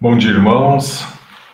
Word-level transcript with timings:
Bom 0.00 0.16
dia, 0.16 0.30
irmãos. 0.30 1.04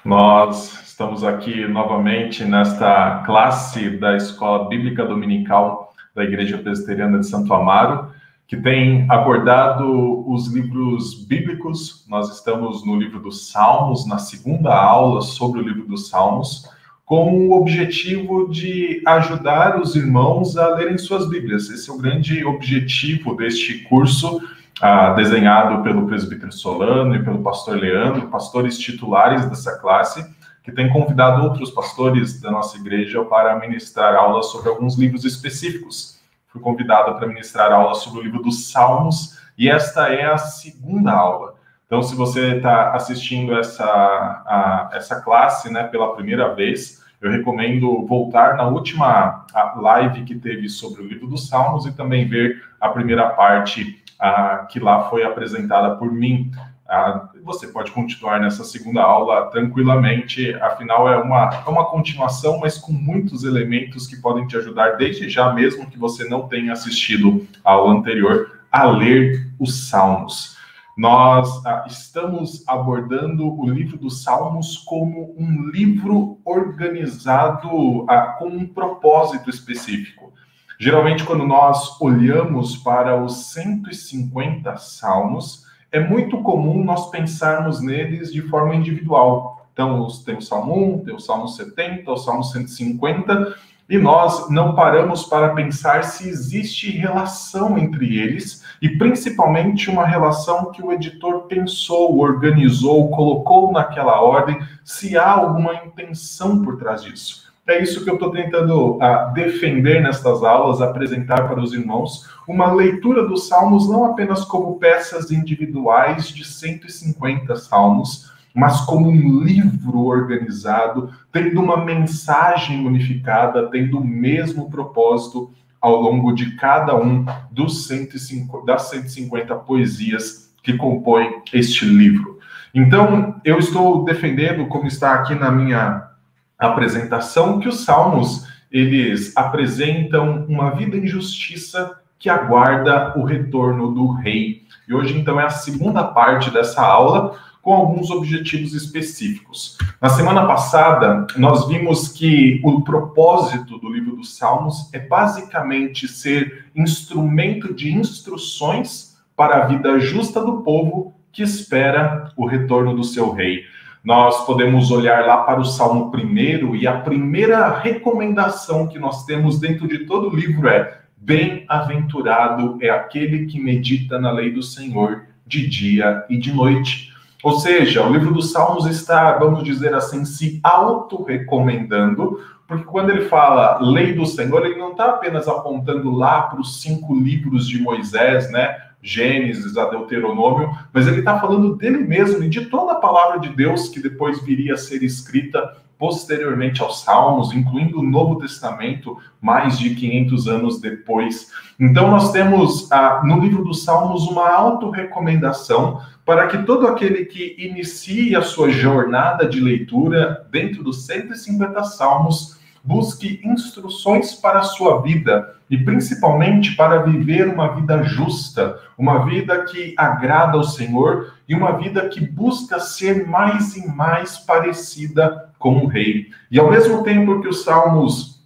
Nós 0.04 0.82
estamos 0.86 1.24
aqui 1.24 1.66
novamente 1.66 2.44
nesta 2.44 3.22
classe 3.24 3.88
da 3.88 4.18
Escola 4.18 4.68
Bíblica 4.68 5.02
Dominical 5.02 5.94
da 6.14 6.24
Igreja 6.24 6.58
Presbiteriana 6.58 7.20
de 7.20 7.26
Santo 7.26 7.54
Amaro, 7.54 8.10
que 8.46 8.58
tem 8.58 9.06
abordado 9.08 10.30
os 10.30 10.52
livros 10.52 11.24
bíblicos. 11.24 12.04
Nós 12.06 12.36
estamos 12.36 12.84
no 12.84 12.96
livro 12.96 13.18
dos 13.18 13.50
Salmos, 13.50 14.06
na 14.06 14.18
segunda 14.18 14.74
aula 14.74 15.22
sobre 15.22 15.60
o 15.60 15.64
livro 15.66 15.86
dos 15.86 16.10
Salmos, 16.10 16.68
com 17.06 17.48
o 17.48 17.52
objetivo 17.52 18.50
de 18.50 19.02
ajudar 19.06 19.80
os 19.80 19.96
irmãos 19.96 20.58
a 20.58 20.68
lerem 20.68 20.98
suas 20.98 21.30
Bíblias. 21.30 21.70
Esse 21.70 21.88
é 21.88 21.94
o 21.94 21.98
grande 21.98 22.44
objetivo 22.44 23.34
deste 23.36 23.84
curso 23.84 24.38
ah, 24.80 25.10
desenhado 25.10 25.82
pelo 25.82 26.06
presbítero 26.06 26.52
Solano 26.52 27.14
e 27.14 27.22
pelo 27.22 27.42
pastor 27.42 27.76
Leandro, 27.76 28.28
pastores 28.28 28.78
titulares 28.78 29.46
dessa 29.46 29.78
classe, 29.78 30.24
que 30.62 30.72
tem 30.72 30.88
convidado 30.88 31.42
outros 31.42 31.70
pastores 31.70 32.40
da 32.40 32.50
nossa 32.50 32.76
igreja 32.78 33.24
para 33.24 33.58
ministrar 33.58 34.14
aulas 34.14 34.46
sobre 34.46 34.70
alguns 34.70 34.96
livros 34.96 35.24
específicos. 35.24 36.18
Fui 36.48 36.60
convidado 36.60 37.16
para 37.16 37.28
ministrar 37.28 37.70
aulas 37.72 37.98
sobre 37.98 38.20
o 38.20 38.22
livro 38.22 38.42
dos 38.42 38.70
Salmos 38.70 39.38
e 39.58 39.68
esta 39.68 40.08
é 40.08 40.24
a 40.24 40.38
segunda 40.38 41.12
aula. 41.12 41.54
Então, 41.86 42.02
se 42.02 42.16
você 42.16 42.56
está 42.56 42.92
assistindo 42.92 43.56
essa, 43.56 43.84
a, 43.84 44.90
essa 44.94 45.20
classe 45.20 45.70
né, 45.70 45.84
pela 45.84 46.14
primeira 46.14 46.54
vez, 46.54 47.04
eu 47.20 47.30
recomendo 47.30 48.04
voltar 48.06 48.56
na 48.56 48.66
última 48.66 49.46
live 49.76 50.24
que 50.24 50.34
teve 50.34 50.68
sobre 50.68 51.02
o 51.02 51.06
livro 51.06 51.26
dos 51.26 51.48
Salmos 51.48 51.86
e 51.86 51.92
também 51.92 52.26
ver 52.26 52.62
a 52.80 52.88
primeira 52.88 53.30
parte 53.30 54.03
ah, 54.24 54.66
que 54.70 54.80
lá 54.80 55.10
foi 55.10 55.22
apresentada 55.22 55.96
por 55.96 56.10
mim. 56.10 56.50
Ah, 56.88 57.28
você 57.42 57.66
pode 57.66 57.90
continuar 57.90 58.40
nessa 58.40 58.64
segunda 58.64 59.02
aula 59.02 59.50
tranquilamente, 59.50 60.54
afinal 60.54 61.06
é 61.06 61.18
uma, 61.18 61.62
é 61.66 61.68
uma 61.68 61.84
continuação, 61.84 62.58
mas 62.58 62.78
com 62.78 62.92
muitos 62.92 63.44
elementos 63.44 64.06
que 64.06 64.16
podem 64.16 64.46
te 64.46 64.56
ajudar, 64.56 64.96
desde 64.96 65.28
já, 65.28 65.52
mesmo 65.52 65.90
que 65.90 65.98
você 65.98 66.26
não 66.26 66.48
tenha 66.48 66.72
assistido 66.72 67.46
a 67.62 67.72
aula 67.72 67.92
anterior, 67.92 68.60
a 68.72 68.84
ler 68.84 69.52
os 69.60 69.90
Salmos. 69.90 70.56
Nós 70.96 71.64
ah, 71.66 71.84
estamos 71.86 72.66
abordando 72.66 73.46
o 73.60 73.68
livro 73.68 73.98
dos 73.98 74.22
Salmos 74.22 74.78
como 74.78 75.34
um 75.36 75.68
livro 75.68 76.38
organizado 76.46 78.06
ah, 78.08 78.36
com 78.38 78.46
um 78.46 78.66
propósito 78.66 79.50
específico. 79.50 80.32
Geralmente, 80.78 81.24
quando 81.24 81.46
nós 81.46 82.00
olhamos 82.00 82.76
para 82.76 83.22
os 83.22 83.52
150 83.52 84.76
salmos, 84.76 85.64
é 85.92 86.00
muito 86.00 86.42
comum 86.42 86.82
nós 86.82 87.10
pensarmos 87.10 87.80
neles 87.80 88.32
de 88.32 88.42
forma 88.42 88.74
individual. 88.74 89.66
Então, 89.72 90.06
tem 90.24 90.36
o 90.36 90.42
Salmo 90.42 90.96
1, 90.96 91.04
tem 91.04 91.14
o 91.14 91.20
Salmo 91.20 91.48
70, 91.48 92.10
o 92.10 92.16
Salmo 92.16 92.42
150, 92.42 93.56
e 93.88 93.98
nós 93.98 94.48
não 94.50 94.74
paramos 94.74 95.24
para 95.24 95.54
pensar 95.54 96.04
se 96.04 96.28
existe 96.28 96.90
relação 96.90 97.76
entre 97.78 98.18
eles, 98.18 98.64
e 98.80 98.88
principalmente 98.88 99.90
uma 99.90 100.06
relação 100.06 100.72
que 100.72 100.82
o 100.82 100.92
editor 100.92 101.42
pensou, 101.42 102.18
organizou, 102.18 103.10
colocou 103.10 103.70
naquela 103.72 104.20
ordem, 104.20 104.58
se 104.82 105.16
há 105.16 105.30
alguma 105.30 105.74
intenção 105.74 106.62
por 106.62 106.76
trás 106.76 107.02
disso. 107.02 107.52
É 107.66 107.82
isso 107.82 108.04
que 108.04 108.10
eu 108.10 108.14
estou 108.14 108.30
tentando 108.30 108.98
uh, 108.98 109.32
defender 109.32 110.02
nestas 110.02 110.42
aulas, 110.42 110.82
apresentar 110.82 111.48
para 111.48 111.58
os 111.58 111.72
irmãos 111.72 112.28
uma 112.46 112.70
leitura 112.70 113.26
dos 113.26 113.48
salmos 113.48 113.88
não 113.88 114.04
apenas 114.04 114.44
como 114.44 114.78
peças 114.78 115.30
individuais 115.30 116.28
de 116.28 116.44
150 116.44 117.56
salmos, 117.56 118.30
mas 118.54 118.82
como 118.82 119.08
um 119.08 119.40
livro 119.40 120.00
organizado, 120.00 121.10
tendo 121.32 121.58
uma 121.58 121.82
mensagem 121.82 122.86
unificada, 122.86 123.70
tendo 123.70 123.98
o 123.98 124.04
mesmo 124.04 124.70
propósito 124.70 125.50
ao 125.80 126.00
longo 126.02 126.32
de 126.32 126.56
cada 126.56 126.94
um 126.94 127.24
dos 127.50 127.86
150, 127.86 128.66
das 128.66 128.90
150 128.90 129.54
poesias 129.56 130.54
que 130.62 130.74
compõem 130.74 131.42
este 131.50 131.86
livro. 131.86 132.38
Então, 132.74 133.40
eu 133.42 133.58
estou 133.58 134.04
defendendo, 134.04 134.66
como 134.66 134.86
está 134.86 135.14
aqui 135.14 135.34
na 135.34 135.50
minha 135.50 136.13
apresentação 136.58 137.58
que 137.58 137.68
os 137.68 137.84
salmos 137.84 138.46
eles 138.70 139.36
apresentam 139.36 140.46
uma 140.48 140.70
vida 140.70 140.96
em 140.96 141.06
justiça 141.06 142.00
que 142.18 142.28
aguarda 142.28 143.12
o 143.16 143.22
retorno 143.24 143.92
do 143.92 144.10
rei. 144.12 144.62
E 144.88 144.94
hoje 144.94 145.16
então 145.16 145.38
é 145.38 145.44
a 145.44 145.50
segunda 145.50 146.02
parte 146.02 146.50
dessa 146.50 146.82
aula 146.82 147.38
com 147.62 147.72
alguns 147.72 148.10
objetivos 148.10 148.74
específicos. 148.74 149.78
Na 150.00 150.10
semana 150.10 150.44
passada, 150.46 151.26
nós 151.36 151.66
vimos 151.66 152.08
que 152.08 152.60
o 152.62 152.82
propósito 152.82 153.78
do 153.78 153.88
livro 153.88 154.16
dos 154.16 154.36
Salmos 154.36 154.92
é 154.92 154.98
basicamente 154.98 156.06
ser 156.06 156.66
instrumento 156.74 157.72
de 157.72 157.92
instruções 157.92 159.16
para 159.36 159.64
a 159.64 159.66
vida 159.66 159.98
justa 159.98 160.44
do 160.44 160.62
povo 160.62 161.14
que 161.32 161.42
espera 161.42 162.30
o 162.36 162.46
retorno 162.46 162.94
do 162.94 163.02
seu 163.02 163.32
rei 163.32 163.64
nós 164.04 164.44
podemos 164.44 164.90
olhar 164.90 165.24
lá 165.24 165.38
para 165.38 165.58
o 165.58 165.64
Salmo 165.64 166.10
primeiro 166.10 166.76
e 166.76 166.86
a 166.86 167.00
primeira 167.00 167.78
recomendação 167.78 168.86
que 168.86 168.98
nós 168.98 169.24
temos 169.24 169.58
dentro 169.58 169.88
de 169.88 170.00
todo 170.00 170.28
o 170.28 170.36
livro 170.36 170.68
é: 170.68 171.00
Bem-aventurado 171.16 172.76
é 172.82 172.90
aquele 172.90 173.46
que 173.46 173.58
medita 173.58 174.18
na 174.18 174.30
lei 174.30 174.52
do 174.52 174.62
Senhor 174.62 175.22
de 175.46 175.66
dia 175.66 176.22
e 176.28 176.36
de 176.36 176.52
noite. 176.52 177.14
Ou 177.42 177.58
seja, 177.58 178.06
o 178.06 178.12
livro 178.12 178.32
dos 178.32 178.52
Salmos 178.52 178.86
está, 178.86 179.38
vamos 179.38 179.64
dizer 179.64 179.94
assim, 179.94 180.24
se 180.24 180.60
auto-recomendando, 180.62 182.40
porque 182.66 182.84
quando 182.84 183.10
ele 183.10 183.26
fala 183.26 183.78
lei 183.80 184.12
do 184.14 184.26
Senhor, 184.26 184.64
ele 184.64 184.78
não 184.78 184.92
está 184.92 185.06
apenas 185.06 185.48
apontando 185.48 186.10
lá 186.10 186.42
para 186.42 186.60
os 186.60 186.80
cinco 186.80 187.14
livros 187.14 187.66
de 187.68 187.80
Moisés, 187.80 188.50
né? 188.50 188.76
Gênesis 189.04 189.76
a 189.76 189.84
Deuteronômio, 189.90 190.74
mas 190.90 191.06
ele 191.06 191.18
está 191.18 191.38
falando 191.38 191.76
dele 191.76 191.98
mesmo 191.98 192.42
e 192.42 192.48
de 192.48 192.64
toda 192.66 192.92
a 192.92 192.96
palavra 192.96 193.38
de 193.38 193.50
Deus 193.50 193.90
que 193.90 194.00
depois 194.00 194.42
viria 194.42 194.72
a 194.72 194.78
ser 194.78 195.02
escrita 195.02 195.76
posteriormente 195.98 196.82
aos 196.82 197.02
Salmos, 197.02 197.52
incluindo 197.52 198.00
o 198.00 198.02
Novo 198.02 198.38
Testamento, 198.38 199.18
mais 199.40 199.78
de 199.78 199.94
500 199.94 200.48
anos 200.48 200.80
depois. 200.80 201.50
Então, 201.78 202.10
nós 202.10 202.32
temos 202.32 202.90
ah, 202.90 203.22
no 203.24 203.40
livro 203.40 203.62
dos 203.62 203.84
Salmos 203.84 204.26
uma 204.26 204.48
auto-recomendação 204.48 206.00
para 206.24 206.46
que 206.46 206.58
todo 206.64 206.86
aquele 206.86 207.26
que 207.26 207.54
inicie 207.58 208.34
a 208.34 208.40
sua 208.40 208.70
jornada 208.70 209.46
de 209.46 209.60
leitura 209.60 210.46
dentro 210.50 210.82
dos 210.82 211.04
150 211.04 211.84
Salmos 211.84 212.58
busque 212.82 213.40
instruções 213.44 214.34
para 214.34 214.60
a 214.60 214.64
sua 214.64 215.02
vida 215.02 215.56
e 215.74 215.84
principalmente 215.84 216.76
para 216.76 217.02
viver 217.02 217.48
uma 217.48 217.74
vida 217.74 218.00
justa, 218.04 218.78
uma 218.96 219.26
vida 219.26 219.64
que 219.64 219.92
agrada 219.98 220.56
ao 220.56 220.62
Senhor 220.62 221.34
e 221.48 221.54
uma 221.54 221.72
vida 221.72 222.08
que 222.08 222.20
busca 222.24 222.78
ser 222.78 223.26
mais 223.26 223.76
e 223.76 223.84
mais 223.88 224.38
parecida 224.38 225.52
com 225.58 225.78
o 225.78 225.88
rei. 225.88 226.28
E 226.48 226.60
ao 226.60 226.70
mesmo 226.70 227.02
tempo 227.02 227.40
que 227.40 227.48
os 227.48 227.64
salmos 227.64 228.40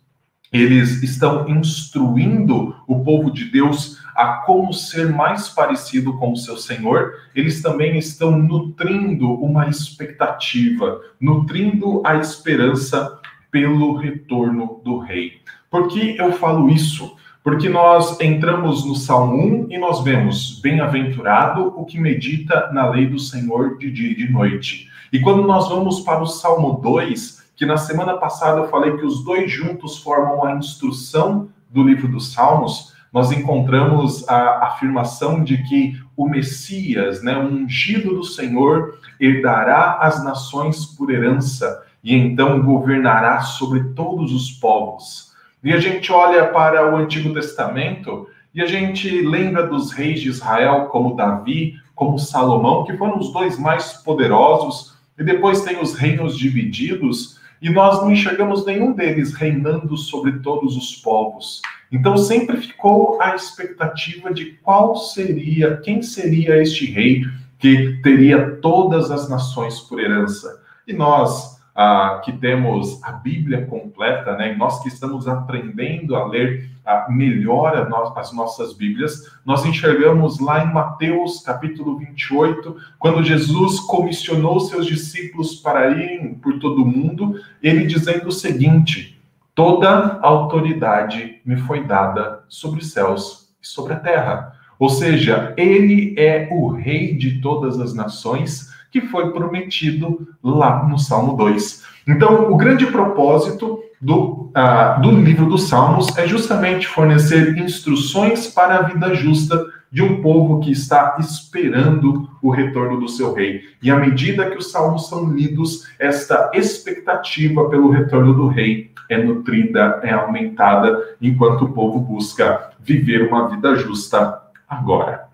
eles 0.50 1.03
estão 1.03 1.47
instruindo 1.50 2.75
o 2.87 3.05
povo 3.05 3.31
de 3.31 3.45
Deus 3.45 3.99
a 4.16 4.39
como 4.47 4.72
ser 4.72 5.12
mais 5.12 5.50
parecido 5.50 6.16
com 6.16 6.33
o 6.33 6.37
seu 6.37 6.56
Senhor, 6.56 7.12
eles 7.34 7.60
também 7.60 7.99
estão 7.99 8.39
nutrindo 8.39 9.31
uma 9.34 9.69
expectativa, 9.69 10.99
nutrindo 11.21 12.00
a 12.06 12.16
esperança 12.16 13.21
pelo 13.50 13.97
retorno 13.97 14.81
do 14.83 14.99
rei. 14.99 15.43
Por 15.71 15.89
que 15.89 16.17
eu 16.17 16.33
falo 16.33 16.69
isso? 16.69 17.17
Porque 17.45 17.69
nós 17.69 18.21
entramos 18.21 18.84
no 18.84 18.95
Salmo 18.95 19.67
1 19.67 19.67
e 19.71 19.79
nós 19.79 20.03
vemos: 20.03 20.61
Bem-aventurado 20.61 21.75
o 21.77 21.84
que 21.84 21.99
medita 21.99 22.71
na 22.73 22.89
lei 22.89 23.06
do 23.06 23.19
Senhor 23.19 23.78
de 23.78 23.91
dia 23.91 24.11
e 24.11 24.17
de 24.17 24.31
noite. 24.31 24.89
E 25.12 25.21
quando 25.21 25.42
nós 25.42 25.69
vamos 25.69 26.01
para 26.01 26.22
o 26.22 26.27
Salmo 26.27 26.81
2, 26.83 27.53
que 27.57 27.66
na 27.66 27.77
semana 27.77 28.16
passada 28.16 28.60
eu 28.60 28.69
falei 28.69 28.97
que 28.97 29.04
os 29.04 29.25
dois 29.25 29.51
juntos 29.51 29.98
formam 29.98 30.45
a 30.45 30.54
instrução 30.57 31.48
do 31.71 31.83
livro 31.83 32.09
dos 32.09 32.33
Salmos, 32.33 32.95
nós 33.13 33.33
encontramos 33.33 34.28
a 34.28 34.66
afirmação 34.66 35.42
de 35.42 35.63
que 35.65 36.01
o 36.16 36.28
Messias, 36.28 37.22
né, 37.22 37.37
o 37.37 37.47
ungido 37.47 38.15
do 38.15 38.25
Senhor, 38.25 38.98
herdará 39.19 39.98
as 40.01 40.22
nações 40.22 40.84
por 40.84 41.10
herança 41.10 41.84
e 42.03 42.15
então 42.15 42.63
governará 42.63 43.41
sobre 43.41 43.84
todos 43.95 44.33
os 44.33 44.51
povos. 44.51 45.28
E 45.63 45.72
a 45.72 45.81
gente 45.81 46.13
olha 46.13 46.47
para 46.47 46.93
o 46.93 46.97
Antigo 46.97 47.33
Testamento 47.33 48.28
e 48.55 48.63
a 48.63 48.66
gente 48.66 49.21
lembra 49.22 49.66
dos 49.66 49.93
reis 49.93 50.21
de 50.21 50.28
Israel, 50.28 50.87
como 50.87 51.16
Davi, 51.16 51.75
como 51.95 52.19
Salomão, 52.19 52.84
que 52.84 52.97
foram 52.97 53.19
os 53.19 53.33
dois 53.33 53.59
mais 53.59 53.95
poderosos, 53.95 54.97
e 55.19 55.25
depois 55.25 55.63
tem 55.63 55.81
os 55.81 55.95
reinos 55.95 56.39
divididos, 56.39 57.39
e 57.60 57.69
nós 57.69 58.01
não 58.01 58.13
enxergamos 58.13 58.65
nenhum 58.65 58.93
deles 58.93 59.34
reinando 59.34 59.97
sobre 59.97 60.39
todos 60.39 60.77
os 60.77 60.95
povos. 60.97 61.61
Então 61.91 62.16
sempre 62.16 62.57
ficou 62.59 63.21
a 63.21 63.34
expectativa 63.34 64.33
de 64.33 64.53
qual 64.63 64.95
seria, 64.95 65.77
quem 65.78 66.03
seria 66.03 66.63
este 66.63 66.87
rei 66.87 67.25
que 67.59 68.01
teria 68.03 68.59
todas 68.63 69.11
as 69.11 69.28
nações 69.28 69.81
por 69.81 69.99
herança. 69.99 70.63
E 70.87 70.93
nós 70.93 71.58
ah, 71.80 72.21
que 72.25 72.33
temos 72.33 73.01
a 73.04 73.13
Bíblia 73.13 73.65
completa, 73.66 74.36
né, 74.36 74.53
nós 74.57 74.83
que 74.83 74.89
estamos 74.89 75.28
aprendendo 75.28 76.16
a 76.16 76.27
ler 76.27 76.69
ah, 76.84 77.07
melhor 77.09 77.89
as 78.16 78.33
nossas 78.33 78.72
Bíblias, 78.72 79.30
nós 79.47 79.65
enxergamos 79.65 80.41
lá 80.41 80.65
em 80.65 80.72
Mateus 80.72 81.41
capítulo 81.41 81.97
28, 81.97 82.77
quando 82.98 83.22
Jesus 83.22 83.78
comissionou 83.78 84.59
seus 84.59 84.86
discípulos 84.86 85.54
para 85.54 85.89
irem 85.92 86.34
por 86.34 86.59
todo 86.59 86.83
o 86.83 86.86
mundo, 86.86 87.41
ele 87.63 87.86
dizendo 87.86 88.27
o 88.27 88.33
seguinte: 88.33 89.16
Toda 89.54 90.19
autoridade 90.21 91.41
me 91.45 91.59
foi 91.59 91.84
dada 91.84 92.45
sobre 92.48 92.80
os 92.80 92.91
céus 92.91 93.53
e 93.63 93.66
sobre 93.69 93.92
a 93.92 94.01
terra. 94.01 94.53
Ou 94.80 94.89
seja, 94.89 95.54
ele 95.57 96.15
é 96.19 96.48
o 96.51 96.69
rei 96.69 97.15
de 97.15 97.41
todas 97.41 97.78
as 97.78 97.95
nações 97.95 98.67
que 98.91 99.03
foi 99.03 99.31
prometido 99.33 100.29
lá 100.43 100.87
no 100.87 100.99
Salmo 100.99 101.37
2. 101.37 101.85
Então, 102.07 102.51
o 102.51 102.57
grande 102.57 102.87
propósito 102.87 103.81
do, 104.01 104.51
uh, 104.57 105.01
do 105.03 105.11
livro 105.11 105.47
dos 105.47 105.69
Salmos 105.69 106.17
é 106.17 106.27
justamente 106.27 106.87
fornecer 106.87 107.59
instruções 107.59 108.47
para 108.47 108.77
a 108.77 108.83
vida 108.83 109.15
justa 109.15 109.65
de 109.91 110.03
um 110.03 110.21
povo 110.21 110.61
que 110.61 110.71
está 110.71 111.17
esperando 111.19 112.29
o 112.43 112.51
retorno 112.51 113.01
do 113.01 113.09
seu 113.09 113.33
rei. 113.33 113.63
E 113.83 113.91
à 113.91 113.97
medida 113.97 114.51
que 114.51 114.59
os 114.59 114.71
salmos 114.71 115.09
são 115.09 115.31
lidos, 115.33 115.89
esta 115.99 116.51
expectativa 116.55 117.69
pelo 117.71 117.91
retorno 117.91 118.35
do 118.35 118.49
rei 118.49 118.93
é 119.09 119.17
nutrida, 119.17 120.01
é 120.03 120.13
aumentada, 120.13 121.17
enquanto 121.21 121.65
o 121.65 121.73
povo 121.73 121.99
busca 122.01 122.71
viver 122.79 123.29
uma 123.29 123.49
vida 123.49 123.75
justa 123.77 124.43
agora. 124.69 125.28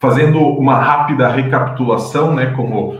Fazendo 0.00 0.38
uma 0.40 0.76
rápida 0.76 1.28
recapitulação, 1.28 2.32
né, 2.32 2.52
como 2.54 2.98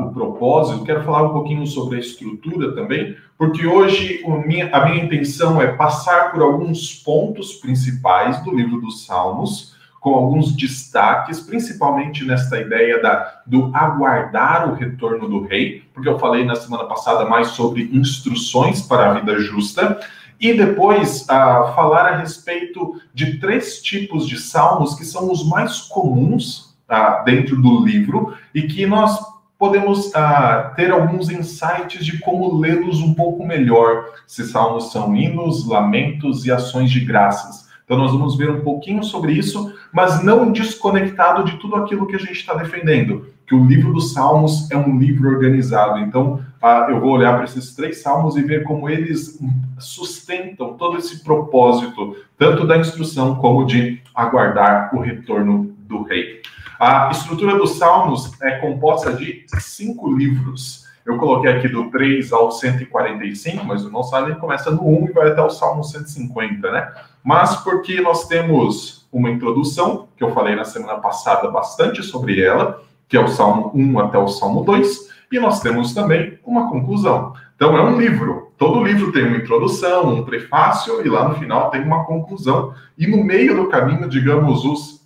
o 0.00 0.10
propósito, 0.12 0.84
quero 0.84 1.04
falar 1.04 1.24
um 1.24 1.32
pouquinho 1.34 1.66
sobre 1.66 1.98
a 1.98 2.00
estrutura 2.00 2.74
também, 2.74 3.14
porque 3.36 3.66
hoje 3.66 4.22
minha, 4.46 4.74
a 4.74 4.86
minha 4.86 5.04
intenção 5.04 5.60
é 5.60 5.68
passar 5.68 6.32
por 6.32 6.40
alguns 6.40 6.94
pontos 6.94 7.54
principais 7.54 8.42
do 8.42 8.54
livro 8.54 8.80
dos 8.80 9.04
Salmos, 9.04 9.74
com 10.00 10.14
alguns 10.14 10.56
destaques, 10.56 11.40
principalmente 11.40 12.24
nesta 12.24 12.58
ideia 12.58 13.02
da, 13.02 13.42
do 13.46 13.70
aguardar 13.74 14.70
o 14.70 14.74
retorno 14.74 15.28
do 15.28 15.42
rei, 15.42 15.84
porque 15.92 16.08
eu 16.08 16.18
falei 16.18 16.42
na 16.42 16.54
semana 16.54 16.84
passada 16.84 17.26
mais 17.26 17.48
sobre 17.48 17.90
instruções 17.92 18.80
para 18.80 19.10
a 19.10 19.14
vida 19.14 19.38
justa, 19.38 20.00
e 20.40 20.54
depois 20.54 21.22
uh, 21.22 21.74
falar 21.74 22.06
a 22.06 22.16
respeito 22.16 23.00
de 23.12 23.38
três 23.38 23.82
tipos 23.82 24.26
de 24.26 24.38
salmos 24.38 24.94
que 24.94 25.04
são 25.04 25.30
os 25.30 25.46
mais 25.46 25.80
comuns 25.80 26.74
uh, 26.88 27.22
dentro 27.24 27.60
do 27.60 27.84
livro 27.84 28.34
e 28.54 28.62
que 28.62 28.86
nós 28.86 29.18
podemos 29.58 30.06
uh, 30.06 30.74
ter 30.74 30.90
alguns 30.90 31.28
insights 31.28 32.06
de 32.06 32.18
como 32.20 32.58
lê-los 32.58 33.02
um 33.02 33.12
pouco 33.12 33.44
melhor. 33.44 34.06
Esses 34.26 34.50
salmos 34.50 34.90
são 34.90 35.14
hinos, 35.14 35.68
lamentos 35.68 36.46
e 36.46 36.50
ações 36.50 36.90
de 36.90 37.00
graças. 37.00 37.68
Então, 37.84 37.98
nós 37.98 38.12
vamos 38.12 38.36
ver 38.38 38.48
um 38.48 38.60
pouquinho 38.60 39.02
sobre 39.02 39.32
isso, 39.32 39.74
mas 39.92 40.22
não 40.22 40.52
desconectado 40.52 41.44
de 41.44 41.58
tudo 41.58 41.76
aquilo 41.76 42.06
que 42.06 42.14
a 42.14 42.20
gente 42.20 42.32
está 42.32 42.54
defendendo. 42.54 43.26
Que 43.50 43.56
o 43.56 43.64
livro 43.64 43.92
dos 43.92 44.12
Salmos 44.12 44.70
é 44.70 44.76
um 44.76 44.96
livro 44.96 45.28
organizado. 45.28 45.98
Então, 45.98 46.40
eu 46.88 47.00
vou 47.00 47.10
olhar 47.10 47.34
para 47.34 47.46
esses 47.46 47.74
três 47.74 48.00
salmos 48.00 48.36
e 48.36 48.42
ver 48.42 48.62
como 48.62 48.88
eles 48.88 49.40
sustentam 49.76 50.74
todo 50.74 50.96
esse 50.96 51.24
propósito, 51.24 52.14
tanto 52.38 52.64
da 52.64 52.78
instrução 52.78 53.34
como 53.34 53.66
de 53.66 54.00
aguardar 54.14 54.94
o 54.94 55.00
retorno 55.00 55.74
do 55.80 56.04
rei. 56.04 56.42
A 56.78 57.10
estrutura 57.10 57.58
dos 57.58 57.72
salmos 57.72 58.40
é 58.40 58.52
composta 58.58 59.12
de 59.14 59.44
cinco 59.58 60.16
livros. 60.16 60.86
Eu 61.04 61.16
coloquei 61.16 61.50
aqui 61.50 61.66
do 61.66 61.90
3 61.90 62.32
ao 62.32 62.52
145, 62.52 63.64
mas 63.66 63.84
o 63.84 63.90
nosso 63.90 64.10
salmo 64.10 64.36
começa 64.36 64.70
no 64.70 64.86
1 64.86 65.08
e 65.08 65.12
vai 65.12 65.28
até 65.28 65.42
o 65.42 65.50
Salmo 65.50 65.82
150, 65.82 66.70
né? 66.70 66.92
Mas 67.24 67.56
porque 67.56 68.00
nós 68.00 68.28
temos 68.28 69.08
uma 69.10 69.28
introdução, 69.28 70.06
que 70.16 70.22
eu 70.22 70.32
falei 70.32 70.54
na 70.54 70.64
semana 70.64 71.00
passada 71.00 71.50
bastante 71.50 72.00
sobre 72.00 72.40
ela, 72.40 72.80
que 73.10 73.16
é 73.16 73.20
o 73.20 73.28
Salmo 73.28 73.72
1 73.74 73.98
até 73.98 74.16
o 74.16 74.28
Salmo 74.28 74.64
2, 74.64 75.10
e 75.32 75.38
nós 75.40 75.60
temos 75.60 75.92
também 75.92 76.38
uma 76.44 76.70
conclusão. 76.70 77.34
Então 77.56 77.76
é 77.76 77.82
um 77.82 78.00
livro. 78.00 78.52
Todo 78.56 78.84
livro 78.84 79.10
tem 79.10 79.26
uma 79.26 79.36
introdução, 79.36 80.14
um 80.14 80.24
prefácio, 80.24 81.04
e 81.04 81.08
lá 81.08 81.28
no 81.28 81.34
final 81.34 81.70
tem 81.70 81.82
uma 81.82 82.04
conclusão. 82.04 82.72
E 82.96 83.08
no 83.08 83.22
meio 83.22 83.56
do 83.56 83.68
caminho, 83.68 84.08
digamos, 84.08 84.64
os 84.64 85.00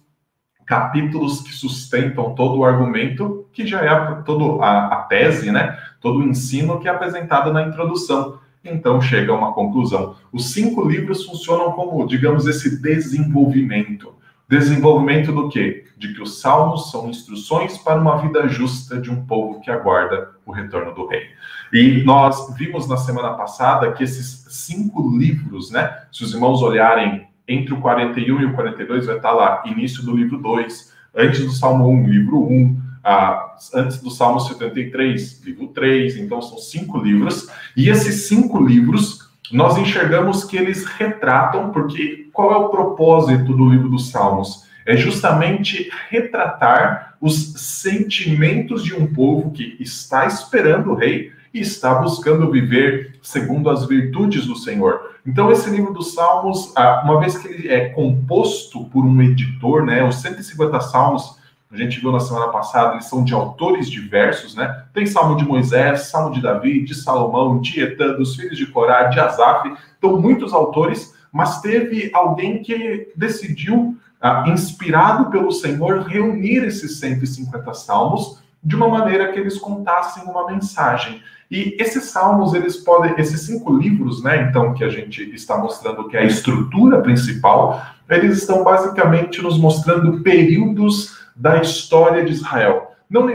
capítulos 0.67 1.41
que 1.41 1.53
sustentam 1.53 2.35
todo 2.35 2.59
o 2.59 2.65
argumento, 2.65 3.47
que 3.53 3.67
já 3.67 3.81
é 3.81 4.23
todo 4.23 4.63
a, 4.63 4.87
a 4.89 4.97
tese, 5.03 5.51
né? 5.51 5.79
Todo 6.01 6.19
o 6.19 6.23
ensino 6.23 6.79
que 6.79 6.87
é 6.87 6.91
apresentado 6.91 7.53
na 7.53 7.63
introdução. 7.63 8.39
Então 8.63 9.01
chega 9.01 9.33
a 9.33 9.37
uma 9.37 9.53
conclusão. 9.53 10.17
Os 10.31 10.53
cinco 10.53 10.87
livros 10.87 11.25
funcionam 11.25 11.73
como, 11.73 12.07
digamos, 12.07 12.47
esse 12.47 12.81
desenvolvimento. 12.81 14.15
Desenvolvimento 14.49 15.33
do 15.33 15.49
quê? 15.49 15.85
De 15.97 16.13
que 16.13 16.23
os 16.23 16.41
salmos 16.41 16.91
são 16.91 17.09
instruções 17.09 17.79
para 17.79 18.01
uma 18.01 18.19
vida 18.19 18.47
justa 18.49 19.01
de 19.01 19.11
um 19.11 19.25
povo 19.25 19.61
que 19.61 19.71
aguarda 19.71 20.31
o 20.45 20.53
retorno 20.53 20.95
do 20.95 21.07
rei. 21.07 21.29
E 21.73 22.03
nós 22.05 22.55
vimos 22.57 22.87
na 22.87 22.97
semana 22.97 23.35
passada 23.35 23.93
que 23.93 24.05
esses 24.05 24.47
cinco 24.51 25.17
livros, 25.17 25.71
né? 25.71 26.03
Se 26.13 26.23
os 26.25 26.35
irmãos 26.35 26.63
olharem 26.63 27.27
entre 27.49 27.75
o 27.75 27.81
41 27.81 28.41
e 28.41 28.45
o 28.47 28.55
42 28.55 29.07
vai 29.07 29.17
estar 29.17 29.33
lá, 29.33 29.63
início 29.67 30.03
do 30.03 30.17
livro 30.17 30.39
2, 30.39 30.93
antes 31.15 31.45
do 31.45 31.53
Salmo 31.53 31.89
1, 31.89 32.09
livro 32.09 32.43
1, 32.43 32.83
ah, 33.03 33.57
antes 33.75 34.01
do 34.01 34.11
Salmo 34.11 34.41
73, 34.41 35.43
livro 35.45 35.69
3, 35.69 36.17
então 36.17 36.41
são 36.41 36.57
cinco 36.59 36.99
livros, 36.99 37.49
e 37.77 37.89
esses 37.89 38.27
cinco 38.29 38.63
livros 38.65 39.24
nós 39.55 39.79
enxergamos 39.79 40.43
que 40.43 40.57
eles 40.57 40.85
retratam, 40.85 41.71
porque 41.71 42.29
qual 42.33 42.53
é 42.53 42.57
o 42.57 42.71
propósito 42.71 43.57
do 43.57 43.71
livro 43.71 43.89
dos 43.89 44.11
Salmos? 44.11 44.65
É 44.85 44.97
justamente 44.97 45.93
retratar 46.11 47.15
os 47.21 47.53
sentimentos 47.55 48.83
de 48.83 48.93
um 48.95 49.07
povo 49.07 49.53
que 49.53 49.77
está 49.79 50.27
esperando 50.27 50.91
o 50.91 50.95
rei 50.97 51.31
e 51.55 51.61
está 51.61 51.95
buscando 51.95 52.51
viver 52.51 53.15
segundo 53.23 53.71
as 53.71 53.87
virtudes 53.87 54.45
do 54.45 54.57
Senhor. 54.57 55.15
Então, 55.25 55.53
esse 55.53 55.71
livro 55.71 55.93
dos 55.93 56.15
Salmos, 56.15 56.73
ah, 56.75 57.03
uma 57.05 57.21
vez 57.21 57.39
que 57.39 57.47
ele 57.47 57.69
é 57.69 57.91
composto 57.91 58.87
por 58.87 59.05
um 59.05 59.23
editor, 59.23 59.85
né, 59.85 60.03
os 60.03 60.17
150 60.17 60.81
Salmos, 60.81 61.39
a 61.75 61.77
gente 61.77 62.01
viu 62.01 62.13
na 62.13 62.21
semana 62.21 62.49
passada, 62.49 62.95
eles 62.95 63.07
são 63.07 63.25
de 63.25 63.35
autores 63.35 63.91
diversos, 63.91 64.55
né? 64.55 64.85
Tem 64.93 65.05
Salmo 65.05 65.37
de 65.37 65.45
Moisés, 65.45 66.03
Salmo 66.03 66.33
de 66.33 66.41
Davi, 66.41 66.85
de 66.85 66.95
Salomão, 66.95 67.61
de 67.61 67.81
Etã, 67.81 68.13
dos 68.13 68.37
filhos 68.37 68.57
de 68.57 68.67
Corá, 68.67 69.05
de 69.05 69.19
Asaf, 69.19 69.73
então 69.99 70.21
muitos 70.21 70.53
autores, 70.53 71.13
mas 71.33 71.61
teve 71.61 72.11
alguém 72.15 72.63
que 72.63 73.09
decidiu, 73.17 73.97
ah, 74.21 74.45
inspirado 74.47 75.31
pelo 75.31 75.51
Senhor, 75.51 76.03
reunir 76.03 76.65
esses 76.65 77.01
150 77.01 77.75
salmos 77.75 78.39
de 78.63 78.77
uma 78.77 78.89
maneira 78.89 79.33
que 79.33 79.41
eles 79.41 79.59
contassem 79.59 80.23
uma 80.23 80.47
mensagem. 80.47 81.21
E 81.51 81.77
esses 81.79 82.05
salmos, 82.05 82.55
eles 82.55 82.77
podem, 82.77 83.15
esses 83.19 83.43
cinco 83.43 83.77
livros, 83.77 84.23
né, 84.23 84.49
então, 84.49 84.73
que 84.73 84.83
a 84.83 84.89
gente 84.89 85.23
está 85.35 85.59
mostrando 85.59 86.09
que 86.09 86.17
é 86.17 86.21
a 86.21 86.25
estrutura 86.25 87.01
principal, 87.01 87.83
eles 88.09 88.39
estão 88.39 88.63
basicamente 88.63 89.43
nos 89.43 89.59
mostrando 89.59 90.21
períodos 90.21 91.24
da 91.35 91.61
história 91.61 92.25
de 92.25 92.33
Israel. 92.33 92.93
Não, 93.09 93.27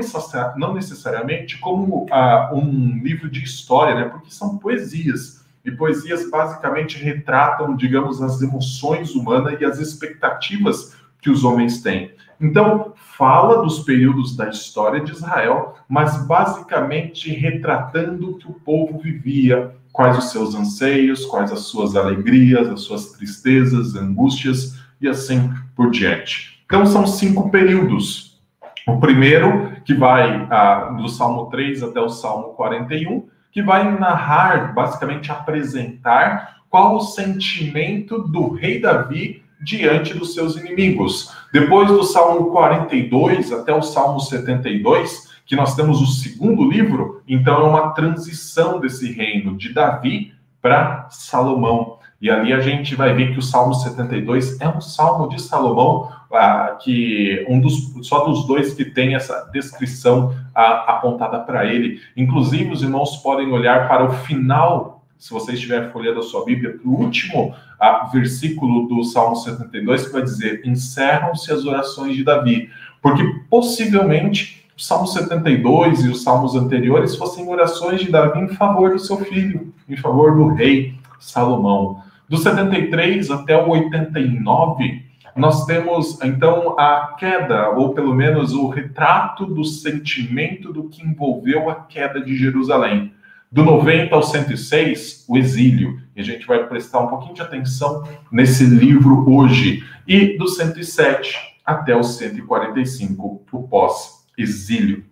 não 0.57 0.73
necessariamente 0.73 1.57
como 1.59 2.05
uh, 2.05 2.55
um 2.55 2.99
livro 3.03 3.29
de 3.29 3.43
história, 3.43 3.95
né, 3.95 4.05
porque 4.05 4.31
são 4.31 4.57
poesias. 4.57 5.45
E 5.63 5.71
poesias 5.71 6.29
basicamente 6.29 6.97
retratam, 6.97 7.75
digamos, 7.75 8.21
as 8.21 8.41
emoções 8.41 9.13
humanas 9.13 9.59
e 9.59 9.65
as 9.65 9.79
expectativas 9.79 10.95
que 11.21 11.29
os 11.29 11.43
homens 11.43 11.81
têm. 11.81 12.11
Então, 12.41 12.93
fala 12.95 13.61
dos 13.61 13.79
períodos 13.79 14.35
da 14.35 14.47
história 14.49 15.01
de 15.01 15.11
Israel, 15.11 15.75
mas 15.89 16.25
basicamente 16.25 17.29
retratando 17.31 18.31
o 18.31 18.37
que 18.37 18.47
o 18.47 18.53
povo 18.53 18.97
vivia, 18.97 19.75
quais 19.91 20.17
os 20.17 20.31
seus 20.31 20.55
anseios, 20.55 21.25
quais 21.25 21.51
as 21.51 21.61
suas 21.61 21.97
alegrias, 21.97 22.69
as 22.69 22.81
suas 22.81 23.11
tristezas, 23.11 23.95
angústias 23.95 24.79
e 25.01 25.07
assim 25.07 25.53
por 25.75 25.91
diante. 25.91 26.58
Então, 26.69 26.85
são 26.85 27.07
cinco 27.07 27.49
períodos. 27.49 28.39
O 28.87 28.99
primeiro, 28.99 29.71
que 29.83 29.95
vai 29.95 30.47
ah, 30.51 30.95
do 30.95 31.09
Salmo 31.09 31.47
3 31.47 31.81
até 31.81 31.99
o 31.99 32.09
Salmo 32.09 32.49
41, 32.49 33.27
que 33.51 33.63
vai 33.63 33.91
narrar, 33.97 34.71
basicamente 34.75 35.31
apresentar 35.31 36.57
qual 36.69 36.97
o 36.97 37.01
sentimento 37.01 38.19
do 38.19 38.49
rei 38.49 38.79
Davi 38.79 39.43
diante 39.59 40.13
dos 40.13 40.35
seus 40.35 40.55
inimigos. 40.57 41.35
Depois 41.51 41.87
do 41.87 42.03
Salmo 42.03 42.51
42 42.51 43.51
até 43.51 43.73
o 43.73 43.81
Salmo 43.81 44.19
72, 44.19 45.27
que 45.47 45.55
nós 45.55 45.75
temos 45.75 45.99
o 45.99 46.05
segundo 46.05 46.69
livro, 46.69 47.23
então 47.27 47.61
é 47.61 47.69
uma 47.69 47.89
transição 47.93 48.79
desse 48.79 49.11
reino 49.11 49.57
de 49.57 49.73
Davi 49.73 50.33
para 50.61 51.07
Salomão. 51.09 51.97
E 52.21 52.29
ali 52.29 52.51
a 52.51 52.59
gente 52.59 52.95
vai 52.95 53.13
ver 53.13 53.31
que 53.31 53.39
o 53.39 53.41
Salmo 53.41 53.73
72 53.73 54.59
é 54.59 54.67
um 54.67 54.81
salmo 54.81 55.29
de 55.29 55.41
Salomão, 55.41 56.11
ah, 56.33 56.77
que 56.81 57.45
um 57.47 57.61
dos 57.61 57.93
só 58.05 58.25
dos 58.25 58.45
dois 58.45 58.73
que 58.73 58.83
tem 58.83 59.15
essa 59.15 59.49
descrição 59.53 60.35
ah, 60.53 60.85
apontada 60.87 61.39
para 61.39 61.65
ele. 61.65 62.01
Inclusive, 62.17 62.71
os 62.71 62.83
irmãos 62.83 63.17
podem 63.17 63.49
olhar 63.51 63.87
para 63.87 64.05
o 64.05 64.11
final, 64.11 65.05
se 65.17 65.31
você 65.31 65.53
estiver 65.53 65.91
folheando 65.93 66.19
a 66.19 66.23
sua 66.23 66.43
Bíblia, 66.43 66.77
para 66.77 66.89
o 66.89 66.93
último 66.93 67.55
ah, 67.79 68.09
versículo 68.11 68.87
do 68.87 69.01
Salmo 69.05 69.37
72, 69.37 70.07
que 70.07 70.13
vai 70.13 70.21
dizer: 70.21 70.61
Encerram-se 70.65 71.51
as 71.53 71.65
orações 71.65 72.17
de 72.17 72.23
Davi, 72.25 72.69
porque 73.01 73.23
possivelmente 73.49 74.67
o 74.77 74.81
Salmo 74.81 75.07
72 75.07 76.03
e 76.03 76.09
os 76.09 76.21
salmos 76.21 76.55
anteriores 76.55 77.15
fossem 77.15 77.47
orações 77.47 78.01
de 78.01 78.11
Davi 78.11 78.39
em 78.39 78.49
favor 78.49 78.91
do 78.91 78.99
seu 78.99 79.17
filho, 79.17 79.73
em 79.87 79.95
favor 79.95 80.35
do 80.35 80.47
rei 80.47 80.95
Salomão. 81.19 82.01
Do 82.29 82.37
73 82.37 83.31
até 83.31 83.57
o 83.57 83.69
89, 83.69 85.03
nós 85.35 85.65
temos 85.65 86.21
então 86.21 86.79
a 86.79 87.15
queda, 87.17 87.69
ou 87.71 87.93
pelo 87.95 88.13
menos 88.13 88.53
o 88.53 88.67
retrato 88.67 89.47
do 89.47 89.63
sentimento 89.63 90.71
do 90.71 90.87
que 90.87 91.01
envolveu 91.01 91.71
a 91.71 91.75
queda 91.75 92.21
de 92.21 92.37
Jerusalém. 92.37 93.13
Do 93.51 93.63
90 93.63 94.13
ao 94.13 94.21
106, 94.21 95.25
o 95.27 95.37
exílio. 95.39 95.99
E 96.15 96.21
a 96.21 96.23
gente 96.23 96.45
vai 96.45 96.67
prestar 96.67 96.99
um 96.99 97.07
pouquinho 97.07 97.33
de 97.33 97.41
atenção 97.41 98.07
nesse 98.31 98.63
livro 98.63 99.27
hoje. 99.27 99.83
E 100.07 100.37
do 100.37 100.47
107 100.47 101.35
até 101.65 101.95
o 101.95 102.03
145, 102.03 103.43
o 103.51 103.67
pós-exílio. 103.67 105.03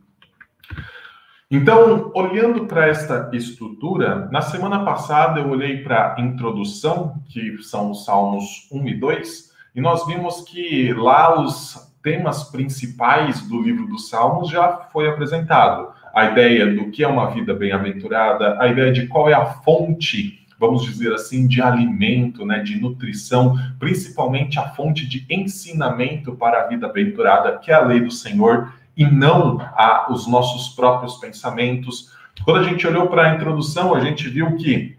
Então, 1.49 2.11
olhando 2.13 2.65
para 2.65 2.87
esta 2.87 3.29
estrutura, 3.31 4.27
na 4.29 4.41
semana 4.41 4.83
passada 4.83 5.39
eu 5.39 5.49
olhei 5.49 5.77
para 5.77 6.13
a 6.13 6.21
introdução, 6.21 7.23
que 7.29 7.63
são 7.63 7.91
os 7.91 8.03
Salmos 8.03 8.67
1 8.69 8.85
e 8.89 8.95
2, 8.95 9.51
e 9.73 9.79
nós 9.79 10.05
vimos 10.05 10.41
que 10.41 10.91
lá 10.91 11.41
os 11.41 11.89
temas 12.03 12.43
principais 12.51 13.47
do 13.47 13.61
livro 13.61 13.87
dos 13.87 14.09
Salmos 14.09 14.49
já 14.49 14.89
foi 14.91 15.07
apresentado. 15.07 15.87
A 16.13 16.25
ideia 16.25 16.75
do 16.75 16.91
que 16.91 17.01
é 17.01 17.07
uma 17.07 17.31
vida 17.31 17.53
bem-aventurada, 17.53 18.61
a 18.61 18.67
ideia 18.67 18.91
de 18.91 19.07
qual 19.07 19.29
é 19.29 19.33
a 19.33 19.45
fonte, 19.45 20.45
vamos 20.59 20.83
dizer 20.83 21.13
assim, 21.13 21.47
de 21.47 21.61
alimento, 21.61 22.45
né, 22.45 22.59
de 22.59 22.77
nutrição, 22.77 23.55
principalmente 23.79 24.59
a 24.59 24.67
fonte 24.67 25.07
de 25.07 25.25
ensinamento 25.29 26.35
para 26.35 26.63
a 26.63 26.67
vida 26.67 26.89
bem-aventurada, 26.89 27.57
que 27.57 27.71
é 27.71 27.75
a 27.75 27.85
lei 27.85 28.01
do 28.01 28.11
Senhor 28.11 28.69
e 28.97 29.05
não 29.05 29.59
a, 29.75 30.07
os 30.11 30.27
nossos 30.27 30.69
próprios 30.75 31.17
pensamentos. 31.17 32.11
Quando 32.43 32.61
a 32.61 32.63
gente 32.63 32.85
olhou 32.87 33.07
para 33.07 33.29
a 33.29 33.35
introdução, 33.35 33.93
a 33.93 33.99
gente 33.99 34.27
viu 34.27 34.55
que 34.57 34.97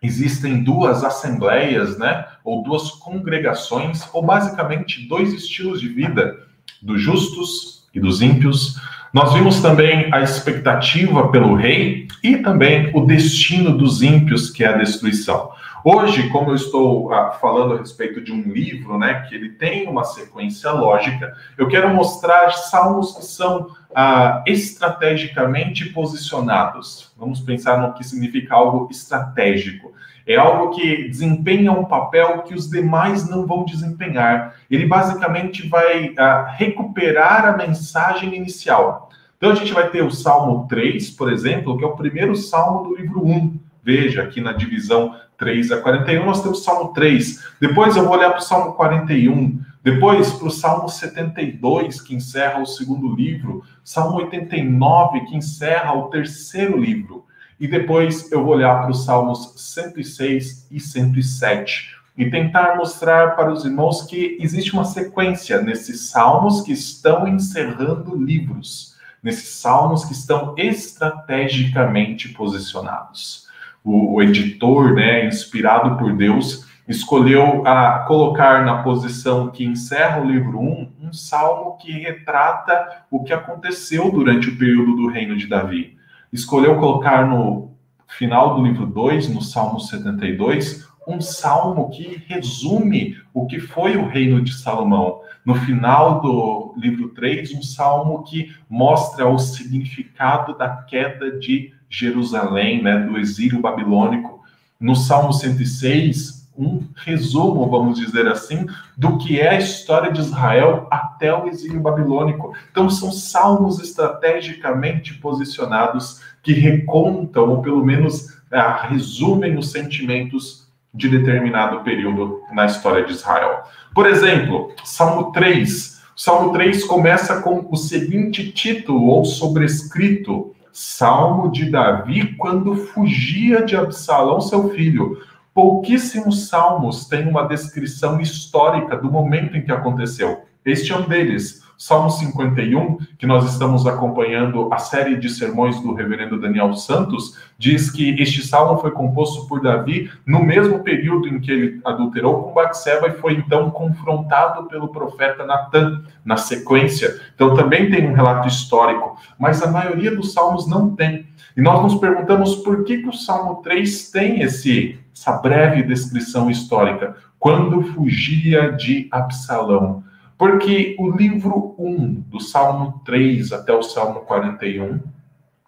existem 0.00 0.62
duas 0.62 1.04
assembleias, 1.04 1.98
né, 1.98 2.24
ou 2.44 2.62
duas 2.62 2.90
congregações, 2.92 4.08
ou 4.14 4.22
basicamente 4.22 5.06
dois 5.06 5.32
estilos 5.34 5.80
de 5.80 5.88
vida, 5.88 6.38
dos 6.80 7.00
justos 7.02 7.88
e 7.92 8.00
dos 8.00 8.22
ímpios. 8.22 8.80
Nós 9.12 9.34
vimos 9.34 9.60
também 9.60 10.08
a 10.14 10.22
expectativa 10.22 11.28
pelo 11.28 11.54
rei 11.54 12.06
e 12.22 12.36
também 12.38 12.90
o 12.94 13.04
destino 13.04 13.76
dos 13.76 14.02
ímpios, 14.02 14.50
que 14.50 14.64
é 14.64 14.68
a 14.68 14.78
destruição. 14.78 15.50
Hoje, 15.82 16.28
como 16.28 16.50
eu 16.50 16.54
estou 16.54 17.10
ah, 17.12 17.30
falando 17.30 17.74
a 17.74 17.78
respeito 17.78 18.20
de 18.20 18.30
um 18.30 18.42
livro, 18.42 18.98
né, 18.98 19.24
que 19.26 19.34
ele 19.34 19.50
tem 19.50 19.88
uma 19.88 20.04
sequência 20.04 20.70
lógica, 20.72 21.34
eu 21.56 21.68
quero 21.68 21.88
mostrar 21.94 22.50
salmos 22.50 23.16
que 23.16 23.24
são 23.24 23.68
ah, 23.94 24.44
estrategicamente 24.46 25.86
posicionados. 25.86 27.10
Vamos 27.16 27.40
pensar 27.40 27.80
no 27.80 27.94
que 27.94 28.04
significa 28.04 28.54
algo 28.54 28.88
estratégico. 28.90 29.92
É 30.26 30.36
algo 30.36 30.70
que 30.74 31.08
desempenha 31.08 31.72
um 31.72 31.86
papel 31.86 32.42
que 32.42 32.54
os 32.54 32.68
demais 32.68 33.28
não 33.28 33.46
vão 33.46 33.64
desempenhar. 33.64 34.56
Ele 34.70 34.86
basicamente 34.86 35.66
vai 35.66 36.12
ah, 36.18 36.54
recuperar 36.58 37.46
a 37.46 37.56
mensagem 37.56 38.36
inicial. 38.36 39.08
Então 39.38 39.50
a 39.50 39.54
gente 39.54 39.72
vai 39.72 39.88
ter 39.88 40.02
o 40.02 40.10
Salmo 40.10 40.66
3, 40.68 41.10
por 41.12 41.32
exemplo, 41.32 41.78
que 41.78 41.84
é 41.84 41.86
o 41.86 41.96
primeiro 41.96 42.36
salmo 42.36 42.86
do 42.86 42.96
livro 42.96 43.24
1. 43.24 43.58
Veja 43.82 44.22
aqui 44.22 44.42
na 44.42 44.52
divisão 44.52 45.16
3 45.40 45.72
a 45.72 45.80
41, 45.80 46.26
nós 46.26 46.42
temos 46.42 46.62
Salmo 46.62 46.92
3. 46.92 47.42
Depois 47.58 47.96
eu 47.96 48.04
vou 48.04 48.12
olhar 48.12 48.28
para 48.28 48.40
o 48.40 48.42
Salmo 48.42 48.74
41. 48.74 49.58
Depois 49.82 50.30
para 50.34 50.46
o 50.46 50.50
Salmo 50.50 50.86
72, 50.86 52.02
que 52.02 52.14
encerra 52.14 52.60
o 52.60 52.66
segundo 52.66 53.16
livro. 53.16 53.64
Salmo 53.82 54.18
89, 54.18 55.20
que 55.20 55.34
encerra 55.34 55.94
o 55.94 56.10
terceiro 56.10 56.78
livro. 56.78 57.24
E 57.58 57.66
depois 57.66 58.30
eu 58.30 58.44
vou 58.44 58.54
olhar 58.54 58.82
para 58.82 58.90
os 58.90 59.06
Salmos 59.06 59.54
106 59.56 60.68
e 60.70 60.78
107 60.78 61.96
e 62.18 62.30
tentar 62.30 62.76
mostrar 62.76 63.34
para 63.34 63.50
os 63.50 63.64
irmãos 63.64 64.02
que 64.02 64.36
existe 64.40 64.74
uma 64.74 64.84
sequência 64.84 65.62
nesses 65.62 66.10
salmos 66.10 66.60
que 66.60 66.72
estão 66.72 67.26
encerrando 67.26 68.14
livros, 68.14 68.94
nesses 69.22 69.48
salmos 69.54 70.04
que 70.04 70.12
estão 70.12 70.54
estrategicamente 70.58 72.28
posicionados 72.28 73.48
o, 73.84 74.14
o 74.14 74.22
editor, 74.22 74.94
né, 74.94 75.26
inspirado 75.26 75.96
por 75.96 76.16
Deus, 76.16 76.68
escolheu 76.88 77.66
a 77.66 78.00
colocar 78.00 78.64
na 78.64 78.82
posição 78.82 79.50
que 79.50 79.64
encerra 79.64 80.20
o 80.20 80.30
livro 80.30 80.58
1 80.58 80.92
um 81.02 81.12
salmo 81.12 81.76
que 81.76 81.92
retrata 81.92 83.04
o 83.10 83.22
que 83.22 83.32
aconteceu 83.32 84.10
durante 84.10 84.48
o 84.48 84.56
período 84.56 84.96
do 84.96 85.08
reino 85.08 85.36
de 85.36 85.46
Davi. 85.46 85.96
Escolheu 86.32 86.78
colocar 86.78 87.26
no 87.26 87.70
final 88.06 88.54
do 88.54 88.62
livro 88.62 88.86
2, 88.86 89.28
no 89.28 89.40
Salmo 89.40 89.80
72, 89.80 90.88
um 91.06 91.20
salmo 91.20 91.90
que 91.90 92.22
resume 92.28 93.16
o 93.32 93.46
que 93.46 93.58
foi 93.58 93.96
o 93.96 94.06
reino 94.06 94.42
de 94.42 94.52
Salomão. 94.52 95.20
No 95.44 95.54
final 95.54 96.20
do 96.20 96.74
livro 96.76 97.08
3, 97.10 97.54
um 97.54 97.62
salmo 97.62 98.22
que 98.22 98.54
mostra 98.68 99.26
o 99.26 99.38
significado 99.38 100.56
da 100.56 100.68
queda 100.68 101.38
de 101.38 101.72
Jerusalém, 101.90 102.82
né, 102.82 103.00
do 103.00 103.18
exílio 103.18 103.60
babilônico. 103.60 104.40
No 104.78 104.94
Salmo 104.94 105.32
106, 105.32 106.48
um 106.56 106.86
resumo, 106.94 107.68
vamos 107.68 107.98
dizer 107.98 108.28
assim, 108.28 108.66
do 108.96 109.18
que 109.18 109.40
é 109.40 109.50
a 109.50 109.58
história 109.58 110.12
de 110.12 110.20
Israel 110.20 110.86
até 110.90 111.34
o 111.34 111.48
exílio 111.48 111.80
babilônico. 111.80 112.54
Então, 112.70 112.88
são 112.88 113.10
salmos 113.10 113.80
estrategicamente 113.80 115.14
posicionados 115.14 116.20
que 116.42 116.52
recontam, 116.52 117.48
ou 117.48 117.62
pelo 117.62 117.84
menos 117.84 118.38
é, 118.50 118.60
resumem 118.88 119.58
os 119.58 119.70
sentimentos 119.70 120.68
de 120.92 121.08
determinado 121.08 121.80
período 121.80 122.42
na 122.52 122.66
história 122.66 123.04
de 123.04 123.12
Israel. 123.12 123.64
Por 123.94 124.06
exemplo, 124.06 124.72
Salmo 124.84 125.32
3. 125.32 126.00
Salmo 126.16 126.52
3 126.52 126.84
começa 126.84 127.40
com 127.40 127.66
o 127.70 127.76
seguinte 127.76 128.52
título 128.52 129.06
ou 129.06 129.24
sobrescrito: 129.24 130.54
Salmo 130.72 131.50
de 131.50 131.70
Davi 131.70 132.34
quando 132.36 132.74
fugia 132.74 133.64
de 133.64 133.76
Absalão, 133.76 134.40
seu 134.40 134.70
filho. 134.70 135.18
Pouquíssimos 135.52 136.48
salmos 136.48 137.06
têm 137.06 137.28
uma 137.28 137.46
descrição 137.46 138.20
histórica 138.20 138.96
do 138.96 139.10
momento 139.10 139.56
em 139.56 139.62
que 139.62 139.72
aconteceu. 139.72 140.44
Este 140.64 140.92
é 140.92 140.96
um 140.96 141.08
deles. 141.08 141.59
Salmo 141.82 142.10
51, 142.10 142.98
que 143.16 143.26
nós 143.26 143.50
estamos 143.50 143.86
acompanhando 143.86 144.68
a 144.70 144.76
série 144.76 145.16
de 145.16 145.30
sermões 145.30 145.80
do 145.80 145.94
reverendo 145.94 146.38
Daniel 146.38 146.74
Santos, 146.74 147.38
diz 147.56 147.90
que 147.90 148.20
este 148.20 148.46
salmo 148.46 148.78
foi 148.78 148.90
composto 148.90 149.48
por 149.48 149.62
Davi 149.62 150.10
no 150.26 150.44
mesmo 150.44 150.80
período 150.80 151.26
em 151.26 151.40
que 151.40 151.50
ele 151.50 151.80
adulterou 151.82 152.42
com 152.42 152.52
Batseba 152.52 153.08
e 153.08 153.12
foi 153.12 153.32
então 153.32 153.70
confrontado 153.70 154.68
pelo 154.68 154.88
profeta 154.88 155.46
Natan 155.46 156.02
na 156.22 156.36
sequência. 156.36 157.18
Então 157.34 157.54
também 157.54 157.90
tem 157.90 158.10
um 158.10 158.12
relato 158.12 158.46
histórico, 158.46 159.16
mas 159.38 159.62
a 159.62 159.70
maioria 159.70 160.14
dos 160.14 160.34
salmos 160.34 160.68
não 160.68 160.94
tem. 160.94 161.28
E 161.56 161.62
nós 161.62 161.82
nos 161.82 161.94
perguntamos 161.94 162.56
por 162.56 162.84
que, 162.84 162.98
que 162.98 163.08
o 163.08 163.14
Salmo 163.14 163.62
3 163.62 164.10
tem 164.10 164.42
esse, 164.42 164.98
essa 165.16 165.32
breve 165.32 165.82
descrição 165.82 166.50
histórica. 166.50 167.16
Quando 167.38 167.82
fugia 167.94 168.70
de 168.70 169.08
Absalão. 169.10 170.04
Porque 170.40 170.96
o 170.98 171.10
livro 171.10 171.74
1, 171.78 172.14
do 172.30 172.40
Salmo 172.40 173.02
3 173.04 173.52
até 173.52 173.74
o 173.74 173.82
Salmo 173.82 174.20
41, 174.20 174.98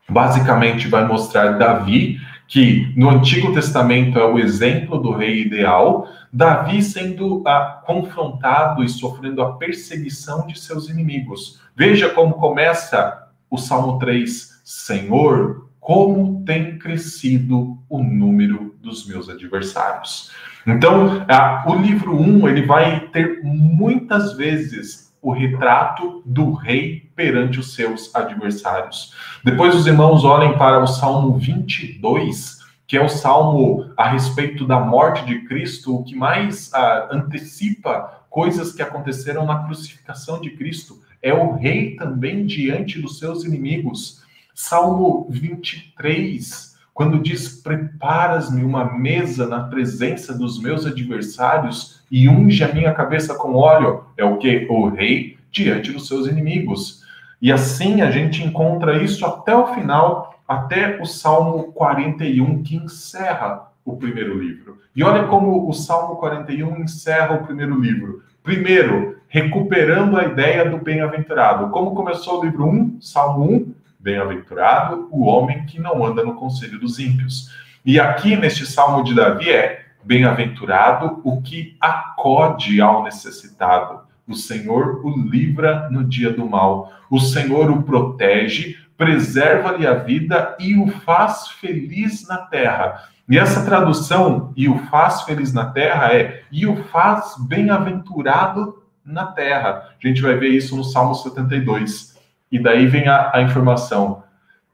basicamente 0.09 0.89
vai 0.89 1.07
mostrar 1.07 1.59
Davi, 1.59 2.19
que 2.49 2.91
no 2.97 3.11
Antigo 3.11 3.53
Testamento 3.53 4.19
é 4.19 4.25
o 4.25 4.39
exemplo 4.39 4.99
do 4.99 5.13
rei 5.13 5.43
ideal, 5.43 6.09
Davi 6.33 6.83
sendo 6.83 7.43
ah, 7.47 7.83
confrontado 7.85 8.83
e 8.83 8.89
sofrendo 8.89 9.43
a 9.43 9.59
perseguição 9.59 10.47
de 10.47 10.59
seus 10.59 10.89
inimigos. 10.89 11.61
Veja 11.77 12.09
como 12.09 12.37
começa 12.37 13.29
o 13.51 13.59
Salmo 13.59 13.99
3: 13.99 14.63
Senhor, 14.65 15.69
como 15.83 16.45
tem 16.45 16.79
crescido 16.79 17.77
o 17.89 18.05
número 18.05 18.77
dos 18.81 19.05
meus 19.05 19.29
adversários. 19.29 20.31
Então, 20.65 21.27
a, 21.29 21.65
o 21.67 21.75
livro 21.75 22.17
1 22.17 22.49
ele 22.49 22.63
vai 22.63 23.01
ter 23.09 23.41
muitas 23.43 24.35
vezes 24.35 25.13
o 25.21 25.33
retrato 25.33 26.23
do 26.25 26.53
rei 26.53 27.11
perante 27.17 27.59
os 27.59 27.75
seus 27.75 28.15
adversários. 28.15 29.13
Depois 29.45 29.75
os 29.75 29.89
irmãos 29.89 30.25
olhem 30.25 30.57
para 30.57 30.81
o 30.81 30.87
Salmo 30.87 31.37
22, 31.37 32.61
que 32.87 32.97
é 32.97 33.05
o 33.05 33.09
salmo 33.09 33.93
a 33.97 34.09
respeito 34.09 34.65
da 34.65 34.79
morte 34.79 35.27
de 35.27 35.41
Cristo, 35.49 35.97
o 35.97 36.05
que 36.05 36.15
mais 36.15 36.69
uh, 36.69 37.13
antecipa 37.13 38.23
coisas 38.31 38.73
que 38.73 38.83
aconteceram 38.83 39.45
na 39.45 39.65
crucificação 39.65 40.41
de 40.41 40.51
Cristo. 40.51 41.01
É 41.21 41.35
o 41.35 41.57
rei 41.57 41.97
também 41.97 42.47
diante 42.47 43.01
dos 43.01 43.19
seus 43.19 43.43
inimigos. 43.43 44.22
Salmo 44.55 45.27
23, 45.31 46.77
quando 46.93 47.23
diz: 47.23 47.61
Preparas-me 47.63 48.63
uma 48.63 48.85
mesa 48.97 49.47
na 49.47 49.65
presença 49.65 50.37
dos 50.37 50.61
meus 50.61 50.87
adversários 50.87 52.03
e 52.11 52.29
unge 52.29 52.63
a 52.63 52.73
minha 52.73 52.93
cabeça 52.93 53.35
com 53.35 53.55
óleo. 53.55 54.05
É 54.17 54.25
o 54.25 54.37
que? 54.37 54.67
O 54.69 54.89
rei 54.89 55.39
diante 55.51 55.93
dos 55.93 56.07
seus 56.07 56.27
inimigos. 56.27 57.03
E 57.41 57.51
assim 57.51 58.03
a 58.03 58.11
gente 58.11 58.43
encontra 58.43 59.03
isso 59.03 59.27
até 59.27 59.55
o 59.55 59.75
final, 59.75 60.39
até 60.47 61.01
o 61.01 61.07
Salmo 61.07 61.73
41, 61.73 62.63
que 62.63 62.77
encerra 62.77 63.73
o 63.85 63.97
primeiro 63.97 64.39
livro. 64.39 64.79
E 64.95 65.03
olha 65.03 65.25
como 65.25 65.69
o 65.69 65.73
Salmo 65.73 66.17
41 66.17 66.83
encerra 66.83 67.35
o 67.35 67.45
primeiro 67.45 67.81
livro. 67.81 68.23
Primeiro, 68.43 69.17
recuperando 69.29 70.19
a 70.19 70.25
ideia 70.25 70.69
do 70.69 70.77
bem-aventurado. 70.77 71.71
Como 71.71 71.95
começou 71.95 72.41
o 72.41 72.45
livro 72.45 72.67
1, 72.67 72.99
Salmo 73.01 73.51
1, 73.51 73.75
bem-aventurado 74.03 75.09
o 75.11 75.25
homem 75.25 75.65
que 75.65 75.81
não 75.81 76.05
anda 76.05 76.25
no 76.25 76.35
conselho 76.35 76.79
dos 76.79 76.99
ímpios. 76.99 77.51
E 77.85 78.01
aqui 78.01 78.37
neste 78.37 78.67
Salmo 78.67 79.05
de 79.05 79.15
Davi 79.15 79.51
é 79.51 79.87
bem-aventurado 80.03 81.21
o 81.25 81.41
que 81.41 81.77
acode 81.81 82.81
ao 82.81 83.05
necessitado. 83.05 84.01
O 84.27 84.35
Senhor 84.35 85.05
o 85.05 85.17
livra 85.17 85.89
no 85.91 86.05
dia 86.05 86.33
do 86.33 86.49
mal. 86.49 86.93
O 87.09 87.21
Senhor 87.21 87.71
o 87.71 87.83
protege, 87.83 88.77
preserva-lhe 88.97 89.87
a 89.87 89.95
vida 89.95 90.57
e 90.59 90.77
o 90.77 90.89
faz 90.89 91.49
feliz 91.49 92.27
na 92.27 92.39
terra. 92.39 93.09
E 93.29 93.39
essa 93.39 93.65
tradução, 93.65 94.53
e 94.57 94.69
o 94.69 94.79
faz 94.87 95.23
feliz 95.23 95.53
na 95.53 95.67
terra, 95.67 96.13
é 96.13 96.43
e 96.51 96.67
o 96.67 96.77
faz 96.85 97.35
bem-aventurado 97.39 98.83
na 99.05 99.27
terra. 99.27 99.89
A 100.03 100.07
gente 100.07 100.21
vai 100.21 100.37
ver 100.37 100.51
isso 100.51 100.77
no 100.77 100.85
Salmo 100.85 101.15
72. 101.15 102.12
E 102.53 102.59
daí 102.59 102.87
vem 102.87 103.09
a, 103.09 103.33
a 103.35 103.41
informação: 103.41 104.23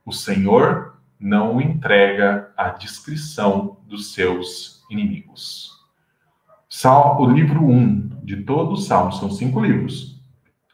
o 0.05 0.13
Senhor 0.13 0.99
não 1.19 1.61
entrega 1.61 2.51
a 2.57 2.71
descrição 2.71 3.79
dos 3.87 4.13
seus 4.13 4.85
inimigos. 4.91 5.79
Sal, 6.69 7.21
o 7.23 7.31
livro 7.31 7.65
1 7.65 8.21
de 8.25 8.43
todo 8.43 8.73
o 8.73 8.77
Salmo, 8.77 9.13
são 9.13 9.31
cinco 9.31 9.61
livros. 9.61 10.21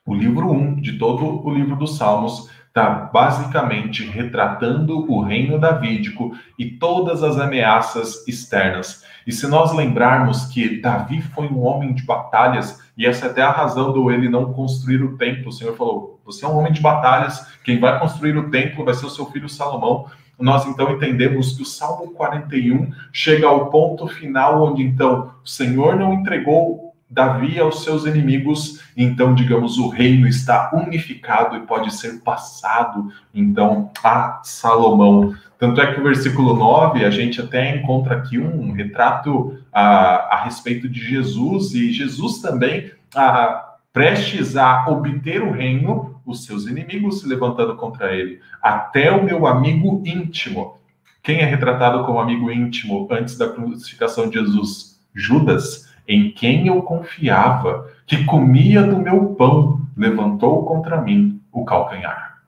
O 0.04 0.14
livro 0.14 0.50
1 0.50 0.80
de 0.80 0.98
todo 0.98 1.46
o 1.46 1.54
livro 1.54 1.76
dos 1.76 1.96
Salmos 1.96 2.50
está 2.66 2.90
basicamente 2.90 4.04
retratando 4.04 5.10
o 5.10 5.22
reino 5.22 5.58
davídico 5.58 6.36
e 6.58 6.72
todas 6.72 7.22
as 7.22 7.38
ameaças 7.38 8.26
externas. 8.26 9.04
E 9.26 9.32
se 9.32 9.46
nós 9.46 9.72
lembrarmos 9.72 10.46
que 10.46 10.80
Davi 10.80 11.22
foi 11.22 11.46
um 11.46 11.62
homem 11.62 11.94
de 11.94 12.02
batalhas, 12.02 12.83
e 12.96 13.06
essa 13.06 13.26
é 13.26 13.30
até 13.30 13.42
a 13.42 13.50
razão 13.50 13.92
do 13.92 14.10
ele 14.10 14.28
não 14.28 14.52
construir 14.52 15.02
o 15.02 15.16
templo, 15.16 15.48
o 15.48 15.52
Senhor 15.52 15.76
falou: 15.76 16.20
você 16.24 16.44
é 16.44 16.48
um 16.48 16.56
homem 16.56 16.72
de 16.72 16.80
batalhas, 16.80 17.46
quem 17.64 17.78
vai 17.78 17.98
construir 17.98 18.36
o 18.36 18.50
templo 18.50 18.84
vai 18.84 18.94
ser 18.94 19.06
o 19.06 19.10
seu 19.10 19.26
filho 19.26 19.48
Salomão. 19.48 20.06
Nós 20.38 20.66
então 20.66 20.90
entendemos 20.90 21.56
que 21.56 21.62
o 21.62 21.66
Salmo 21.66 22.12
41 22.12 22.92
chega 23.12 23.46
ao 23.46 23.70
ponto 23.70 24.08
final 24.08 24.64
onde 24.64 24.82
então 24.82 25.32
o 25.44 25.48
Senhor 25.48 25.96
não 25.96 26.12
entregou 26.12 26.83
Davi 27.14 27.60
aos 27.60 27.84
seus 27.84 28.04
inimigos, 28.04 28.80
então, 28.96 29.34
digamos, 29.34 29.78
o 29.78 29.88
reino 29.88 30.26
está 30.26 30.72
unificado 30.74 31.56
e 31.56 31.60
pode 31.60 31.94
ser 31.94 32.20
passado, 32.22 33.08
então, 33.32 33.92
a 34.02 34.40
Salomão. 34.42 35.32
Tanto 35.56 35.80
é 35.80 35.94
que 35.94 36.00
o 36.00 36.02
versículo 36.02 36.56
9, 36.56 37.04
a 37.04 37.10
gente 37.10 37.40
até 37.40 37.76
encontra 37.76 38.16
aqui 38.16 38.36
um 38.36 38.72
retrato 38.72 39.56
a, 39.72 40.34
a 40.34 40.44
respeito 40.44 40.88
de 40.88 41.00
Jesus, 41.00 41.72
e 41.72 41.92
Jesus 41.92 42.40
também, 42.40 42.90
a, 43.14 43.76
prestes 43.92 44.56
a 44.56 44.84
obter 44.88 45.40
o 45.40 45.52
reino, 45.52 46.20
os 46.26 46.44
seus 46.44 46.66
inimigos 46.66 47.20
se 47.20 47.28
levantando 47.28 47.76
contra 47.76 48.12
ele, 48.12 48.40
até 48.60 49.12
o 49.12 49.22
meu 49.22 49.46
amigo 49.46 50.02
íntimo. 50.04 50.78
Quem 51.22 51.38
é 51.38 51.44
retratado 51.44 52.04
como 52.04 52.18
amigo 52.18 52.50
íntimo 52.50 53.06
antes 53.08 53.38
da 53.38 53.48
crucificação 53.48 54.28
de 54.28 54.40
Jesus? 54.40 55.00
Judas 55.14 55.93
em 56.06 56.30
quem 56.30 56.66
eu 56.66 56.82
confiava, 56.82 57.90
que 58.06 58.24
comia 58.24 58.82
do 58.82 58.98
meu 58.98 59.34
pão, 59.34 59.80
levantou 59.96 60.64
contra 60.64 61.00
mim 61.00 61.40
o 61.52 61.64
calcanhar. 61.64 62.38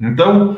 Então, 0.00 0.56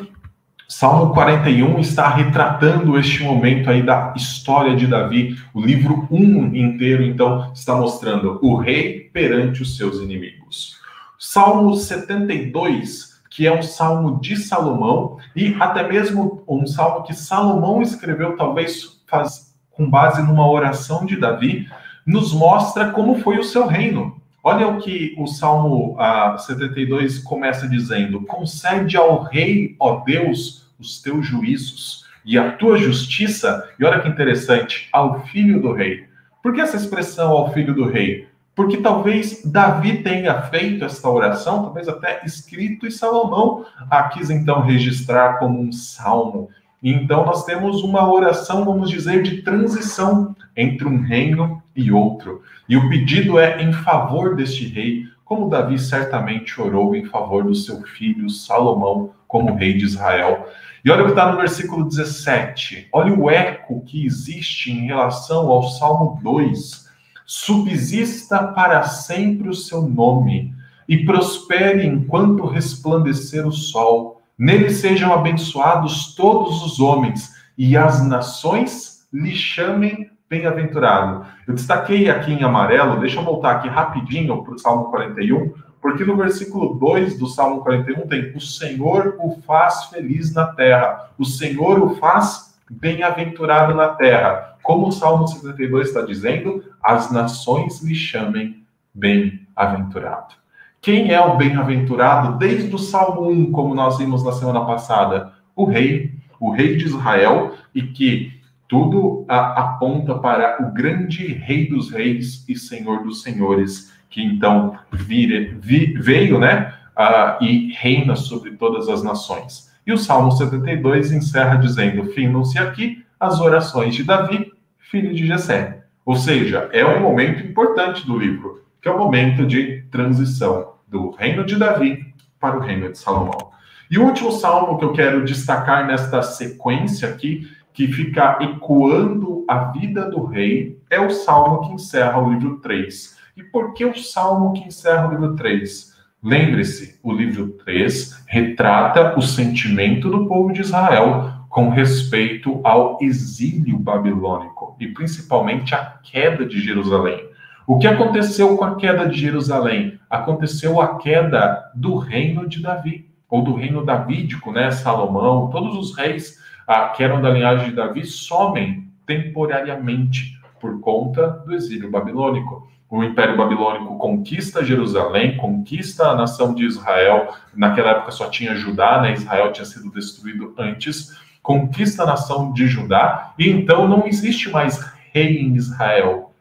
Salmo 0.68 1.12
41 1.12 1.78
está 1.78 2.08
retratando 2.08 2.98
este 2.98 3.22
momento 3.22 3.68
aí 3.68 3.82
da 3.82 4.14
história 4.16 4.74
de 4.74 4.86
Davi. 4.86 5.36
O 5.52 5.60
livro 5.60 6.08
1 6.10 6.54
inteiro, 6.54 7.02
então, 7.02 7.52
está 7.52 7.76
mostrando 7.76 8.38
o 8.42 8.56
rei 8.56 9.10
perante 9.12 9.62
os 9.62 9.76
seus 9.76 10.00
inimigos. 10.00 10.80
Salmo 11.18 11.76
72, 11.76 13.20
que 13.30 13.46
é 13.46 13.52
um 13.52 13.62
salmo 13.62 14.20
de 14.20 14.36
Salomão, 14.36 15.18
e 15.36 15.54
até 15.60 15.86
mesmo 15.86 16.42
um 16.48 16.66
salmo 16.66 17.02
que 17.02 17.14
Salomão 17.14 17.82
escreveu, 17.82 18.36
talvez 18.36 19.02
faz, 19.06 19.54
com 19.70 19.88
base 19.88 20.22
numa 20.22 20.48
oração 20.48 21.04
de 21.04 21.16
Davi, 21.16 21.68
nos 22.06 22.32
mostra 22.32 22.90
como 22.90 23.20
foi 23.20 23.38
o 23.38 23.44
seu 23.44 23.66
reino. 23.66 24.20
Olha 24.42 24.68
o 24.68 24.78
que 24.78 25.14
o 25.16 25.26
Salmo 25.26 25.96
ah, 25.98 26.36
72 26.38 27.18
começa 27.18 27.68
dizendo: 27.68 28.20
Concede 28.22 28.96
ao 28.96 29.22
rei, 29.22 29.74
ó 29.80 30.00
Deus, 30.00 30.66
os 30.78 31.00
teus 31.00 31.26
juízos 31.26 32.04
e 32.24 32.38
a 32.38 32.52
tua 32.52 32.78
justiça, 32.78 33.68
e 33.78 33.84
olha 33.84 34.00
que 34.00 34.08
interessante, 34.08 34.88
ao 34.92 35.26
filho 35.26 35.60
do 35.60 35.72
rei. 35.72 36.04
Por 36.42 36.54
que 36.54 36.60
essa 36.60 36.76
expressão 36.76 37.30
ao 37.30 37.52
filho 37.52 37.74
do 37.74 37.86
rei? 37.86 38.28
Porque 38.54 38.78
talvez 38.78 39.42
Davi 39.44 40.02
tenha 40.02 40.42
feito 40.42 40.84
esta 40.84 41.08
oração, 41.08 41.62
talvez 41.64 41.88
até 41.88 42.22
escrito, 42.24 42.86
e 42.86 42.90
Salomão 42.90 43.66
a 43.90 44.04
quis 44.04 44.30
então 44.30 44.62
registrar 44.62 45.38
como 45.38 45.60
um 45.60 45.72
salmo. 45.72 46.48
Então, 46.82 47.24
nós 47.24 47.44
temos 47.44 47.82
uma 47.82 48.10
oração, 48.10 48.64
vamos 48.64 48.90
dizer, 48.90 49.22
de 49.22 49.42
transição 49.42 50.36
entre 50.56 50.86
um 50.86 51.00
reino 51.00 51.62
e 51.74 51.90
outro. 51.90 52.42
E 52.68 52.76
o 52.76 52.88
pedido 52.88 53.38
é 53.38 53.62
em 53.62 53.72
favor 53.72 54.36
deste 54.36 54.66
rei, 54.66 55.04
como 55.24 55.48
Davi 55.48 55.78
certamente 55.78 56.60
orou 56.60 56.94
em 56.94 57.04
favor 57.04 57.44
do 57.44 57.54
seu 57.54 57.82
filho 57.82 58.28
Salomão 58.28 59.12
como 59.26 59.54
rei 59.54 59.74
de 59.74 59.84
Israel. 59.84 60.48
E 60.84 60.90
olha 60.90 61.02
o 61.02 61.06
que 61.06 61.12
está 61.12 61.30
no 61.30 61.38
versículo 61.38 61.88
17. 61.88 62.88
Olha 62.92 63.12
o 63.12 63.30
eco 63.30 63.82
que 63.84 64.04
existe 64.04 64.70
em 64.70 64.86
relação 64.86 65.48
ao 65.50 65.64
Salmo 65.64 66.20
2. 66.22 66.88
Subsista 67.26 68.48
para 68.48 68.82
sempre 68.82 69.48
o 69.48 69.54
seu 69.54 69.82
nome 69.82 70.54
e 70.86 71.04
prospere 71.04 71.86
enquanto 71.86 72.46
resplandecer 72.46 73.46
o 73.46 73.52
sol 73.52 74.14
Nele 74.36 74.70
sejam 74.70 75.12
abençoados 75.12 76.14
todos 76.14 76.64
os 76.64 76.80
homens 76.80 77.32
e 77.56 77.76
as 77.76 78.04
nações 78.04 79.06
lhe 79.12 79.34
chamem 79.34 80.10
bem-aventurado. 80.34 81.24
Eu 81.46 81.54
destaquei 81.54 82.10
aqui 82.10 82.32
em 82.32 82.42
amarelo, 82.42 82.98
deixa 82.98 83.20
eu 83.20 83.24
voltar 83.24 83.52
aqui 83.52 83.68
rapidinho 83.68 84.42
para 84.42 84.54
o 84.54 84.58
Salmo 84.58 84.84
41, 84.86 85.54
porque 85.80 86.04
no 86.04 86.16
versículo 86.16 86.74
2 86.74 87.18
do 87.18 87.26
Salmo 87.28 87.60
41 87.60 88.08
tem: 88.08 88.32
O 88.34 88.40
Senhor 88.40 89.16
o 89.20 89.40
faz 89.42 89.84
feliz 89.84 90.34
na 90.34 90.46
terra, 90.46 91.10
o 91.16 91.24
Senhor 91.24 91.78
o 91.80 91.96
faz 91.96 92.58
bem-aventurado 92.68 93.74
na 93.74 93.88
terra. 93.88 94.56
Como 94.62 94.88
o 94.88 94.92
Salmo 94.92 95.28
72 95.28 95.88
está 95.88 96.02
dizendo, 96.02 96.64
as 96.82 97.12
nações 97.12 97.82
lhe 97.82 97.94
chamem 97.94 98.64
bem-aventurado. 98.92 100.34
Quem 100.80 101.12
é 101.12 101.20
o 101.20 101.36
bem-aventurado 101.36 102.38
desde 102.38 102.74
o 102.74 102.78
Salmo 102.78 103.30
1, 103.30 103.52
como 103.52 103.74
nós 103.74 103.98
vimos 103.98 104.24
na 104.24 104.32
semana 104.32 104.64
passada? 104.64 105.32
O 105.54 105.64
rei, 105.64 106.12
o 106.40 106.50
rei 106.50 106.76
de 106.76 106.86
Israel, 106.86 107.52
e 107.74 107.82
que 107.82 108.33
tudo 108.68 109.24
aponta 109.28 110.14
para 110.14 110.62
o 110.62 110.72
grande 110.72 111.26
rei 111.26 111.68
dos 111.68 111.90
reis 111.90 112.44
e 112.48 112.56
senhor 112.56 113.02
dos 113.02 113.22
senhores, 113.22 113.92
que 114.08 114.22
então 114.22 114.78
vire, 114.92 115.56
vi, 115.60 115.92
veio, 115.94 116.38
né, 116.38 116.74
uh, 116.96 117.42
e 117.42 117.72
reina 117.72 118.16
sobre 118.16 118.52
todas 118.52 118.88
as 118.88 119.02
nações. 119.02 119.72
E 119.86 119.92
o 119.92 119.98
Salmo 119.98 120.32
72 120.32 121.12
encerra 121.12 121.56
dizendo: 121.56 122.06
Findam-se 122.12 122.58
aqui 122.58 123.04
as 123.18 123.40
orações 123.40 123.94
de 123.94 124.04
Davi, 124.04 124.52
filho 124.78 125.14
de 125.14 125.26
Jessé. 125.26 125.84
Ou 126.04 126.16
seja, 126.16 126.68
é 126.72 126.84
um 126.84 127.00
momento 127.00 127.46
importante 127.46 128.06
do 128.06 128.18
livro, 128.18 128.64
que 128.80 128.88
é 128.88 128.92
o 128.92 128.98
momento 128.98 129.46
de 129.46 129.82
transição 129.90 130.74
do 130.86 131.10
reino 131.10 131.44
de 131.44 131.56
Davi 131.56 132.14
para 132.38 132.56
o 132.56 132.60
reino 132.60 132.90
de 132.90 132.98
Salomão. 132.98 133.52
E 133.90 133.98
o 133.98 134.04
último 134.04 134.32
salmo 134.32 134.78
que 134.78 134.84
eu 134.84 134.92
quero 134.92 135.24
destacar 135.24 135.86
nesta 135.86 136.22
sequência 136.22 137.08
aqui, 137.08 137.48
que 137.74 137.88
fica 137.88 138.38
ecoando 138.40 139.44
a 139.48 139.64
vida 139.72 140.08
do 140.08 140.24
rei, 140.24 140.78
é 140.88 141.00
o 141.00 141.10
salmo 141.10 141.62
que 141.62 141.74
encerra 141.74 142.18
o 142.18 142.32
livro 142.32 142.60
3. 142.60 143.18
E 143.36 143.42
por 143.42 143.74
que 143.74 143.84
o 143.84 143.98
salmo 143.98 144.52
que 144.52 144.68
encerra 144.68 145.08
o 145.08 145.10
livro 145.10 145.34
3? 145.34 145.92
Lembre-se, 146.22 147.00
o 147.02 147.12
livro 147.12 147.48
3 147.64 148.24
retrata 148.28 149.18
o 149.18 149.20
sentimento 149.20 150.08
do 150.08 150.26
povo 150.26 150.52
de 150.52 150.60
Israel 150.60 151.32
com 151.50 151.68
respeito 151.68 152.60
ao 152.64 152.96
exílio 153.02 153.76
babilônico 153.78 154.76
e 154.78 154.86
principalmente 154.88 155.74
a 155.74 155.98
queda 156.02 156.46
de 156.46 156.60
Jerusalém. 156.60 157.28
O 157.66 157.78
que 157.78 157.88
aconteceu 157.88 158.56
com 158.56 158.64
a 158.64 158.76
queda 158.76 159.08
de 159.08 159.18
Jerusalém? 159.18 159.98
Aconteceu 160.08 160.80
a 160.80 160.96
queda 160.96 161.72
do 161.74 161.96
reino 161.96 162.48
de 162.48 162.62
Davi, 162.62 163.10
ou 163.28 163.42
do 163.42 163.54
reino 163.54 163.84
davídico, 163.84 164.52
né? 164.52 164.70
Salomão, 164.70 165.50
todos 165.50 165.76
os 165.76 165.96
reis 165.96 166.38
ah, 166.66 166.88
que 166.88 167.02
eram 167.02 167.20
da 167.20 167.30
linhagem 167.30 167.70
de 167.70 167.76
Davi 167.76 168.04
somem 168.04 168.88
temporariamente 169.06 170.38
por 170.60 170.80
conta 170.80 171.28
do 171.28 171.54
exílio 171.54 171.90
babilônico. 171.90 172.68
O 172.88 173.02
Império 173.02 173.36
Babilônico 173.36 173.98
conquista 173.98 174.64
Jerusalém, 174.64 175.36
conquista 175.36 176.08
a 176.08 176.14
nação 176.14 176.54
de 176.54 176.64
Israel. 176.64 177.34
Naquela 177.54 177.90
época 177.90 178.12
só 178.12 178.30
tinha 178.30 178.54
Judá, 178.54 179.02
né? 179.02 179.14
Israel 179.14 179.52
tinha 179.52 179.64
sido 179.64 179.90
destruído 179.90 180.54
antes. 180.56 181.12
Conquista 181.42 182.04
a 182.04 182.06
nação 182.06 182.52
de 182.52 182.66
Judá 182.66 183.34
e 183.38 183.50
então 183.50 183.88
não 183.88 184.06
existe 184.06 184.48
mais 184.48 184.78
rei 185.12 185.38
em 185.38 185.54
Israel. 185.56 186.32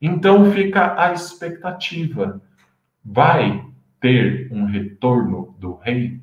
Então 0.00 0.50
fica 0.52 0.94
a 0.98 1.12
expectativa: 1.12 2.40
vai 3.04 3.64
ter 4.00 4.48
um 4.50 4.64
retorno 4.64 5.54
do 5.58 5.74
rei? 5.74 6.18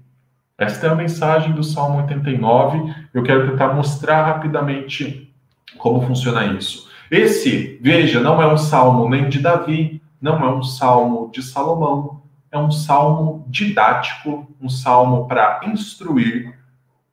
Esta 0.57 0.87
é 0.87 0.89
a 0.89 0.95
mensagem 0.95 1.51
do 1.51 1.63
Salmo 1.63 1.99
89. 1.99 2.91
Eu 3.13 3.21
quero 3.21 3.51
tentar 3.51 3.73
mostrar 3.73 4.25
rapidamente 4.25 5.31
como 5.77 6.01
funciona 6.01 6.45
isso. 6.47 6.89
Esse, 7.11 7.79
veja, 7.81 8.19
não 8.19 8.41
é 8.41 8.51
um 8.51 8.57
salmo 8.57 9.07
nem 9.07 9.29
de 9.29 9.39
Davi, 9.39 10.01
não 10.19 10.43
é 10.43 10.49
um 10.49 10.63
salmo 10.63 11.29
de 11.31 11.43
Salomão, 11.43 12.23
é 12.51 12.57
um 12.57 12.71
salmo 12.71 13.45
didático, 13.47 14.51
um 14.59 14.67
salmo 14.67 15.27
para 15.27 15.61
instruir, 15.65 16.57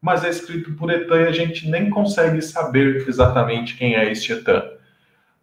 mas 0.01 0.25
é 0.25 0.31
escrito 0.31 0.73
por 0.73 0.91
Etan 0.91 1.21
e 1.21 1.29
a 1.29 1.33
gente 1.33 1.69
nem 1.69 1.91
consegue 1.91 2.41
saber 2.41 3.07
exatamente 3.07 3.77
quem 3.77 3.95
é 3.95 4.11
este 4.11 4.33
Etan. 4.33 4.63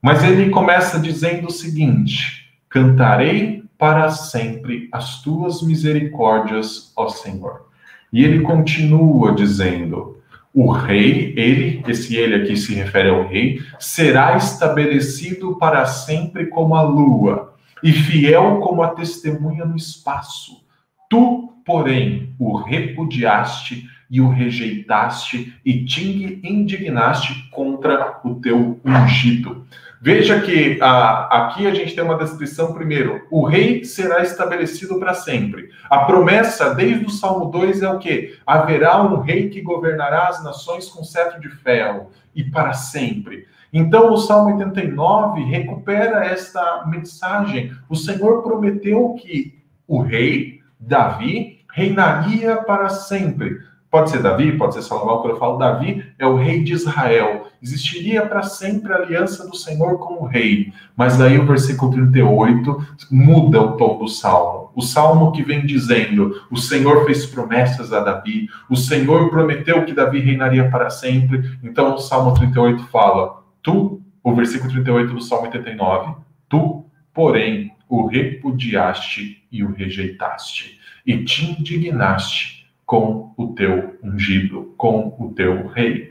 Mas 0.01 0.23
ele 0.23 0.49
começa 0.49 0.99
dizendo 0.99 1.47
o 1.47 1.51
seguinte: 1.51 2.51
Cantarei 2.67 3.63
para 3.77 4.09
sempre 4.09 4.89
as 4.91 5.21
tuas 5.21 5.61
misericórdias, 5.61 6.91
ó 6.95 7.07
Senhor. 7.07 7.70
E 8.11 8.23
ele 8.23 8.41
continua 8.41 9.33
dizendo: 9.33 10.17
O 10.53 10.71
rei, 10.71 11.33
ele, 11.37 11.83
esse 11.87 12.15
ele 12.15 12.35
aqui 12.35 12.57
se 12.57 12.73
refere 12.73 13.09
ao 13.09 13.27
rei, 13.27 13.61
será 13.79 14.35
estabelecido 14.35 15.57
para 15.57 15.85
sempre 15.85 16.47
como 16.47 16.75
a 16.75 16.81
lua 16.81 17.55
e 17.83 17.91
fiel 17.91 18.59
como 18.59 18.83
a 18.83 18.89
testemunha 18.89 19.65
no 19.65 19.75
espaço. 19.75 20.63
Tu, 21.09 21.53
porém, 21.65 22.33
o 22.37 22.57
repudiaste 22.57 23.89
e 24.09 24.19
o 24.19 24.27
rejeitaste 24.27 25.53
e 25.65 25.85
te 25.85 26.41
indignaste 26.43 27.49
contra 27.49 28.19
o 28.25 28.35
teu 28.35 28.79
ungido. 28.83 29.65
Veja 30.03 30.41
que 30.41 30.79
ah, 30.81 31.27
aqui 31.29 31.67
a 31.67 31.73
gente 31.75 31.93
tem 31.93 32.03
uma 32.03 32.17
descrição 32.17 32.73
primeiro. 32.73 33.21
O 33.29 33.45
rei 33.45 33.85
será 33.85 34.23
estabelecido 34.23 34.97
para 34.97 35.13
sempre. 35.13 35.69
A 35.87 36.05
promessa, 36.05 36.73
desde 36.73 37.05
o 37.05 37.11
Salmo 37.11 37.51
2, 37.51 37.83
é 37.83 37.89
o 37.89 37.99
que? 37.99 38.35
Haverá 38.43 38.99
um 39.03 39.19
rei 39.19 39.49
que 39.49 39.61
governará 39.61 40.27
as 40.27 40.43
nações 40.43 40.89
com 40.89 41.03
cetro 41.03 41.39
de 41.39 41.49
ferro 41.49 42.09
e 42.33 42.43
para 42.43 42.73
sempre. 42.73 43.45
Então, 43.71 44.11
o 44.11 44.17
Salmo 44.17 44.55
89 44.55 45.43
recupera 45.43 46.25
esta 46.25 46.83
mensagem. 46.87 47.71
O 47.87 47.95
Senhor 47.95 48.41
prometeu 48.41 49.13
que 49.21 49.61
o 49.87 50.01
rei, 50.01 50.61
Davi, 50.79 51.59
reinaria 51.71 52.57
para 52.57 52.89
sempre. 52.89 53.59
Pode 53.91 54.09
ser 54.09 54.23
Davi, 54.23 54.57
pode 54.57 54.73
ser 54.73 54.81
Salomão, 54.81 55.19
quando 55.19 55.33
eu 55.33 55.39
falo 55.39 55.57
Davi, 55.57 56.11
é 56.17 56.25
o 56.25 56.37
rei 56.37 56.63
de 56.63 56.73
Israel. 56.73 57.40
Existiria 57.61 58.25
para 58.25 58.41
sempre 58.41 58.91
a 58.91 58.97
aliança 58.97 59.47
do 59.47 59.55
Senhor 59.55 59.99
com 59.99 60.23
o 60.23 60.25
rei. 60.25 60.73
Mas 60.97 61.17
daí 61.17 61.37
o 61.37 61.45
versículo 61.45 61.91
38 61.91 62.87
muda 63.11 63.61
o 63.61 63.77
tom 63.77 63.99
do 63.99 64.07
salmo. 64.07 64.71
O 64.73 64.81
salmo 64.81 65.31
que 65.31 65.43
vem 65.43 65.65
dizendo: 65.65 66.41
O 66.49 66.57
Senhor 66.57 67.05
fez 67.05 67.25
promessas 67.25 67.93
a 67.93 67.99
Davi, 67.99 68.49
o 68.69 68.75
Senhor 68.75 69.29
prometeu 69.29 69.85
que 69.85 69.93
Davi 69.93 70.19
reinaria 70.19 70.69
para 70.69 70.89
sempre. 70.89 71.57
Então 71.61 71.93
o 71.93 71.99
salmo 71.99 72.33
38 72.33 72.83
fala: 72.85 73.43
Tu, 73.61 74.01
o 74.23 74.35
versículo 74.35 74.71
38 74.71 75.13
do 75.13 75.21
salmo 75.21 75.45
89, 75.45 76.15
tu, 76.49 76.85
porém, 77.13 77.71
o 77.87 78.07
repudiaste 78.07 79.43
e 79.51 79.63
o 79.63 79.73
rejeitaste, 79.73 80.79
e 81.05 81.23
te 81.25 81.51
indignaste 81.51 82.61
com 82.85 83.33
o 83.37 83.47
teu 83.53 83.97
ungido, 84.03 84.73
com 84.77 85.15
o 85.19 85.33
teu 85.33 85.67
rei. 85.67 86.10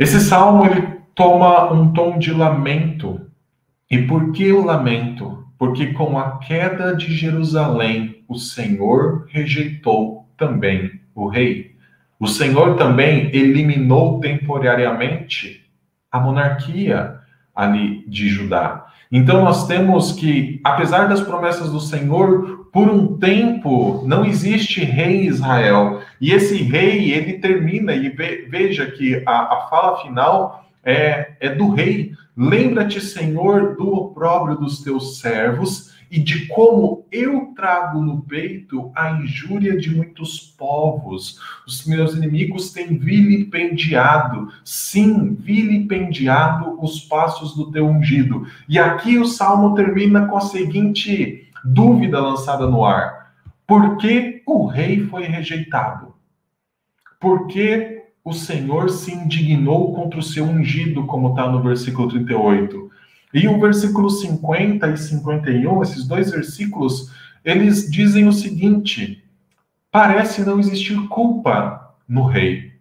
Esse 0.00 0.18
salmo 0.18 0.64
ele 0.64 0.80
toma 1.14 1.70
um 1.70 1.92
tom 1.92 2.18
de 2.18 2.32
lamento. 2.32 3.20
E 3.90 3.98
por 3.98 4.32
que 4.32 4.50
o 4.50 4.64
lamento? 4.64 5.44
Porque 5.58 5.88
com 5.88 6.18
a 6.18 6.38
queda 6.38 6.96
de 6.96 7.14
Jerusalém, 7.14 8.24
o 8.26 8.36
Senhor 8.36 9.26
rejeitou 9.28 10.26
também 10.38 10.90
o 11.14 11.28
rei. 11.28 11.76
O 12.18 12.26
Senhor 12.26 12.76
também 12.76 13.28
eliminou 13.36 14.20
temporariamente 14.20 15.66
a 16.10 16.18
monarquia 16.18 17.18
ali 17.54 18.02
de 18.08 18.26
Judá. 18.30 18.86
Então 19.12 19.44
nós 19.44 19.66
temos 19.66 20.12
que, 20.12 20.62
apesar 20.64 21.10
das 21.10 21.20
promessas 21.20 21.70
do 21.70 21.78
Senhor, 21.78 22.59
por 22.72 22.88
um 22.88 23.18
tempo 23.18 24.04
não 24.06 24.24
existe 24.24 24.84
rei 24.84 25.26
Israel. 25.26 26.00
E 26.20 26.32
esse 26.32 26.56
rei, 26.62 27.12
ele 27.12 27.34
termina, 27.34 27.94
e 27.94 28.08
veja 28.08 28.86
que 28.90 29.22
a, 29.26 29.54
a 29.54 29.66
fala 29.68 30.02
final 30.02 30.64
é, 30.84 31.32
é 31.40 31.54
do 31.54 31.70
rei. 31.70 32.12
Lembra-te, 32.36 33.00
Senhor, 33.00 33.76
do 33.76 33.92
opróbrio 33.92 34.56
dos 34.56 34.82
teus 34.82 35.18
servos 35.18 35.90
e 36.10 36.18
de 36.18 36.46
como 36.46 37.06
eu 37.12 37.52
trago 37.54 38.00
no 38.00 38.22
peito 38.22 38.90
a 38.96 39.12
injúria 39.12 39.76
de 39.76 39.94
muitos 39.94 40.40
povos. 40.40 41.38
Os 41.66 41.86
meus 41.86 42.14
inimigos 42.14 42.72
têm 42.72 42.98
vilipendiado, 42.98 44.48
sim, 44.64 45.34
vilipendiado 45.34 46.76
os 46.82 47.00
passos 47.00 47.54
do 47.54 47.70
teu 47.70 47.86
ungido. 47.86 48.44
E 48.68 48.78
aqui 48.78 49.18
o 49.18 49.24
salmo 49.24 49.74
termina 49.74 50.26
com 50.26 50.36
a 50.36 50.40
seguinte 50.40 51.48
dúvida 51.64 52.20
lançada 52.20 52.66
no 52.66 52.84
ar. 52.84 53.34
Por 53.66 53.96
que 53.98 54.42
o 54.46 54.66
rei 54.66 55.06
foi 55.06 55.24
rejeitado? 55.24 56.14
Por 57.20 57.46
que 57.46 58.04
o 58.24 58.32
Senhor 58.32 58.90
se 58.90 59.12
indignou 59.12 59.94
contra 59.94 60.18
o 60.18 60.22
seu 60.22 60.44
ungido, 60.44 61.06
como 61.06 61.30
está 61.30 61.48
no 61.50 61.62
versículo 61.62 62.08
38? 62.08 62.90
E 63.32 63.46
o 63.46 63.60
versículo 63.60 64.10
50 64.10 64.88
e 64.88 64.96
51, 64.96 65.82
esses 65.82 66.06
dois 66.06 66.30
versículos, 66.30 67.12
eles 67.44 67.90
dizem 67.90 68.26
o 68.26 68.32
seguinte: 68.32 69.24
parece 69.90 70.44
não 70.44 70.58
existir 70.58 71.08
culpa 71.08 71.94
no 72.08 72.24
rei. 72.24 72.72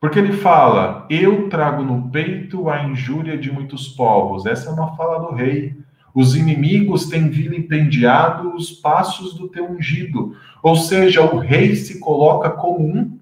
Porque 0.00 0.18
ele 0.18 0.32
fala: 0.32 1.06
Eu 1.08 1.48
trago 1.48 1.82
no 1.82 2.10
peito 2.10 2.68
a 2.68 2.84
injúria 2.84 3.36
de 3.36 3.50
muitos 3.50 3.88
povos. 3.88 4.46
Essa 4.46 4.70
é 4.70 4.72
uma 4.72 4.94
fala 4.96 5.18
do 5.26 5.34
rei. 5.34 5.76
Os 6.14 6.34
inimigos 6.34 7.06
têm 7.06 7.28
vilipendiado 7.28 8.54
os 8.54 8.72
passos 8.72 9.34
do 9.34 9.48
teu 9.48 9.70
ungido. 9.70 10.36
Ou 10.62 10.76
seja, 10.76 11.22
o 11.22 11.38
rei 11.38 11.74
se 11.76 12.00
coloca 12.00 12.50
como 12.50 12.84
um 12.84 13.18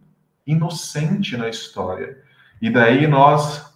inocente 0.47 1.37
na 1.37 1.49
história. 1.49 2.19
E 2.61 2.71
daí 2.71 3.07
nós, 3.07 3.75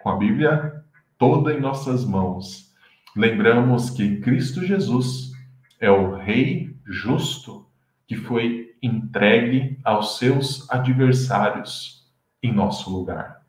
com 0.00 0.10
a 0.10 0.16
Bíblia 0.16 0.82
toda 1.18 1.52
em 1.52 1.60
nossas 1.60 2.04
mãos, 2.04 2.72
lembramos 3.14 3.90
que 3.90 4.16
Cristo 4.16 4.64
Jesus 4.66 5.30
é 5.78 5.90
o 5.90 6.16
rei 6.16 6.74
justo 6.84 7.66
que 8.08 8.16
foi 8.16 8.74
entregue 8.82 9.78
aos 9.84 10.18
seus 10.18 10.68
adversários 10.68 12.10
em 12.42 12.52
nosso 12.52 12.90
lugar. 12.90 13.42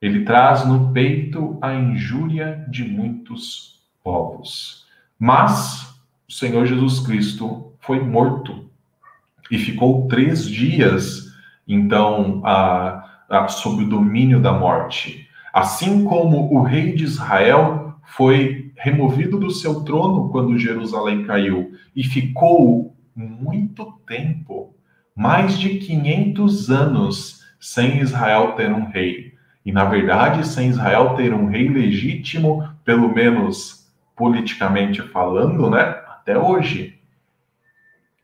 Ele 0.00 0.24
traz 0.24 0.64
no 0.66 0.92
peito 0.92 1.58
a 1.60 1.74
injúria 1.74 2.64
de 2.70 2.84
muitos 2.84 3.73
povos. 4.04 4.84
Mas 5.18 5.98
o 6.28 6.32
Senhor 6.32 6.66
Jesus 6.66 7.00
Cristo 7.00 7.72
foi 7.80 8.00
morto 8.00 8.68
e 9.50 9.58
ficou 9.58 10.06
três 10.06 10.46
dias, 10.46 11.32
então, 11.66 12.42
a, 12.44 13.22
a, 13.28 13.48
sob 13.48 13.82
o 13.82 13.88
domínio 13.88 14.40
da 14.40 14.52
morte. 14.52 15.26
Assim 15.52 16.04
como 16.04 16.52
o 16.52 16.62
rei 16.62 16.92
de 16.92 17.04
Israel 17.04 17.94
foi 18.04 18.72
removido 18.76 19.38
do 19.38 19.50
seu 19.50 19.82
trono 19.82 20.28
quando 20.28 20.58
Jerusalém 20.58 21.24
caiu 21.24 21.72
e 21.96 22.04
ficou 22.04 22.94
muito 23.16 23.98
tempo, 24.06 24.74
mais 25.16 25.58
de 25.58 25.78
500 25.78 26.70
anos, 26.70 27.44
sem 27.58 28.00
Israel 28.00 28.52
ter 28.52 28.70
um 28.70 28.84
rei. 28.86 29.32
E, 29.64 29.72
na 29.72 29.84
verdade, 29.84 30.46
sem 30.46 30.68
Israel 30.68 31.14
ter 31.14 31.32
um 31.32 31.46
rei 31.46 31.68
legítimo, 31.68 32.68
pelo 32.84 33.14
menos 33.14 33.83
politicamente 34.16 35.02
falando, 35.02 35.70
né? 35.70 35.80
Até 35.80 36.38
hoje. 36.38 36.98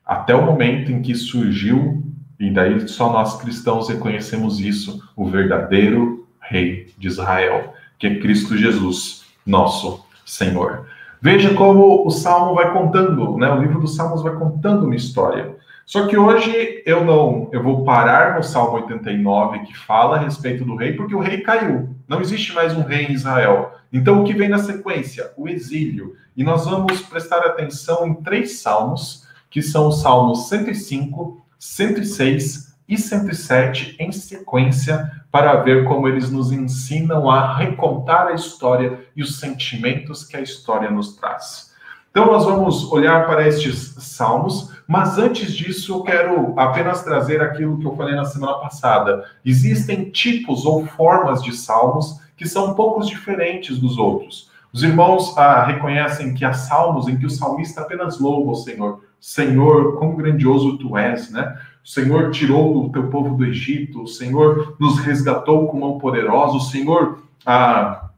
Até 0.05 0.35
o 0.35 0.44
momento 0.44 0.90
em 0.90 1.03
que 1.03 1.14
surgiu 1.14 2.03
E 2.38 2.50
daí 2.50 2.88
só 2.88 3.12
nós 3.12 3.38
cristãos 3.40 3.90
reconhecemos 3.90 4.61
isso, 4.61 5.03
o 5.14 5.29
verdadeiro 5.29 6.26
Rei 6.40 6.92
de 6.96 7.07
Israel, 7.07 7.74
que 7.98 8.07
é 8.07 8.18
Cristo 8.18 8.57
Jesus, 8.57 9.26
nosso 9.44 10.05
Senhor. 10.24 10.87
Veja 11.20 11.53
como 11.55 12.07
o 12.07 12.11
Salmo 12.11 12.55
vai 12.55 12.72
contando, 12.72 13.37
né? 13.37 13.50
O 13.50 13.61
livro 13.61 13.79
dos 13.79 13.94
Salmos 13.94 14.22
vai 14.22 14.35
contando 14.35 14.87
uma 14.87 14.96
história. 14.96 15.55
Só 15.85 16.07
que 16.07 16.16
hoje 16.16 16.83
eu 16.87 17.05
não, 17.05 17.50
eu 17.53 17.62
vou 17.62 17.85
parar 17.85 18.37
no 18.37 18.42
Salmo 18.42 18.76
89 18.76 19.59
que 19.61 19.76
fala 19.76 20.16
a 20.16 20.20
respeito 20.20 20.64
do 20.64 20.76
rei, 20.76 20.92
porque 20.92 21.14
o 21.14 21.20
rei 21.20 21.40
caiu. 21.42 21.94
Não 22.09 22.20
existe 22.20 22.55
mais 22.55 22.72
um 22.74 22.83
rei 22.83 23.07
em 23.07 23.12
Israel. 23.12 23.72
Então 23.92 24.22
o 24.22 24.24
que 24.24 24.33
vem 24.33 24.48
na 24.48 24.59
sequência? 24.59 25.33
O 25.37 25.48
exílio. 25.48 26.16
E 26.37 26.44
nós 26.44 26.64
vamos 26.64 27.00
prestar 27.03 27.40
atenção 27.40 28.07
em 28.07 28.14
três 28.14 28.61
salmos, 28.61 29.26
que 29.50 29.61
são 29.61 29.88
os 29.88 30.00
salmos 30.00 30.48
105, 30.48 31.44
106 31.59 32.76
e 32.88 32.96
107 32.96 33.96
em 33.98 34.11
sequência, 34.12 35.11
para 35.31 35.62
ver 35.62 35.85
como 35.85 36.09
eles 36.09 36.31
nos 36.31 36.50
ensinam 36.50 37.31
a 37.31 37.57
recontar 37.57 38.29
a 38.29 38.35
história 38.35 39.00
e 39.14 39.22
os 39.22 39.38
sentimentos 39.38 40.24
que 40.24 40.37
a 40.37 40.40
história 40.40 40.90
nos 40.90 41.14
traz. 41.16 41.70
Então, 42.11 42.26
nós 42.26 42.44
vamos 42.44 42.90
olhar 42.90 43.24
para 43.26 43.46
estes 43.46 43.94
salmos, 43.98 44.72
mas 44.88 45.16
antes 45.16 45.53
disso, 45.53 45.94
eu 45.94 46.03
quero 46.03 46.55
apenas 46.59 47.05
trazer 47.05 47.40
aquilo 47.40 47.79
que 47.79 47.87
eu 47.87 47.94
falei 47.94 48.16
na 48.16 48.24
semana 48.24 48.55
passada. 48.55 49.24
Existem 49.44 50.11
tipos 50.11 50.64
ou 50.66 50.85
formas 50.85 51.40
de 51.40 51.57
salmos 51.57 52.18
que 52.40 52.48
são 52.48 52.70
um 52.70 52.74
poucos 52.74 53.07
diferentes 53.07 53.79
dos 53.79 53.98
outros. 53.98 54.50
Os 54.72 54.83
irmãos 54.83 55.37
ah, 55.37 55.62
reconhecem 55.62 56.33
que 56.33 56.42
há 56.42 56.55
salmos 56.55 57.07
em 57.07 57.18
que 57.18 57.26
o 57.26 57.31
salmista 57.31 57.83
apenas 57.83 58.18
louva 58.18 58.53
o 58.53 58.55
Senhor. 58.55 59.05
Senhor, 59.20 59.98
quão 59.98 60.16
grandioso 60.16 60.79
tu 60.79 60.96
és, 60.96 61.31
né? 61.31 61.61
O 61.85 61.88
Senhor 61.88 62.31
tirou 62.31 62.87
o 62.87 62.90
teu 62.90 63.11
povo 63.11 63.37
do 63.37 63.44
Egito, 63.44 64.05
o 64.05 64.09
Senhor 64.09 64.74
nos 64.81 65.00
resgatou 65.00 65.68
com 65.68 65.81
mão 65.81 65.98
poderosa, 65.98 66.57
o 66.57 66.61
Senhor 66.61 67.22
ah, 67.44 68.09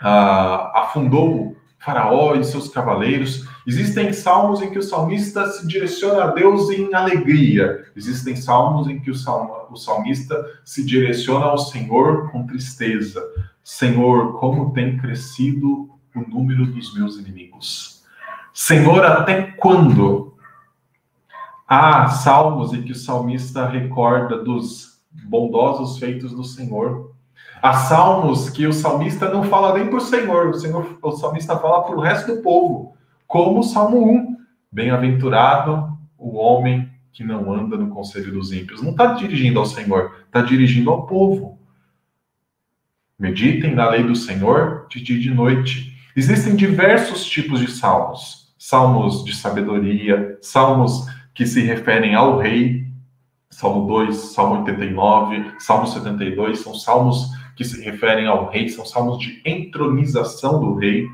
ah, 0.00 0.72
afundou 0.74 1.56
Faraó 1.78 2.34
e 2.34 2.44
seus 2.44 2.68
cavaleiros. 2.68 3.46
Existem 3.64 4.12
salmos 4.12 4.60
em 4.60 4.70
que 4.70 4.78
o 4.78 4.82
salmista 4.82 5.46
se 5.52 5.68
direciona 5.68 6.24
a 6.24 6.26
Deus 6.32 6.68
em 6.70 6.92
alegria. 6.92 7.84
Existem 7.94 8.34
salmos 8.34 8.88
em 8.88 8.98
que 8.98 9.10
o, 9.10 9.14
salmo, 9.14 9.54
o 9.70 9.76
salmista 9.76 10.44
se 10.64 10.84
direciona 10.84 11.46
ao 11.46 11.58
Senhor 11.58 12.28
com 12.32 12.44
tristeza. 12.44 13.22
Senhor, 13.70 14.38
como 14.38 14.72
tem 14.72 14.96
crescido 14.96 15.90
o 16.16 16.20
número 16.26 16.66
dos 16.66 16.94
meus 16.94 17.18
inimigos. 17.18 18.02
Senhor, 18.54 19.04
até 19.04 19.42
quando? 19.42 20.34
Há 21.66 22.08
salmos 22.08 22.72
em 22.72 22.82
que 22.82 22.92
o 22.92 22.96
salmista 22.96 23.68
recorda 23.68 24.42
dos 24.42 25.02
bondosos 25.10 25.98
feitos 25.98 26.32
do 26.32 26.44
Senhor 26.44 27.12
Há 27.60 27.74
salmos 27.74 28.48
que 28.48 28.66
o 28.66 28.72
salmista 28.72 29.28
não 29.28 29.42
fala 29.42 29.76
nem 29.76 29.88
para 29.88 29.98
o 29.98 30.00
Senhor, 30.00 30.48
o, 30.48 30.54
Senhor, 30.54 30.98
o 31.02 31.12
salmista 31.12 31.58
fala 31.58 31.82
para 31.82 31.96
o 31.96 32.00
resto 32.00 32.36
do 32.36 32.42
povo, 32.42 32.96
como 33.26 33.60
o 33.60 33.64
Salmo 33.64 34.10
1. 34.10 34.36
Bem-aventurado 34.70 35.98
o 36.16 36.36
homem 36.36 36.88
que 37.12 37.24
não 37.24 37.52
anda 37.52 37.76
no 37.76 37.88
conselho 37.88 38.32
dos 38.32 38.52
ímpios. 38.52 38.80
Não 38.80 38.92
está 38.92 39.14
dirigindo 39.14 39.58
ao 39.58 39.66
Senhor, 39.66 40.12
está 40.26 40.40
dirigindo 40.40 40.90
ao 40.90 41.04
povo. 41.06 41.57
Meditem 43.18 43.74
na 43.74 43.88
lei 43.90 44.04
do 44.04 44.14
Senhor 44.14 44.86
de 44.88 45.00
dia 45.00 45.16
e 45.16 45.20
de 45.20 45.30
noite. 45.34 45.92
Existem 46.14 46.54
diversos 46.54 47.24
tipos 47.24 47.58
de 47.58 47.70
salmos: 47.70 48.54
salmos 48.56 49.24
de 49.24 49.34
sabedoria, 49.34 50.38
salmos 50.40 51.04
que 51.34 51.44
se 51.44 51.60
referem 51.62 52.14
ao 52.14 52.38
rei, 52.38 52.86
Salmo 53.50 53.88
2, 53.88 54.16
Salmo 54.16 54.60
89, 54.60 55.52
Salmo 55.58 55.86
72, 55.88 56.60
são 56.60 56.74
salmos 56.74 57.30
que 57.56 57.64
se 57.64 57.82
referem 57.82 58.28
ao 58.28 58.48
rei, 58.50 58.68
são 58.68 58.86
salmos 58.86 59.18
de 59.18 59.42
entronização 59.44 60.60
do 60.60 60.76
rei. 60.76 61.08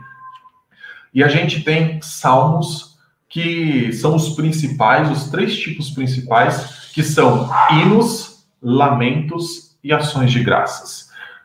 E 1.14 1.24
a 1.24 1.28
gente 1.28 1.64
tem 1.64 2.02
salmos 2.02 2.98
que 3.30 3.90
são 3.94 4.14
os 4.14 4.36
principais, 4.36 5.10
os 5.10 5.30
três 5.30 5.56
tipos 5.56 5.90
principais, 5.90 6.90
que 6.92 7.02
são 7.02 7.48
hinos, 7.70 8.46
lamentos 8.60 9.78
e 9.82 9.90
ações 9.90 10.30
de 10.30 10.44
graças. 10.44 11.03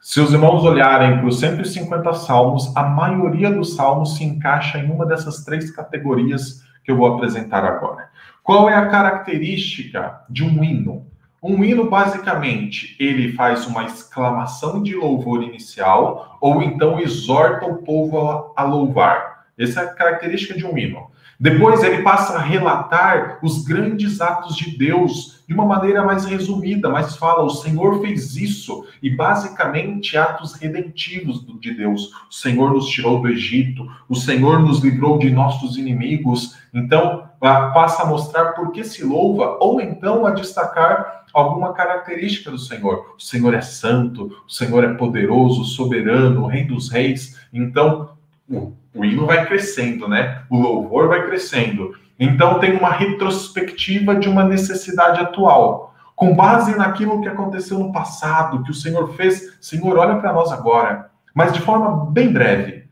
Se 0.10 0.20
os 0.20 0.34
irmãos 0.34 0.64
olharem 0.64 1.20
para 1.20 1.28
os 1.28 1.40
150 1.40 2.14
salmos, 2.16 2.76
a 2.76 2.82
maioria 2.82 3.52
dos 3.52 3.76
salmos 3.76 4.18
se 4.18 4.24
encaixa 4.24 4.80
em 4.80 4.90
uma 4.90 5.06
dessas 5.06 5.44
três 5.44 5.70
categorias 5.70 6.64
que 6.84 6.90
eu 6.90 6.98
vou 6.98 7.14
apresentar 7.14 7.64
agora. 7.64 8.10
Qual 8.42 8.68
é 8.68 8.74
a 8.74 8.88
característica 8.88 10.22
de 10.28 10.44
um 10.44 10.64
hino? 10.64 11.06
Um 11.44 11.64
hino, 11.64 11.88
basicamente, 11.88 12.96
ele 13.00 13.34
faz 13.34 13.68
uma 13.68 13.84
exclamação 13.84 14.82
de 14.82 14.96
louvor 14.96 15.44
inicial 15.44 16.40
ou 16.42 16.64
então 16.64 17.00
exorta 17.00 17.68
o 17.68 17.84
povo 17.84 18.52
a, 18.58 18.64
louvar. 18.64 19.46
Essa 19.60 19.82
é 19.82 19.84
a 19.84 19.94
característica 19.94 20.58
de 20.58 20.66
um 20.66 20.76
hino. 20.76 21.09
Depois 21.40 21.82
ele 21.84 22.02
passa 22.02 22.34
a 22.34 22.42
relatar 22.42 23.40
os 23.42 23.64
grandes 23.64 24.20
atos 24.20 24.58
de 24.58 24.78
Deus 24.78 25.42
de 25.48 25.54
uma 25.54 25.66
maneira 25.66 26.04
mais 26.04 26.26
resumida, 26.26 26.90
mas 26.90 27.16
fala: 27.16 27.44
o 27.44 27.50
Senhor 27.50 28.02
fez 28.02 28.36
isso, 28.36 28.86
e 29.02 29.10
basicamente 29.10 30.18
atos 30.18 30.54
redentivos 30.54 31.46
de 31.62 31.74
Deus. 31.74 32.12
O 32.30 32.34
Senhor 32.34 32.74
nos 32.74 32.90
tirou 32.90 33.22
do 33.22 33.30
Egito, 33.30 33.90
o 34.10 34.16
Senhor 34.16 34.60
nos 34.60 34.80
livrou 34.80 35.18
de 35.18 35.32
nossos 35.32 35.78
inimigos. 35.78 36.58
Então, 36.74 37.30
passa 37.40 38.04
a 38.04 38.06
mostrar 38.06 38.52
por 38.52 38.72
que 38.72 38.84
se 38.84 39.04
louva, 39.06 39.58
ou 39.62 39.80
então 39.80 40.26
a 40.26 40.32
destacar 40.32 41.24
alguma 41.34 41.74
característica 41.74 42.52
do 42.52 42.60
Senhor. 42.60 43.16
O 43.18 43.22
Senhor 43.22 43.54
é 43.54 43.62
santo, 43.62 44.30
o 44.46 44.52
Senhor 44.52 44.84
é 44.84 44.94
poderoso, 44.94 45.64
soberano, 45.64 46.48
Rei 46.48 46.66
dos 46.66 46.90
Reis. 46.90 47.40
Então, 47.54 48.10
o, 48.50 49.06
hino 49.06 49.26
vai 49.26 49.46
crescendo, 49.46 50.08
né? 50.08 50.44
O 50.50 50.58
louvor 50.60 51.08
vai 51.08 51.26
crescendo. 51.26 51.94
Então, 52.20 52.60
tem 52.60 52.76
uma 52.76 52.92
retrospectiva 52.92 54.16
de 54.16 54.28
uma 54.28 54.44
necessidade 54.44 55.20
atual. 55.20 55.94
Com 56.16 56.36
base 56.36 56.76
naquilo 56.76 57.22
que 57.22 57.30
aconteceu 57.30 57.80
no 57.80 57.94
passado, 57.94 58.64
que 58.64 58.72
o 58.72 58.74
Senhor 58.74 59.14
fez, 59.14 59.58
Senhor, 59.62 59.98
olha 59.98 60.18
para 60.18 60.34
nós 60.34 60.52
agora. 60.52 61.12
Mas 61.34 61.54
de 61.54 61.62
forma 61.62 62.12
bem 62.12 62.34
breve, 62.34 62.84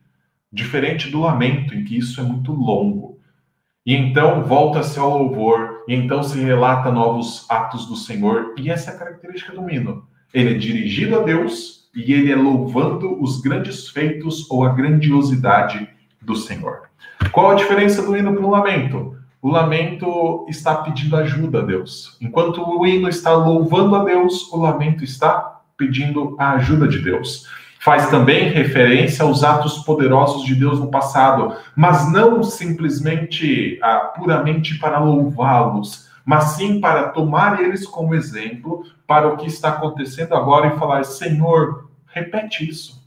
diferente 0.52 1.10
do 1.10 1.20
lamento, 1.20 1.74
em 1.74 1.84
que 1.84 1.98
isso 1.98 2.22
é 2.22 2.24
muito 2.24 2.54
longo. 2.54 3.20
E 3.86 3.96
então 3.96 4.44
volta-se 4.44 5.00
ao 5.00 5.18
louvor, 5.18 5.84
e 5.88 5.96
então 5.96 6.24
se 6.24 6.40
relata 6.40 6.92
novos 6.92 7.46
atos 7.50 7.86
do 7.86 7.96
Senhor, 7.96 8.54
e 8.58 8.70
essa 8.70 8.92
é 8.92 8.94
a 8.94 8.98
característica 8.98 9.54
do 9.54 9.70
hino. 9.70 10.08
Ele 10.34 10.56
é 10.56 10.58
dirigido 10.58 11.20
a 11.20 11.24
Deus 11.24 11.77
e 11.98 12.14
ele 12.14 12.32
é 12.32 12.36
louvando 12.36 13.20
os 13.20 13.42
grandes 13.42 13.90
feitos 13.90 14.46
ou 14.52 14.64
a 14.64 14.70
grandiosidade 14.70 15.90
do 16.22 16.36
Senhor. 16.36 16.84
Qual 17.32 17.50
a 17.50 17.56
diferença 17.56 18.04
do 18.04 18.16
hino 18.16 18.34
para 18.34 18.46
o 18.46 18.52
lamento? 18.52 19.18
O 19.42 19.50
lamento 19.50 20.46
está 20.48 20.76
pedindo 20.76 21.16
ajuda 21.16 21.60
a 21.60 21.64
Deus. 21.64 22.16
Enquanto 22.22 22.62
o 22.62 22.86
hino 22.86 23.10
está 23.10 23.34
louvando 23.34 23.96
a 23.96 24.04
Deus, 24.04 24.48
o 24.54 24.58
lamento 24.58 25.04
está 25.04 25.60
pedindo 25.76 26.36
a 26.38 26.52
ajuda 26.52 26.88
de 26.88 27.00
Deus. 27.00 27.48
Faz 27.80 28.10
também 28.12 28.50
referência 28.50 29.26
aos 29.26 29.44
atos 29.44 29.80
poderosos 29.80 30.44
de 30.44 30.54
Deus 30.54 30.80
no 30.80 30.92
passado, 30.92 31.56
mas 31.76 32.12
não 32.12 32.44
simplesmente 32.44 33.80
ah, 33.82 34.14
puramente 34.16 34.78
para 34.78 35.00
louvá-los, 35.00 36.08
mas 36.24 36.44
sim 36.56 36.80
para 36.80 37.10
tomar 37.10 37.64
eles 37.64 37.88
como 37.88 38.14
exemplo 38.14 38.84
para 39.08 39.28
o 39.28 39.38
que 39.38 39.48
está 39.48 39.70
acontecendo 39.70 40.36
agora 40.36 40.68
e 40.68 40.78
falar: 40.78 41.04
Senhor, 41.06 41.87
repete 42.20 42.70
isso. 42.70 43.06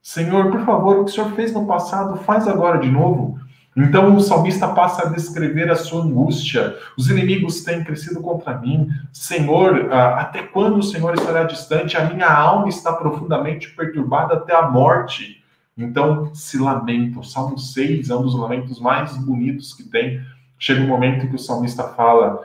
Senhor, 0.00 0.50
por 0.50 0.64
favor, 0.64 0.98
o 0.98 1.04
que 1.04 1.10
o 1.10 1.14
Senhor 1.14 1.32
fez 1.32 1.52
no 1.52 1.66
passado, 1.66 2.16
faz 2.22 2.48
agora 2.48 2.78
de 2.78 2.90
novo. 2.90 3.38
Então 3.74 4.14
o 4.14 4.20
salmista 4.20 4.68
passa 4.68 5.06
a 5.06 5.10
descrever 5.10 5.70
a 5.70 5.76
sua 5.76 6.02
angústia. 6.02 6.76
Os 6.98 7.08
inimigos 7.08 7.64
têm 7.64 7.82
crescido 7.82 8.20
contra 8.20 8.58
mim. 8.58 8.90
Senhor, 9.12 9.90
até 9.92 10.42
quando 10.42 10.76
o 10.78 10.82
Senhor 10.82 11.14
estará 11.14 11.44
distante? 11.44 11.96
A 11.96 12.04
minha 12.12 12.30
alma 12.30 12.68
está 12.68 12.92
profundamente 12.92 13.70
perturbada 13.70 14.34
até 14.34 14.54
a 14.54 14.68
morte. 14.68 15.42
Então 15.74 16.34
se 16.34 16.58
lamenta. 16.58 17.20
O 17.20 17.24
Salmo 17.24 17.56
6 17.56 18.10
é 18.10 18.14
um 18.14 18.22
dos 18.22 18.34
lamentos 18.34 18.78
mais 18.78 19.16
bonitos 19.16 19.72
que 19.72 19.84
tem. 19.84 20.20
Chega 20.58 20.82
um 20.82 20.88
momento 20.88 21.26
que 21.28 21.36
o 21.36 21.38
salmista 21.38 21.84
fala: 21.84 22.40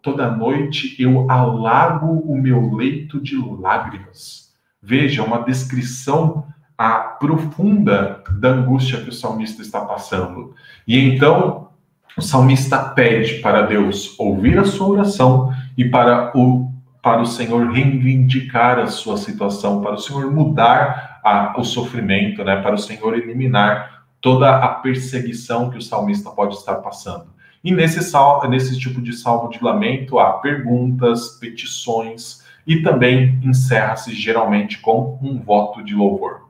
toda 0.00 0.30
noite 0.30 0.94
eu 1.02 1.28
alago 1.28 2.06
o 2.06 2.36
meu 2.36 2.72
leito 2.72 3.20
de 3.20 3.36
lágrimas. 3.36 4.45
Veja, 4.88 5.24
uma 5.24 5.42
descrição 5.42 6.46
a 6.78 6.92
profunda 6.92 8.22
da 8.38 8.50
angústia 8.50 9.00
que 9.00 9.08
o 9.08 9.12
salmista 9.12 9.62
está 9.62 9.80
passando. 9.80 10.54
E 10.86 10.96
então 10.96 11.70
o 12.16 12.22
salmista 12.22 12.78
pede 12.78 13.40
para 13.40 13.62
Deus 13.62 14.14
ouvir 14.16 14.56
a 14.60 14.64
sua 14.64 14.86
oração 14.86 15.52
e 15.76 15.84
para 15.84 16.30
o 16.36 16.72
para 17.02 17.22
o 17.22 17.26
Senhor 17.26 17.70
reivindicar 17.70 18.80
a 18.80 18.88
sua 18.88 19.16
situação, 19.16 19.80
para 19.80 19.94
o 19.94 19.98
Senhor 19.98 20.28
mudar 20.28 21.20
a, 21.24 21.54
o 21.56 21.62
sofrimento, 21.64 22.42
né? 22.42 22.60
Para 22.62 22.74
o 22.74 22.78
Senhor 22.78 23.14
eliminar 23.14 24.06
toda 24.20 24.56
a 24.56 24.68
perseguição 24.68 25.70
que 25.70 25.78
o 25.78 25.82
salmista 25.82 26.30
pode 26.30 26.56
estar 26.56 26.76
passando. 26.76 27.26
E 27.62 27.72
nesse, 27.72 28.02
sal, 28.02 28.48
nesse 28.48 28.78
tipo 28.78 29.00
de 29.00 29.12
salmo 29.12 29.48
de 29.48 29.62
lamento 29.62 30.18
há 30.18 30.34
perguntas, 30.34 31.38
petições 31.40 32.45
e 32.66 32.82
também 32.82 33.38
encerra-se 33.42 34.14
geralmente 34.14 34.78
com 34.78 35.18
um 35.22 35.38
voto 35.40 35.84
de 35.84 35.94
louvor. 35.94 36.46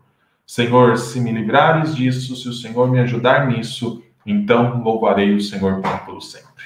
Senhor, 0.46 0.96
se 0.96 1.20
me 1.20 1.32
livrares 1.32 1.94
disso, 1.94 2.36
se 2.36 2.48
o 2.48 2.52
Senhor 2.52 2.88
me 2.88 3.00
ajudar 3.00 3.48
nisso, 3.48 4.02
então 4.24 4.82
louvarei 4.82 5.34
o 5.34 5.40
Senhor 5.40 5.80
para 5.80 5.98
todo 5.98 6.20
sempre. 6.20 6.64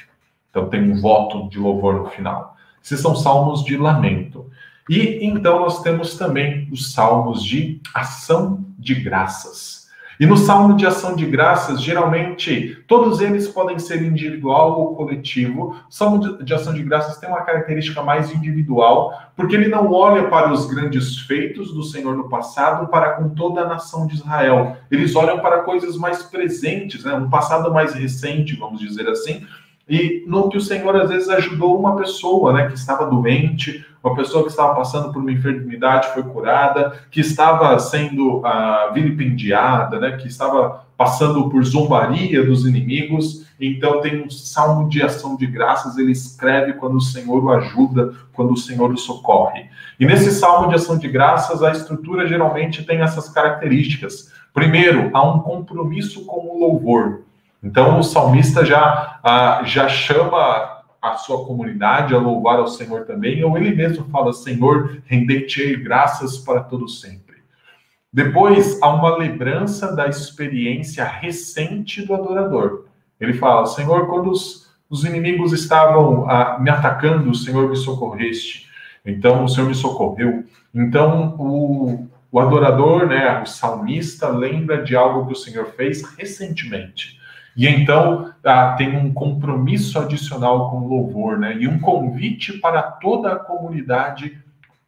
Então 0.50 0.68
tem 0.68 0.82
um 0.90 1.00
voto 1.00 1.48
de 1.48 1.58
louvor 1.58 1.94
no 1.94 2.06
final. 2.06 2.56
Esses 2.82 3.00
são 3.00 3.14
salmos 3.14 3.64
de 3.64 3.76
lamento. 3.76 4.50
E 4.88 5.20
então 5.22 5.60
nós 5.60 5.82
temos 5.82 6.16
também 6.16 6.68
os 6.70 6.92
salmos 6.92 7.42
de 7.42 7.80
ação 7.94 8.64
de 8.78 8.94
graças. 8.94 9.79
E 10.20 10.26
no 10.26 10.36
salmo 10.36 10.76
de 10.76 10.86
ação 10.86 11.16
de 11.16 11.24
graças, 11.24 11.80
geralmente, 11.80 12.76
todos 12.86 13.22
eles 13.22 13.48
podem 13.48 13.78
ser 13.78 14.02
individual 14.02 14.78
ou 14.78 14.94
coletivo. 14.94 15.74
O 15.88 15.90
salmo 15.90 16.44
de 16.44 16.52
ação 16.52 16.74
de 16.74 16.82
graças 16.82 17.16
tem 17.16 17.26
uma 17.26 17.40
característica 17.40 18.02
mais 18.02 18.30
individual, 18.30 19.18
porque 19.34 19.56
ele 19.56 19.68
não 19.68 19.90
olha 19.90 20.28
para 20.28 20.52
os 20.52 20.66
grandes 20.66 21.20
feitos 21.20 21.72
do 21.72 21.82
Senhor 21.82 22.14
no 22.14 22.28
passado 22.28 22.88
para 22.88 23.12
com 23.12 23.30
toda 23.30 23.62
a 23.62 23.66
nação 23.66 24.06
de 24.06 24.16
Israel. 24.16 24.76
Eles 24.90 25.16
olham 25.16 25.38
para 25.38 25.62
coisas 25.62 25.96
mais 25.96 26.22
presentes, 26.22 27.02
né? 27.02 27.14
um 27.14 27.30
passado 27.30 27.72
mais 27.72 27.94
recente, 27.94 28.54
vamos 28.54 28.78
dizer 28.78 29.08
assim, 29.08 29.46
e 29.90 30.22
no 30.24 30.48
que 30.48 30.56
o 30.56 30.60
Senhor 30.60 30.94
às 30.94 31.08
vezes 31.08 31.28
ajudou 31.28 31.76
uma 31.76 31.96
pessoa, 31.96 32.52
né, 32.52 32.68
que 32.68 32.74
estava 32.74 33.06
doente, 33.06 33.84
uma 34.04 34.14
pessoa 34.14 34.44
que 34.44 34.50
estava 34.50 34.72
passando 34.76 35.12
por 35.12 35.20
uma 35.20 35.32
enfermidade 35.32 36.14
foi 36.14 36.22
curada, 36.22 36.92
que 37.10 37.20
estava 37.20 37.76
sendo 37.80 38.38
uh, 38.38 38.94
vilipendiada, 38.94 39.98
né, 39.98 40.12
que 40.12 40.28
estava 40.28 40.86
passando 40.96 41.50
por 41.50 41.64
zombaria 41.64 42.46
dos 42.46 42.64
inimigos. 42.64 43.44
Então 43.60 44.00
tem 44.00 44.22
um 44.22 44.30
salmo 44.30 44.88
de 44.88 45.02
ação 45.02 45.36
de 45.36 45.46
graças, 45.46 45.98
ele 45.98 46.12
escreve 46.12 46.74
quando 46.74 46.94
o 46.94 47.00
Senhor 47.00 47.44
o 47.44 47.50
ajuda, 47.50 48.14
quando 48.32 48.52
o 48.52 48.56
Senhor 48.56 48.92
o 48.92 48.96
socorre. 48.96 49.64
E 49.98 50.06
nesse 50.06 50.30
salmo 50.30 50.68
de 50.68 50.76
ação 50.76 50.96
de 50.96 51.08
graças, 51.08 51.64
a 51.64 51.72
estrutura 51.72 52.28
geralmente 52.28 52.84
tem 52.84 53.00
essas 53.00 53.28
características. 53.28 54.32
Primeiro, 54.54 55.10
há 55.12 55.22
um 55.22 55.40
compromisso 55.40 56.24
com 56.26 56.46
o 56.46 56.60
louvor. 56.60 57.22
Então 57.62 57.98
o 57.98 58.02
salmista 58.02 58.64
já, 58.64 59.20
já 59.64 59.88
chama 59.88 60.80
a 61.00 61.14
sua 61.14 61.44
comunidade 61.46 62.14
a 62.14 62.18
louvar 62.18 62.58
ao 62.58 62.68
Senhor 62.68 63.04
também, 63.04 63.42
ou 63.44 63.56
ele 63.56 63.74
mesmo 63.74 64.04
fala: 64.06 64.32
Senhor, 64.32 65.02
rendei-te 65.06 65.76
graças 65.76 66.38
para 66.38 66.60
todo 66.60 66.88
sempre. 66.88 67.36
Depois 68.12 68.80
há 68.82 68.88
uma 68.88 69.16
lembrança 69.16 69.94
da 69.94 70.08
experiência 70.08 71.04
recente 71.04 72.04
do 72.04 72.14
adorador. 72.14 72.86
Ele 73.20 73.34
fala: 73.34 73.66
Senhor, 73.66 74.08
quando 74.08 74.30
os, 74.30 74.70
os 74.88 75.04
inimigos 75.04 75.52
estavam 75.52 76.28
ah, 76.28 76.58
me 76.58 76.70
atacando, 76.70 77.30
o 77.30 77.34
Senhor 77.34 77.68
me 77.68 77.76
socorreste. 77.76 78.68
Então 79.04 79.44
o 79.44 79.48
Senhor 79.48 79.68
me 79.68 79.74
socorreu. 79.74 80.44
Então 80.74 81.36
o, 81.38 82.08
o 82.32 82.40
adorador, 82.40 83.06
né, 83.06 83.40
o 83.42 83.46
salmista, 83.46 84.28
lembra 84.28 84.82
de 84.82 84.96
algo 84.96 85.26
que 85.26 85.32
o 85.32 85.36
Senhor 85.36 85.66
fez 85.76 86.02
recentemente. 86.16 87.19
E 87.56 87.66
então 87.66 88.32
ah, 88.44 88.74
tem 88.76 88.96
um 88.96 89.12
compromisso 89.12 89.98
adicional 89.98 90.70
com 90.70 90.82
o 90.82 90.88
louvor, 90.88 91.38
né? 91.38 91.56
E 91.58 91.66
um 91.66 91.78
convite 91.78 92.54
para 92.54 92.82
toda 92.82 93.32
a 93.32 93.38
comunidade 93.38 94.38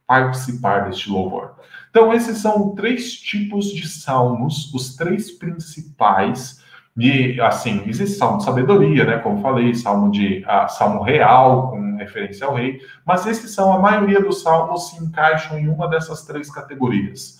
participar 0.07 0.85
deste 0.85 1.09
louvor. 1.09 1.55
Então, 1.89 2.13
esses 2.13 2.39
são 2.39 2.73
três 2.75 3.13
tipos 3.13 3.67
de 3.67 3.87
salmos, 3.87 4.73
os 4.73 4.95
três 4.95 5.31
principais. 5.31 6.61
E 6.97 7.39
assim, 7.41 7.83
existe 7.87 8.17
salmo 8.17 8.37
de 8.37 8.45
sabedoria, 8.45 9.05
né? 9.05 9.17
Como 9.17 9.41
falei, 9.41 9.73
salmo 9.73 10.11
de 10.11 10.43
ah, 10.47 10.67
salmo 10.67 11.01
real, 11.01 11.69
com 11.69 11.95
referência 11.97 12.45
ao 12.45 12.55
rei, 12.55 12.79
mas 13.05 13.25
esses 13.25 13.51
são 13.51 13.73
a 13.73 13.79
maioria 13.79 14.21
dos 14.21 14.41
salmos 14.41 14.89
se 14.89 15.03
encaixam 15.03 15.57
em 15.57 15.67
uma 15.67 15.87
dessas 15.87 16.23
três 16.25 16.51
categorias. 16.51 17.39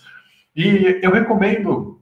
E 0.55 0.99
eu 1.01 1.11
recomendo 1.11 1.99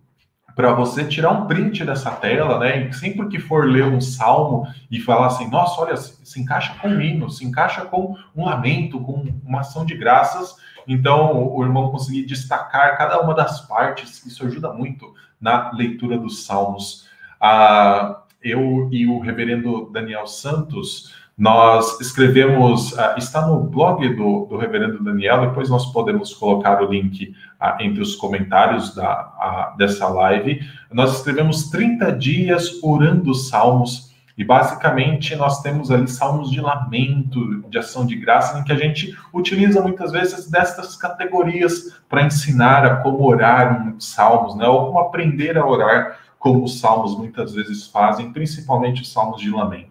para 0.55 0.73
você 0.73 1.05
tirar 1.05 1.31
um 1.31 1.45
print 1.47 1.83
dessa 1.85 2.11
tela, 2.11 2.59
né? 2.59 2.87
E 2.87 2.93
sempre 2.93 3.27
que 3.27 3.39
for 3.39 3.65
ler 3.65 3.85
um 3.85 4.01
salmo 4.01 4.67
e 4.89 4.99
falar 4.99 5.27
assim, 5.27 5.49
nossa, 5.49 5.81
olha, 5.81 5.97
se 5.97 6.39
encaixa 6.39 6.73
com 6.81 6.87
um 6.87 7.01
hino, 7.01 7.29
se 7.29 7.45
encaixa 7.45 7.81
com 7.85 8.15
um 8.35 8.45
lamento, 8.45 8.99
com 8.99 9.25
uma 9.45 9.61
ação 9.61 9.85
de 9.85 9.95
graças. 9.95 10.55
Então, 10.87 11.47
o 11.53 11.63
irmão 11.63 11.91
conseguir 11.91 12.25
destacar 12.25 12.97
cada 12.97 13.21
uma 13.21 13.33
das 13.33 13.61
partes, 13.61 14.25
isso 14.25 14.45
ajuda 14.45 14.73
muito 14.73 15.13
na 15.39 15.71
leitura 15.71 16.17
dos 16.17 16.45
salmos. 16.45 17.07
Ah, 17.39 18.21
eu 18.41 18.89
e 18.91 19.05
o 19.05 19.19
reverendo 19.19 19.89
Daniel 19.91 20.25
Santos, 20.25 21.13
nós 21.41 21.99
escrevemos, 21.99 22.91
uh, 22.91 23.17
está 23.17 23.47
no 23.47 23.63
blog 23.63 24.07
do, 24.09 24.45
do 24.45 24.57
reverendo 24.57 25.03
Daniel, 25.03 25.41
depois 25.41 25.71
nós 25.71 25.91
podemos 25.91 26.35
colocar 26.35 26.83
o 26.83 26.91
link 26.91 27.33
uh, 27.59 27.81
entre 27.81 27.99
os 27.99 28.15
comentários 28.15 28.93
da, 28.93 29.73
dessa 29.75 30.07
live. 30.07 30.61
Nós 30.93 31.17
escrevemos 31.17 31.63
30 31.71 32.11
dias 32.11 32.77
orando 32.83 33.33
salmos, 33.33 34.11
e 34.37 34.43
basicamente 34.43 35.35
nós 35.35 35.63
temos 35.63 35.89
ali 35.89 36.07
salmos 36.07 36.51
de 36.51 36.61
lamento, 36.61 37.63
de 37.67 37.79
ação 37.79 38.05
de 38.05 38.15
graça, 38.17 38.59
em 38.59 38.63
que 38.63 38.71
a 38.71 38.77
gente 38.77 39.17
utiliza 39.33 39.81
muitas 39.81 40.11
vezes 40.11 40.47
destas 40.47 40.95
categorias 40.95 41.99
para 42.07 42.21
ensinar 42.21 42.85
a 42.85 42.97
como 42.97 43.27
orar 43.27 43.87
em 43.87 43.99
salmos, 43.99 44.55
né? 44.55 44.67
ou 44.67 44.85
como 44.85 44.99
aprender 44.99 45.57
a 45.57 45.65
orar 45.65 46.19
como 46.37 46.63
os 46.63 46.79
salmos 46.79 47.17
muitas 47.17 47.53
vezes 47.53 47.87
fazem, 47.87 48.31
principalmente 48.31 49.01
os 49.01 49.11
salmos 49.11 49.41
de 49.41 49.49
lamento. 49.49 49.90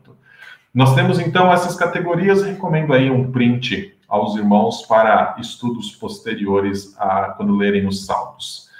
Nós 0.72 0.94
temos 0.94 1.18
então 1.18 1.52
essas 1.52 1.74
categorias, 1.74 2.44
recomendo 2.44 2.92
aí 2.92 3.10
um 3.10 3.32
print 3.32 3.92
aos 4.08 4.36
irmãos 4.36 4.82
para 4.82 5.34
estudos 5.40 5.90
posteriores 5.90 6.94
a 6.96 7.32
quando 7.36 7.56
lerem 7.56 7.88
os 7.88 8.06
Salmos. 8.06 8.70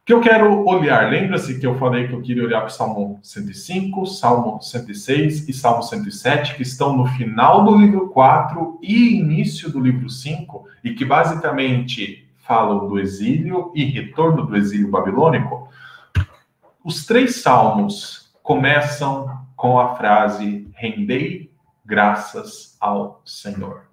O 0.00 0.06
que 0.06 0.14
eu 0.14 0.20
quero 0.20 0.66
olhar, 0.66 1.10
lembra-se 1.10 1.58
que 1.58 1.66
eu 1.66 1.76
falei 1.78 2.08
que 2.08 2.14
eu 2.14 2.22
queria 2.22 2.44
olhar 2.44 2.60
para 2.60 2.68
o 2.68 2.72
Salmo 2.72 3.18
105, 3.22 4.06
Salmo 4.06 4.62
106 4.62 5.46
e 5.46 5.52
Salmo 5.52 5.82
107, 5.82 6.54
que 6.54 6.62
estão 6.62 6.96
no 6.96 7.06
final 7.06 7.64
do 7.64 7.76
livro 7.76 8.08
4 8.08 8.78
e 8.80 9.18
início 9.18 9.70
do 9.70 9.78
livro 9.78 10.08
5, 10.08 10.64
e 10.82 10.94
que 10.94 11.04
basicamente 11.04 12.26
falam 12.38 12.88
do 12.88 12.98
exílio 12.98 13.72
e 13.74 13.84
retorno 13.84 14.46
do 14.46 14.56
exílio 14.56 14.90
babilônico? 14.90 15.68
Os 16.82 17.04
três 17.04 17.42
salmos 17.42 18.30
começam 18.42 19.44
com 19.56 19.80
a 19.80 19.96
frase: 19.96 20.65
rendei 20.76 21.50
graças 21.84 22.76
ao 22.80 23.22
Senhor. 23.24 23.86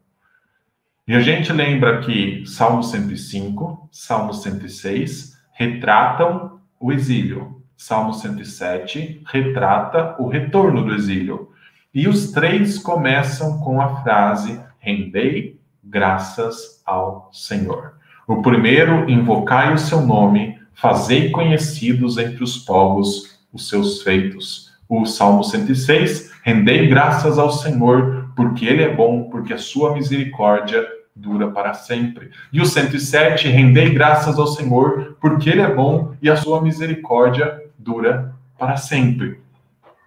E 1.08 1.16
a 1.16 1.22
gente 1.22 1.52
lembra 1.52 2.02
que 2.02 2.46
Salmo 2.46 2.84
105, 2.84 3.90
Salmo 3.92 4.34
106 4.34 5.38
retratam 5.54 6.60
o 6.80 6.92
exílio. 6.92 7.62
Salmo 7.76 8.14
107 8.14 9.22
retrata 9.26 10.16
o 10.20 10.28
retorno 10.28 10.86
do 10.86 10.94
exílio. 10.94 11.52
E 11.94 12.08
os 12.08 12.32
três 12.32 12.78
começam 12.78 13.60
com 13.60 13.82
a 13.82 14.02
frase: 14.02 14.62
rendei 14.80 15.60
graças 15.84 16.82
ao 16.86 17.30
Senhor. 17.34 17.96
O 18.28 18.42
primeiro, 18.42 19.10
invocai 19.10 19.74
o 19.74 19.78
seu 19.78 20.02
nome, 20.02 20.60
fazei 20.74 21.30
conhecidos 21.32 22.18
entre 22.18 22.44
os 22.44 22.58
povos 22.58 23.34
os 23.52 23.70
seus 23.70 24.02
feitos 24.02 24.73
o 25.02 25.06
Salmo 25.06 25.44
106, 25.44 26.32
rendei 26.44 26.88
graças 26.88 27.40
ao 27.40 27.52
Senhor, 27.52 28.30
porque 28.36 28.66
ele 28.66 28.84
é 28.84 28.94
bom, 28.94 29.24
porque 29.24 29.54
a 29.54 29.58
sua 29.58 29.94
misericórdia 29.94 30.86
dura 31.16 31.50
para 31.50 31.74
sempre. 31.74 32.32
E 32.52 32.62
o 32.62 32.66
107, 32.66 33.48
rendei 33.48 33.94
graças 33.94 34.38
ao 34.38 34.48
Senhor, 34.48 35.18
porque 35.20 35.50
ele 35.50 35.62
é 35.62 35.74
bom 35.74 36.14
e 36.22 36.30
a 36.30 36.36
sua 36.36 36.62
misericórdia 36.62 37.62
dura 37.78 38.34
para 38.58 38.78
sempre. 38.78 39.40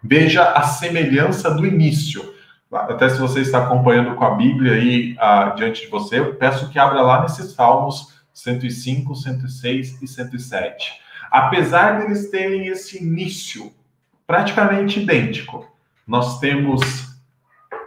Veja 0.03 0.53
a 0.53 0.63
semelhança 0.63 1.51
do 1.51 1.67
início. 1.67 2.35
Até 2.73 3.09
se 3.09 3.19
você 3.19 3.41
está 3.41 3.65
acompanhando 3.65 4.15
com 4.15 4.25
a 4.25 4.35
Bíblia 4.35 4.75
aí 4.75 5.17
ah, 5.19 5.55
diante 5.57 5.83
de 5.83 5.89
você, 5.89 6.19
eu 6.19 6.35
peço 6.35 6.69
que 6.69 6.79
abra 6.79 7.01
lá 7.01 7.23
nesses 7.23 7.53
Salmos 7.53 8.15
105, 8.33 9.15
106 9.15 10.03
e 10.03 10.07
107. 10.07 11.01
Apesar 11.31 12.01
deles 12.01 12.31
terem 12.31 12.67
esse 12.67 13.03
início 13.03 13.73
praticamente 14.27 15.01
idêntico. 15.01 15.67
Nós 16.07 16.39
temos 16.41 16.83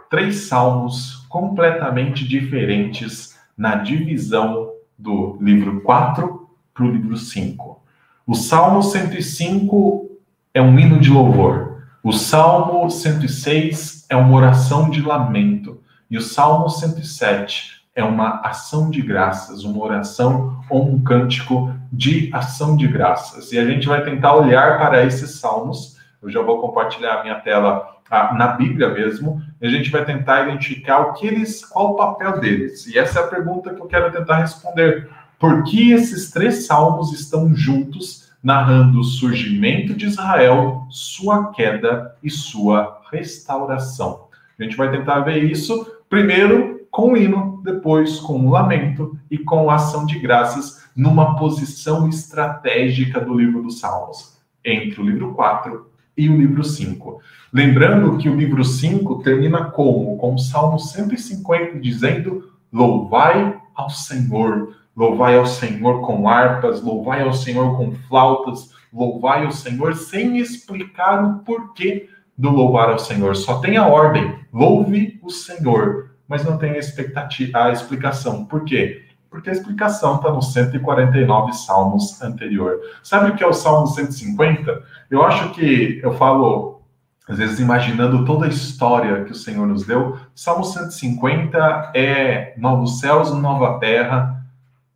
três 0.08 0.48
salmos 0.48 1.26
completamente 1.28 2.26
diferentes 2.26 3.38
na 3.56 3.76
divisão 3.76 4.72
do 4.98 5.38
livro 5.40 5.80
4 5.82 6.48
para 6.74 6.84
o 6.84 6.90
livro 6.90 7.16
5. 7.16 7.80
O 8.26 8.34
Salmo 8.34 8.82
105 8.82 10.10
é 10.54 10.62
um 10.62 10.78
hino 10.78 10.98
de 10.98 11.10
louvor. 11.10 11.84
O 12.02 12.12
Salmo 12.12 12.88
106 12.90 14.06
é 14.08 14.16
uma 14.16 14.34
oração 14.34 14.88
de 14.88 15.02
lamento. 15.02 15.80
E 16.10 16.16
o 16.16 16.22
Salmo 16.22 16.68
107 16.68 17.82
é 17.94 18.02
uma 18.02 18.40
ação 18.40 18.90
de 18.90 19.02
graças, 19.02 19.64
uma 19.64 19.82
oração 19.82 20.62
ou 20.70 20.88
um 20.88 21.02
cântico 21.02 21.72
de 21.92 22.30
ação 22.32 22.76
de 22.76 22.88
graças. 22.88 23.52
E 23.52 23.58
a 23.58 23.64
gente 23.64 23.86
vai 23.86 24.02
tentar 24.02 24.34
olhar 24.34 24.78
para 24.78 25.04
esses 25.04 25.38
salmos 25.38 25.99
eu 26.22 26.30
já 26.30 26.42
vou 26.42 26.60
compartilhar 26.60 27.20
a 27.20 27.22
minha 27.22 27.36
tela 27.36 27.96
ah, 28.10 28.34
na 28.34 28.48
Bíblia 28.48 28.90
mesmo, 28.90 29.40
a 29.62 29.68
gente 29.68 29.90
vai 29.90 30.04
tentar 30.04 30.48
identificar 30.48 30.98
o 30.98 31.12
que 31.12 31.26
eles, 31.26 31.64
qual 31.64 31.92
o 31.92 31.96
papel 31.96 32.40
deles. 32.40 32.86
E 32.86 32.98
essa 32.98 33.20
é 33.20 33.22
a 33.22 33.28
pergunta 33.28 33.72
que 33.72 33.80
eu 33.80 33.86
quero 33.86 34.10
tentar 34.10 34.38
responder. 34.38 35.08
Por 35.38 35.62
que 35.64 35.92
esses 35.92 36.30
três 36.30 36.66
salmos 36.66 37.12
estão 37.12 37.54
juntos, 37.54 38.30
narrando 38.42 39.00
o 39.00 39.04
surgimento 39.04 39.94
de 39.94 40.06
Israel, 40.06 40.86
sua 40.90 41.52
queda 41.52 42.16
e 42.22 42.28
sua 42.28 43.00
restauração? 43.12 44.28
A 44.58 44.62
gente 44.62 44.76
vai 44.76 44.90
tentar 44.90 45.20
ver 45.20 45.44
isso 45.44 45.86
primeiro 46.08 46.86
com 46.90 47.12
o 47.12 47.16
hino, 47.16 47.62
depois 47.64 48.18
com 48.18 48.44
o 48.44 48.50
lamento 48.50 49.16
e 49.30 49.38
com 49.38 49.70
a 49.70 49.76
ação 49.76 50.04
de 50.04 50.18
graças 50.18 50.84
numa 50.94 51.36
posição 51.36 52.08
estratégica 52.08 53.20
do 53.20 53.32
livro 53.32 53.62
dos 53.62 53.78
Salmos, 53.78 54.36
entre 54.64 55.00
o 55.00 55.04
livro 55.04 55.32
4 55.32 55.89
e 56.16 56.28
o 56.28 56.36
livro 56.36 56.62
5. 56.62 57.20
Lembrando 57.52 58.16
que 58.18 58.28
o 58.28 58.36
livro 58.36 58.64
5 58.64 59.22
termina 59.22 59.64
como? 59.64 60.16
Com 60.16 60.34
o 60.34 60.38
Salmo 60.38 60.78
150 60.78 61.80
dizendo: 61.80 62.50
Louvai 62.72 63.58
ao 63.74 63.90
Senhor, 63.90 64.76
louvai 64.96 65.36
ao 65.36 65.46
Senhor 65.46 66.00
com 66.02 66.28
harpas, 66.28 66.82
louvai 66.82 67.22
ao 67.22 67.32
Senhor 67.32 67.76
com 67.76 67.92
flautas, 67.92 68.70
louvai 68.92 69.44
ao 69.44 69.52
Senhor 69.52 69.94
sem 69.96 70.38
explicar 70.38 71.24
o 71.24 71.38
porquê 71.40 72.08
do 72.36 72.50
louvar 72.50 72.88
ao 72.90 72.98
Senhor. 72.98 73.36
Só 73.36 73.58
tem 73.58 73.76
a 73.76 73.86
ordem: 73.86 74.38
louve 74.52 75.18
o 75.22 75.30
Senhor, 75.30 76.10
mas 76.28 76.44
não 76.44 76.56
tem 76.56 76.72
a 76.72 76.78
expectativa, 76.78 77.64
a 77.64 77.72
explicação. 77.72 78.44
Por 78.44 78.64
quê? 78.64 79.09
Porque 79.30 79.48
a 79.48 79.52
explicação 79.52 80.16
está 80.16 80.30
nos 80.32 80.52
149 80.52 81.52
salmos 81.52 82.20
anterior. 82.20 82.80
Sabe 83.02 83.30
o 83.30 83.36
que 83.36 83.44
é 83.44 83.46
o 83.46 83.52
Salmo 83.52 83.86
150? 83.86 84.82
Eu 85.08 85.22
acho 85.22 85.50
que 85.50 86.00
eu 86.02 86.12
falo, 86.14 86.82
às 87.28 87.38
vezes, 87.38 87.60
imaginando 87.60 88.24
toda 88.24 88.46
a 88.46 88.48
história 88.48 89.24
que 89.24 89.30
o 89.30 89.36
Senhor 89.36 89.66
nos 89.68 89.86
deu. 89.86 90.18
Salmo 90.34 90.64
150 90.64 91.92
é 91.94 92.54
novos 92.58 92.98
céus 92.98 93.32
nova 93.32 93.78
terra, 93.78 94.44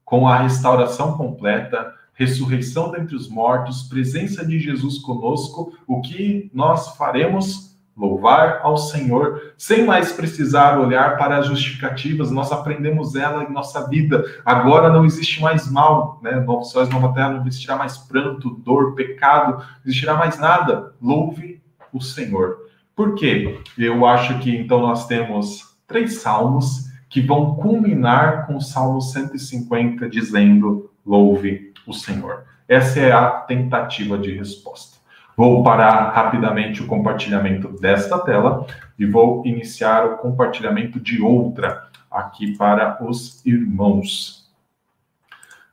com 0.05 0.27
a 0.27 0.37
restauração 0.39 1.17
completa, 1.17 1.95
ressurreição 2.13 2.91
dentre 2.91 3.15
os 3.15 3.29
mortos, 3.29 3.85
presença 3.85 4.45
de 4.45 4.59
Jesus 4.59 4.99
conosco, 4.99 5.73
o 5.87 6.01
que 6.01 6.51
nós 6.53 6.97
faremos 6.97 7.74
louvar 7.97 8.61
ao 8.63 8.77
Senhor, 8.77 9.55
sem 9.57 9.85
mais 9.85 10.13
precisar 10.13 10.79
olhar 10.79 11.17
para 11.17 11.39
as 11.39 11.47
justificativas, 11.47 12.31
nós 12.31 12.51
aprendemos 12.51 13.15
ela 13.15 13.45
em 13.45 13.53
nossa 13.53 13.89
vida. 13.89 14.25
Agora 14.45 14.93
não 14.93 15.05
existe 15.05 15.41
mais 15.41 15.71
mal, 15.71 16.19
né? 16.23 16.41
Novo 16.41 16.65
céus, 16.65 16.89
nova 16.89 17.13
terra, 17.13 17.31
não 17.31 17.47
existirá 17.47 17.77
mais 17.77 17.97
pranto, 17.97 18.51
dor, 18.51 18.95
pecado, 18.95 19.59
não 19.59 19.67
existirá 19.87 20.15
mais 20.15 20.39
nada. 20.39 20.93
Louve 21.01 21.63
o 21.93 22.01
Senhor. 22.01 22.59
Por 22.97 23.15
quê? 23.15 23.61
Eu 23.79 24.07
acho 24.07 24.39
que 24.41 24.57
então 24.57 24.81
nós 24.81 25.07
temos 25.07 25.77
três 25.87 26.19
salmos 26.19 26.85
que 27.09 27.21
vão 27.21 27.55
culminar 27.55 28.47
com 28.47 28.57
o 28.57 28.61
Salmo 28.61 29.01
150 29.01 30.09
dizendo: 30.09 30.91
louve 31.07 31.73
o 31.87 31.93
Senhor. 31.93 32.45
Essa 32.67 33.01
é 33.01 33.13
a 33.13 33.31
tentativa 33.31 34.19
de 34.19 34.33
resposta. 34.37 34.94
Vou 35.37 35.65
parar 35.65 36.13
rapidamente 36.13 36.81
o 36.81 36.87
compartilhamento 36.87 37.69
desta 37.81 38.19
tela 38.21 38.67
e 38.97 39.05
vou 39.05 39.45
iniciar 39.45 40.07
o 40.07 40.17
compartilhamento 40.19 41.01
de 41.01 41.21
outra 41.21 41.89
aqui 42.09 42.57
para 42.57 43.05
os 43.05 43.45
irmãos. 43.45 44.49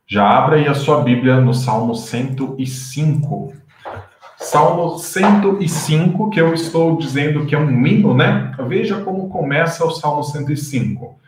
Já 0.08 0.28
abra 0.28 0.56
aí 0.56 0.68
a 0.68 0.74
sua 0.74 1.04
Bíblia 1.04 1.40
no 1.40 1.54
Salmo 1.54 1.94
105. 1.94 3.54
Salmo 4.38 4.98
105, 4.98 6.32
que 6.32 6.42
eu 6.42 6.56
estou 6.56 6.98
dizendo 6.98 7.46
que 7.46 7.54
é 7.54 7.60
um 7.60 7.86
hino, 7.86 8.16
né? 8.16 8.52
Veja 8.68 9.04
como 9.04 9.30
começa 9.30 9.86
o 9.86 9.92
Salmo 9.92 10.24
105. 10.24 11.20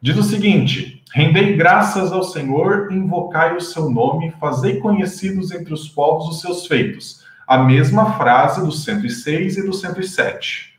Diz 0.00 0.16
o 0.16 0.22
seguinte: 0.22 1.02
Rendei 1.12 1.54
graças 1.56 2.10
ao 2.10 2.22
Senhor, 2.22 2.90
invocai 2.90 3.54
o 3.54 3.60
seu 3.60 3.90
nome, 3.90 4.32
fazei 4.40 4.80
conhecidos 4.80 5.52
entre 5.52 5.74
os 5.74 5.90
povos 5.90 6.28
os 6.28 6.40
seus 6.40 6.66
feitos 6.66 7.22
a 7.52 7.58
mesma 7.58 8.14
frase 8.14 8.64
do 8.64 8.72
106 8.72 9.58
e 9.58 9.66
do 9.66 9.74
107. 9.74 10.72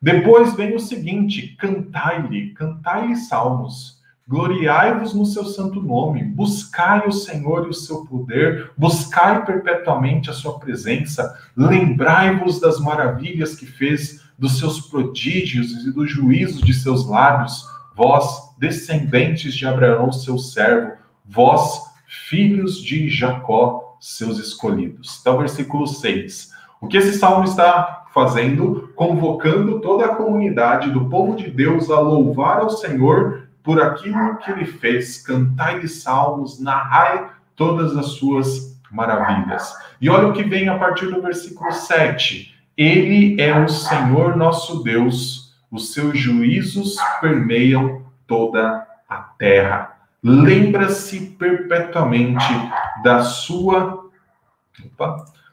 Depois 0.00 0.54
vem 0.54 0.76
o 0.76 0.78
seguinte: 0.78 1.56
cantai-lhe, 1.58 2.50
cantai-lhe 2.50 3.16
salmos, 3.16 4.00
gloriai-vos 4.28 5.12
no 5.12 5.26
seu 5.26 5.44
santo 5.44 5.82
nome, 5.82 6.22
buscai 6.22 7.08
o 7.08 7.10
Senhor 7.10 7.66
e 7.66 7.70
o 7.70 7.74
seu 7.74 8.04
poder, 8.04 8.70
buscai 8.78 9.44
perpetuamente 9.44 10.30
a 10.30 10.32
sua 10.32 10.56
presença, 10.60 11.36
lembrai-vos 11.56 12.60
das 12.60 12.78
maravilhas 12.78 13.56
que 13.56 13.66
fez, 13.66 14.22
dos 14.38 14.60
seus 14.60 14.82
prodígios 14.82 15.84
e 15.84 15.90
dos 15.90 16.08
juízos 16.12 16.60
de 16.60 16.74
seus 16.74 17.08
lábios, 17.08 17.66
vós, 17.96 18.54
descendentes 18.56 19.52
de 19.52 19.66
Abraão, 19.66 20.12
seu 20.12 20.38
servo, 20.38 20.92
vós, 21.24 21.80
filhos 22.06 22.80
de 22.80 23.08
Jacó, 23.08 23.83
seus 24.04 24.38
escolhidos. 24.38 25.18
Então, 25.18 25.38
versículo 25.38 25.86
6. 25.86 26.52
O 26.78 26.86
que 26.86 26.98
esse 26.98 27.18
salmo 27.18 27.44
está 27.44 28.04
fazendo? 28.12 28.92
Convocando 28.94 29.80
toda 29.80 30.04
a 30.04 30.14
comunidade 30.14 30.90
do 30.90 31.08
povo 31.08 31.34
de 31.34 31.50
Deus 31.50 31.90
a 31.90 31.98
louvar 31.98 32.58
ao 32.58 32.68
Senhor 32.68 33.48
por 33.62 33.80
aquilo 33.80 34.36
que 34.36 34.50
ele 34.50 34.66
fez. 34.66 35.22
Cantai-lhe 35.22 35.88
salmos, 35.88 36.60
narrai 36.60 37.30
todas 37.56 37.96
as 37.96 38.08
suas 38.08 38.78
maravilhas. 38.92 39.74
E 39.98 40.10
olha 40.10 40.28
o 40.28 40.34
que 40.34 40.42
vem 40.42 40.68
a 40.68 40.78
partir 40.78 41.06
do 41.06 41.22
versículo 41.22 41.72
7. 41.72 42.54
Ele 42.76 43.40
é 43.40 43.58
o 43.58 43.68
Senhor 43.68 44.36
nosso 44.36 44.82
Deus, 44.82 45.54
os 45.70 45.94
seus 45.94 46.18
juízos 46.18 46.96
permeiam 47.22 48.02
toda 48.26 48.86
a 49.08 49.16
terra 49.16 49.93
lembra-se 50.24 51.20
perpetuamente 51.38 52.44
da 53.02 53.20
sua. 53.22 54.02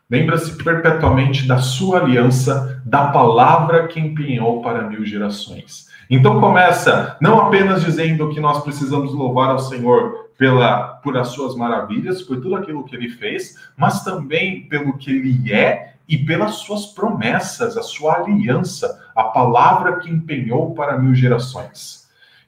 Lembra-se 0.09 0.61
perpetuamente 0.63 1.47
da 1.47 1.57
sua 1.57 1.99
aliança, 1.99 2.81
da 2.85 3.07
palavra 3.07 3.87
que 3.87 3.99
empenhou 3.99 4.61
para 4.61 4.83
mil 4.83 5.05
gerações. 5.05 5.87
Então 6.09 6.39
começa 6.41 7.17
não 7.21 7.39
apenas 7.39 7.83
dizendo 7.83 8.29
que 8.29 8.39
nós 8.39 8.61
precisamos 8.63 9.13
louvar 9.13 9.49
ao 9.49 9.59
Senhor 9.59 10.29
pela 10.37 10.95
por 11.01 11.17
as 11.17 11.29
suas 11.29 11.55
maravilhas, 11.55 12.21
por 12.21 12.41
tudo 12.41 12.55
aquilo 12.55 12.83
que 12.83 12.95
ele 12.95 13.09
fez, 13.09 13.55
mas 13.77 14.03
também 14.03 14.63
pelo 14.63 14.97
que 14.97 15.11
ele 15.11 15.53
é 15.53 15.93
e 16.09 16.17
pelas 16.17 16.55
suas 16.55 16.87
promessas, 16.87 17.77
a 17.77 17.83
sua 17.83 18.17
aliança, 18.17 19.01
a 19.15 19.25
palavra 19.25 19.99
que 19.99 20.09
empenhou 20.09 20.73
para 20.73 20.97
mil 20.97 21.15
gerações. 21.15 22.00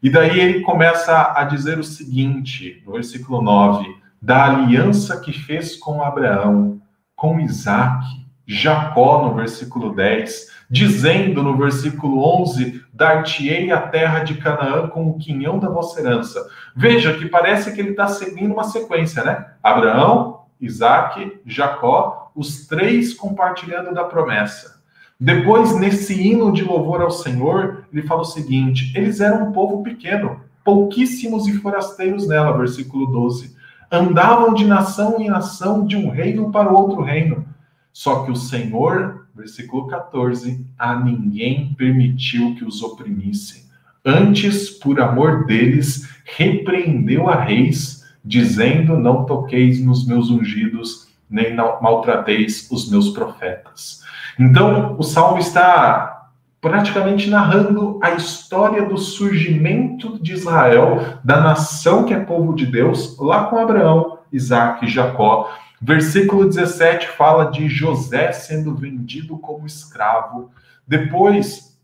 E 0.04 0.10
daí 0.10 0.38
ele 0.38 0.60
começa 0.60 1.32
a 1.34 1.46
dizer 1.46 1.80
o 1.80 1.84
seguinte, 1.84 2.84
no 2.86 2.92
versículo 2.92 3.42
9: 3.42 3.88
da 4.22 4.46
aliança 4.46 5.18
que 5.22 5.32
fez 5.32 5.78
com 5.78 6.04
Abraão, 6.04 6.82
com 7.16 7.40
Isaac, 7.40 8.06
Jacó, 8.46 9.26
no 9.26 9.34
versículo 9.34 9.96
10, 9.96 10.50
dizendo 10.70 11.42
no 11.42 11.56
versículo 11.56 12.22
11: 12.42 12.84
Dar-te-ei 12.94 13.72
a 13.72 13.80
terra 13.80 14.20
de 14.26 14.36
Canaã 14.36 14.88
com 14.88 15.08
o 15.08 15.18
quinhão 15.18 15.58
da 15.58 15.70
vossa 15.70 16.02
herança. 16.02 16.46
Veja 16.76 17.14
que 17.18 17.28
parece 17.28 17.74
que 17.74 17.80
ele 17.80 17.92
está 17.92 18.08
seguindo 18.08 18.54
uma 18.54 18.66
sequência, 18.66 19.24
né? 19.24 19.54
Abraão, 19.64 20.42
Isaac, 20.60 21.40
Jacó, 21.46 22.30
os 22.36 22.68
três 22.68 23.14
compartilhando 23.14 23.94
da 23.94 24.04
promessa. 24.04 24.83
Depois, 25.24 25.74
nesse 25.80 26.22
hino 26.22 26.52
de 26.52 26.66
louvor 26.66 27.02
ao 27.02 27.10
Senhor, 27.10 27.86
ele 27.94 28.02
fala 28.02 28.24
o 28.24 28.26
seguinte: 28.26 28.92
eles 28.94 29.22
eram 29.22 29.48
um 29.48 29.52
povo 29.54 29.82
pequeno, 29.82 30.42
pouquíssimos 30.66 31.48
e 31.48 31.54
forasteiros 31.54 32.28
nela, 32.28 32.58
versículo 32.58 33.06
12. 33.06 33.56
Andavam 33.90 34.54
de 34.54 34.66
nação 34.66 35.22
em 35.22 35.30
nação, 35.30 35.88
de 35.88 35.96
um 35.96 36.10
reino 36.10 36.52
para 36.52 36.70
o 36.70 36.76
outro 36.76 37.02
reino. 37.02 37.46
Só 37.94 38.26
que 38.26 38.32
o 38.32 38.36
Senhor, 38.36 39.26
versículo 39.34 39.88
14, 39.88 40.68
a 40.78 41.00
ninguém 41.00 41.74
permitiu 41.76 42.54
que 42.56 42.66
os 42.66 42.84
oprimissem. 42.84 43.64
Antes, 44.04 44.72
por 44.72 45.00
amor 45.00 45.46
deles, 45.46 46.06
repreendeu 46.36 47.30
a 47.30 47.42
reis, 47.42 48.04
dizendo: 48.26 48.98
Não 48.98 49.24
toqueis 49.24 49.82
nos 49.82 50.06
meus 50.06 50.30
ungidos, 50.30 51.03
nem 51.34 51.56
maltrateis 51.56 52.70
os 52.72 52.90
meus 52.90 53.10
profetas. 53.10 54.02
Então, 54.40 54.96
o 54.98 55.04
salmo 55.04 55.40
está 55.40 56.30
praticamente 56.62 57.30
narrando 57.30 58.00
a 58.02 58.12
história 58.12 58.86
do 58.86 58.98
surgimento 58.98 60.18
de 60.24 60.32
Israel, 60.32 61.20
da 61.24 61.42
nação 61.42 62.06
que 62.06 62.14
é 62.14 62.20
povo 62.20 62.56
de 62.56 62.66
Deus, 62.66 63.18
lá 63.20 63.46
com 63.46 63.58
Abraão, 63.58 64.20
Isaac 64.32 64.86
e 64.86 64.88
Jacó. 64.88 65.52
Versículo 65.82 66.46
17 66.46 67.10
fala 67.10 67.52
de 67.52 67.68
José 67.68 68.32
sendo 68.32 68.74
vendido 68.74 69.38
como 69.38 69.68
escravo. 69.68 70.52
Depois, 70.88 71.78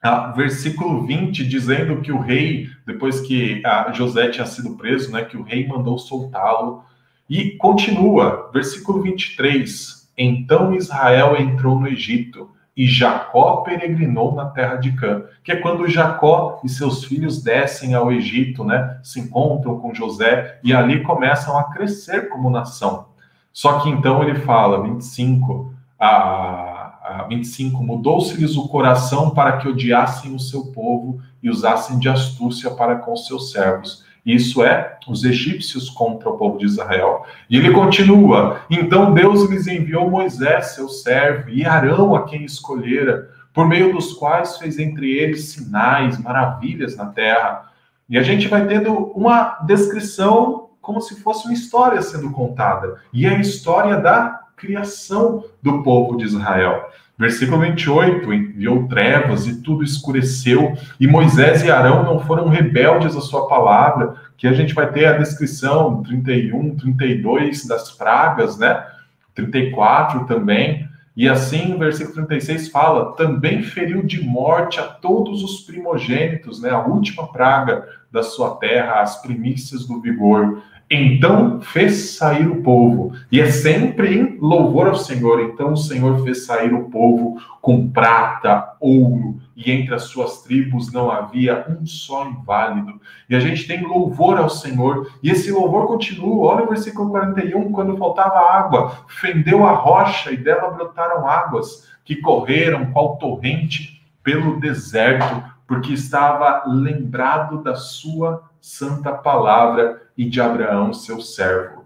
ah, 0.00 0.32
versículo 0.36 1.04
20, 1.04 1.44
dizendo 1.44 2.00
que 2.00 2.12
o 2.12 2.20
rei, 2.20 2.68
depois 2.86 3.20
que 3.20 3.60
ah, 3.66 3.90
José 3.92 4.28
tinha 4.28 4.46
sido 4.46 4.76
preso, 4.76 5.10
né, 5.10 5.24
que 5.24 5.36
o 5.36 5.42
rei 5.42 5.66
mandou 5.66 5.98
soltá-lo. 5.98 6.84
E 7.30 7.52
continua, 7.52 8.50
versículo 8.52 9.00
23, 9.02 10.10
então 10.18 10.74
Israel 10.74 11.40
entrou 11.40 11.78
no 11.78 11.86
Egito 11.86 12.50
e 12.76 12.88
Jacó 12.88 13.58
peregrinou 13.58 14.34
na 14.34 14.46
terra 14.46 14.74
de 14.74 14.90
Cã, 14.96 15.22
que 15.44 15.52
é 15.52 15.56
quando 15.56 15.86
Jacó 15.86 16.60
e 16.64 16.68
seus 16.68 17.04
filhos 17.04 17.40
descem 17.40 17.94
ao 17.94 18.10
Egito, 18.10 18.64
né? 18.64 18.98
Se 19.04 19.20
encontram 19.20 19.78
com 19.78 19.94
José 19.94 20.58
e 20.64 20.74
ali 20.74 21.04
começam 21.04 21.56
a 21.56 21.70
crescer 21.70 22.28
como 22.30 22.50
nação. 22.50 23.06
Só 23.52 23.78
que 23.78 23.88
então 23.88 24.24
ele 24.24 24.40
fala, 24.40 24.82
25, 24.82 25.72
a, 26.00 27.20
a 27.20 27.26
25, 27.28 27.80
mudou-se-lhes 27.80 28.56
o 28.56 28.66
coração 28.66 29.30
para 29.30 29.58
que 29.58 29.68
odiassem 29.68 30.34
o 30.34 30.40
seu 30.40 30.72
povo 30.72 31.20
e 31.40 31.48
usassem 31.48 31.96
de 32.00 32.08
astúcia 32.08 32.72
para 32.72 32.96
com 32.96 33.14
seus 33.14 33.52
servos. 33.52 34.04
Isso 34.24 34.62
é, 34.62 34.98
os 35.08 35.24
egípcios 35.24 35.88
contra 35.88 36.28
o 36.28 36.36
povo 36.36 36.58
de 36.58 36.66
Israel. 36.66 37.24
E 37.48 37.56
ele 37.56 37.72
continua: 37.72 38.60
Então 38.70 39.14
Deus 39.14 39.48
lhes 39.48 39.66
enviou 39.66 40.10
Moisés, 40.10 40.74
seu 40.74 40.88
servo, 40.88 41.50
e 41.50 41.64
Arão, 41.64 42.14
a 42.14 42.24
quem 42.24 42.44
escolhera, 42.44 43.30
por 43.52 43.66
meio 43.66 43.92
dos 43.92 44.12
quais 44.12 44.58
fez 44.58 44.78
entre 44.78 45.10
eles 45.10 45.50
sinais, 45.50 46.18
maravilhas 46.18 46.96
na 46.96 47.06
terra. 47.06 47.70
E 48.08 48.18
a 48.18 48.22
gente 48.22 48.48
vai 48.48 48.66
tendo 48.66 48.92
uma 49.14 49.58
descrição 49.66 50.70
como 50.80 51.00
se 51.00 51.20
fosse 51.20 51.44
uma 51.44 51.54
história 51.54 52.02
sendo 52.02 52.30
contada. 52.30 52.96
E 53.12 53.26
é 53.26 53.30
a 53.30 53.40
história 53.40 53.96
da 53.96 54.40
criação 54.56 55.44
do 55.62 55.82
povo 55.82 56.16
de 56.16 56.24
Israel. 56.24 56.90
Versículo 57.20 57.60
28, 57.60 58.32
enviou 58.32 58.88
trevas 58.88 59.46
e 59.46 59.60
tudo 59.60 59.84
escureceu, 59.84 60.74
e 60.98 61.06
Moisés 61.06 61.62
e 61.62 61.70
Arão 61.70 62.02
não 62.02 62.18
foram 62.18 62.48
rebeldes 62.48 63.14
à 63.14 63.20
sua 63.20 63.46
palavra, 63.46 64.14
que 64.38 64.46
a 64.46 64.54
gente 64.54 64.72
vai 64.72 64.90
ter 64.90 65.04
a 65.04 65.18
descrição 65.18 66.02
31, 66.02 66.76
32 66.76 67.66
das 67.66 67.90
pragas, 67.90 68.58
né? 68.58 68.86
34 69.34 70.24
também. 70.24 70.88
E 71.14 71.28
assim, 71.28 71.78
versículo 71.78 72.14
36 72.14 72.70
fala: 72.70 73.14
também 73.16 73.62
feriu 73.64 74.02
de 74.02 74.24
morte 74.24 74.80
a 74.80 74.84
todos 74.84 75.44
os 75.44 75.60
primogênitos, 75.60 76.62
né? 76.62 76.70
A 76.70 76.86
última 76.86 77.30
praga 77.30 77.86
da 78.10 78.22
sua 78.22 78.56
terra, 78.56 79.02
as 79.02 79.20
primícias 79.20 79.84
do 79.84 80.00
vigor. 80.00 80.62
Então 80.92 81.60
fez 81.60 82.16
sair 82.16 82.48
o 82.48 82.64
povo, 82.64 83.12
e 83.30 83.40
é 83.40 83.46
sempre 83.46 84.18
em 84.18 84.38
louvor 84.40 84.88
ao 84.88 84.96
Senhor. 84.96 85.40
Então 85.40 85.74
o 85.74 85.76
Senhor 85.76 86.24
fez 86.24 86.46
sair 86.46 86.74
o 86.74 86.90
povo 86.90 87.40
com 87.62 87.88
prata, 87.88 88.72
ouro, 88.80 89.38
e 89.54 89.70
entre 89.70 89.94
as 89.94 90.04
suas 90.04 90.42
tribos 90.42 90.92
não 90.92 91.08
havia 91.08 91.64
um 91.68 91.86
só 91.86 92.26
inválido. 92.26 93.00
E 93.28 93.36
a 93.36 93.38
gente 93.38 93.68
tem 93.68 93.86
louvor 93.86 94.36
ao 94.36 94.50
Senhor, 94.50 95.08
e 95.22 95.30
esse 95.30 95.52
louvor 95.52 95.86
continua. 95.86 96.54
Olha 96.54 96.64
o 96.64 96.68
versículo 96.68 97.10
41, 97.10 97.70
quando 97.70 97.96
faltava 97.96 98.52
água, 98.52 98.96
fendeu 99.06 99.64
a 99.64 99.72
rocha 99.72 100.32
e 100.32 100.36
dela 100.36 100.72
brotaram 100.72 101.24
águas 101.24 101.88
que 102.04 102.16
correram 102.16 102.90
qual 102.90 103.16
torrente 103.16 104.04
pelo 104.24 104.58
deserto, 104.58 105.40
porque 105.68 105.92
estava 105.92 106.64
lembrado 106.66 107.62
da 107.62 107.76
sua 107.76 108.42
santa 108.60 109.12
palavra 109.12 110.02
e 110.20 110.28
de 110.28 110.38
Abraão, 110.38 110.92
seu 110.92 111.18
servo. 111.18 111.82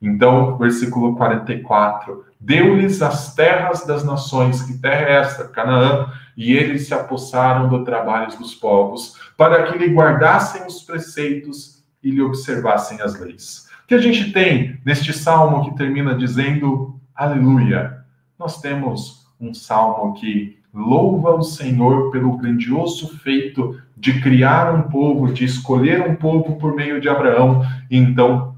Então, 0.00 0.58
versículo 0.58 1.16
44: 1.16 2.22
Deu-lhes 2.38 3.00
as 3.00 3.34
terras 3.34 3.86
das 3.86 4.04
nações, 4.04 4.60
que 4.60 4.76
terra 4.76 5.08
é 5.08 5.12
esta? 5.14 5.48
Canaã, 5.48 6.12
e 6.36 6.52
eles 6.52 6.86
se 6.86 6.92
apossaram 6.92 7.66
do 7.66 7.84
trabalho 7.84 8.36
dos 8.36 8.54
povos, 8.54 9.14
para 9.38 9.62
que 9.62 9.78
lhe 9.78 9.94
guardassem 9.94 10.66
os 10.66 10.82
preceitos 10.82 11.82
e 12.02 12.10
lhe 12.10 12.20
observassem 12.20 13.00
as 13.00 13.18
leis. 13.18 13.66
O 13.84 13.86
que 13.88 13.94
a 13.94 14.00
gente 14.02 14.32
tem 14.32 14.78
neste 14.84 15.14
salmo 15.14 15.64
que 15.64 15.74
termina 15.74 16.14
dizendo 16.14 17.00
aleluia? 17.14 18.04
Nós 18.38 18.60
temos 18.60 19.26
um 19.40 19.54
salmo 19.54 20.12
que 20.12 20.58
louva 20.74 21.34
o 21.34 21.42
Senhor 21.42 22.10
pelo 22.10 22.36
grandioso 22.36 23.18
feito 23.20 23.80
de 23.98 24.20
criar 24.20 24.72
um 24.72 24.82
povo, 24.82 25.32
de 25.32 25.44
escolher 25.44 26.08
um 26.08 26.14
povo 26.14 26.56
por 26.56 26.74
meio 26.74 27.00
de 27.00 27.08
Abraão, 27.08 27.62
e 27.90 27.96
então 27.96 28.56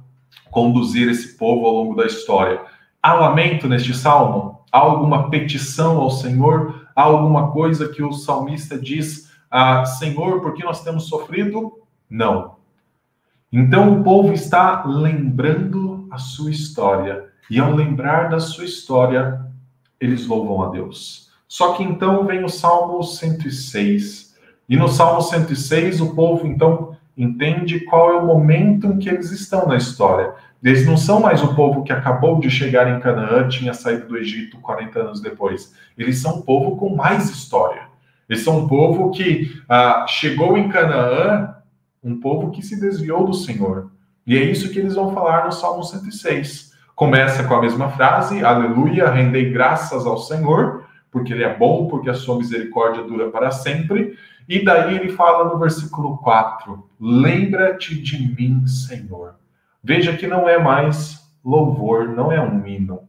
conduzir 0.51 1.09
esse 1.09 1.37
povo 1.37 1.67
ao 1.67 1.75
longo 1.75 1.95
da 1.95 2.05
história. 2.05 2.61
Há 3.03 3.15
lamento 3.15 3.67
neste 3.67 3.95
salmo? 3.95 4.61
Há 4.71 4.79
alguma 4.79 5.31
petição 5.31 5.99
ao 5.99 6.11
Senhor? 6.11 6.87
Há 6.95 7.03
alguma 7.03 7.51
coisa 7.53 7.89
que 7.89 8.03
o 8.03 8.13
salmista 8.13 8.79
diz, 8.79 9.31
ah, 9.51 9.85
Senhor, 9.85 10.41
por 10.41 10.55
que 10.55 10.63
nós 10.63 10.85
temos 10.85 11.09
sofrido? 11.09 11.73
Não. 12.09 12.57
Então 13.53 13.95
o 13.95 14.05
povo 14.05 14.33
está 14.33 14.85
lembrando 14.85 16.07
a 16.11 16.19
sua 16.19 16.51
história, 16.51 17.31
e 17.51 17.59
ao 17.59 17.75
lembrar 17.75 18.29
da 18.29 18.39
sua 18.39 18.65
história, 18.65 19.41
eles 19.99 20.27
louvam 20.27 20.63
a 20.63 20.69
Deus. 20.71 21.31
Só 21.49 21.73
que 21.73 21.83
então 21.83 22.27
vem 22.27 22.45
o 22.45 22.49
Salmo 22.49 23.03
106, 23.03 24.30
e 24.71 24.77
no 24.77 24.87
Salmo 24.87 25.21
106, 25.21 26.01
o 26.01 26.15
povo 26.15 26.47
então 26.47 26.97
entende 27.19 27.81
qual 27.81 28.13
é 28.13 28.17
o 28.17 28.25
momento 28.25 28.87
em 28.87 28.99
que 29.01 29.09
eles 29.09 29.33
estão 29.33 29.67
na 29.67 29.77
história. 29.77 30.33
Eles 30.63 30.87
não 30.87 30.97
são 30.97 31.19
mais 31.19 31.43
o 31.43 31.57
povo 31.57 31.83
que 31.83 31.93
acabou 31.93 32.39
de 32.39 32.49
chegar 32.49 32.89
em 32.89 33.01
Canaã, 33.01 33.49
tinha 33.49 33.75
saído 33.75 34.07
do 34.07 34.17
Egito 34.17 34.59
40 34.59 35.01
anos 35.01 35.21
depois. 35.21 35.75
Eles 35.99 36.19
são 36.19 36.37
um 36.37 36.43
povo 36.43 36.77
com 36.77 36.95
mais 36.95 37.29
história. 37.29 37.83
Eles 38.29 38.45
são 38.45 38.59
um 38.59 38.69
povo 38.69 39.11
que 39.11 39.61
ah, 39.69 40.07
chegou 40.09 40.57
em 40.57 40.69
Canaã, 40.69 41.57
um 42.03 42.21
povo 42.21 42.53
que 42.53 42.63
se 42.63 42.79
desviou 42.79 43.27
do 43.27 43.35
Senhor. 43.35 43.91
E 44.25 44.37
é 44.37 44.43
isso 44.45 44.71
que 44.71 44.79
eles 44.79 44.95
vão 44.95 45.13
falar 45.13 45.47
no 45.47 45.53
Salmo 45.53 45.83
106. 45.83 46.71
Começa 46.95 47.43
com 47.43 47.55
a 47.55 47.61
mesma 47.61 47.89
frase: 47.89 48.45
Aleluia, 48.45 49.11
rendei 49.11 49.51
graças 49.51 50.07
ao 50.07 50.19
Senhor, 50.19 50.85
porque 51.11 51.33
Ele 51.33 51.43
é 51.43 51.57
bom, 51.57 51.89
porque 51.89 52.09
a 52.09 52.15
sua 52.15 52.37
misericórdia 52.37 53.03
dura 53.03 53.31
para 53.31 53.51
sempre. 53.51 54.17
E 54.51 54.65
daí 54.65 54.97
ele 54.97 55.13
fala 55.13 55.45
no 55.45 55.61
versículo 55.61 56.19
4: 56.19 56.91
Lembra-te 56.99 58.03
de 58.03 58.19
mim, 58.35 58.67
Senhor. 58.67 59.37
Veja 59.81 60.17
que 60.17 60.27
não 60.27 60.49
é 60.49 60.59
mais 60.59 61.33
louvor, 61.45 62.09
não 62.09 62.33
é 62.33 62.43
um 62.43 62.67
hino. 62.67 63.03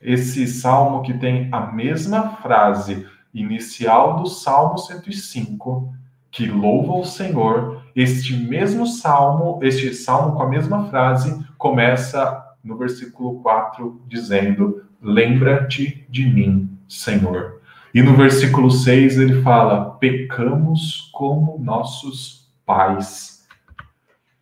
Esse 0.00 0.46
salmo 0.46 1.02
que 1.02 1.12
tem 1.12 1.50
a 1.52 1.60
mesma 1.60 2.30
frase 2.36 3.06
inicial 3.34 4.16
do 4.16 4.26
Salmo 4.26 4.78
105, 4.78 5.92
que 6.30 6.46
louva 6.46 6.94
o 6.94 7.04
Senhor, 7.04 7.82
este 7.94 8.34
mesmo 8.34 8.86
salmo, 8.86 9.58
este 9.62 9.92
salmo 9.92 10.34
com 10.34 10.44
a 10.44 10.48
mesma 10.48 10.88
frase, 10.88 11.44
começa 11.58 12.42
no 12.64 12.78
versículo 12.78 13.42
4 13.42 14.00
dizendo: 14.08 14.82
Lembra-te 15.02 16.06
de 16.08 16.24
mim, 16.24 16.78
Senhor. 16.88 17.59
E 17.92 18.02
no 18.02 18.14
versículo 18.14 18.70
6 18.70 19.18
ele 19.18 19.42
fala: 19.42 19.96
pecamos 19.98 21.10
como 21.12 21.58
nossos 21.58 22.48
pais. 22.64 23.40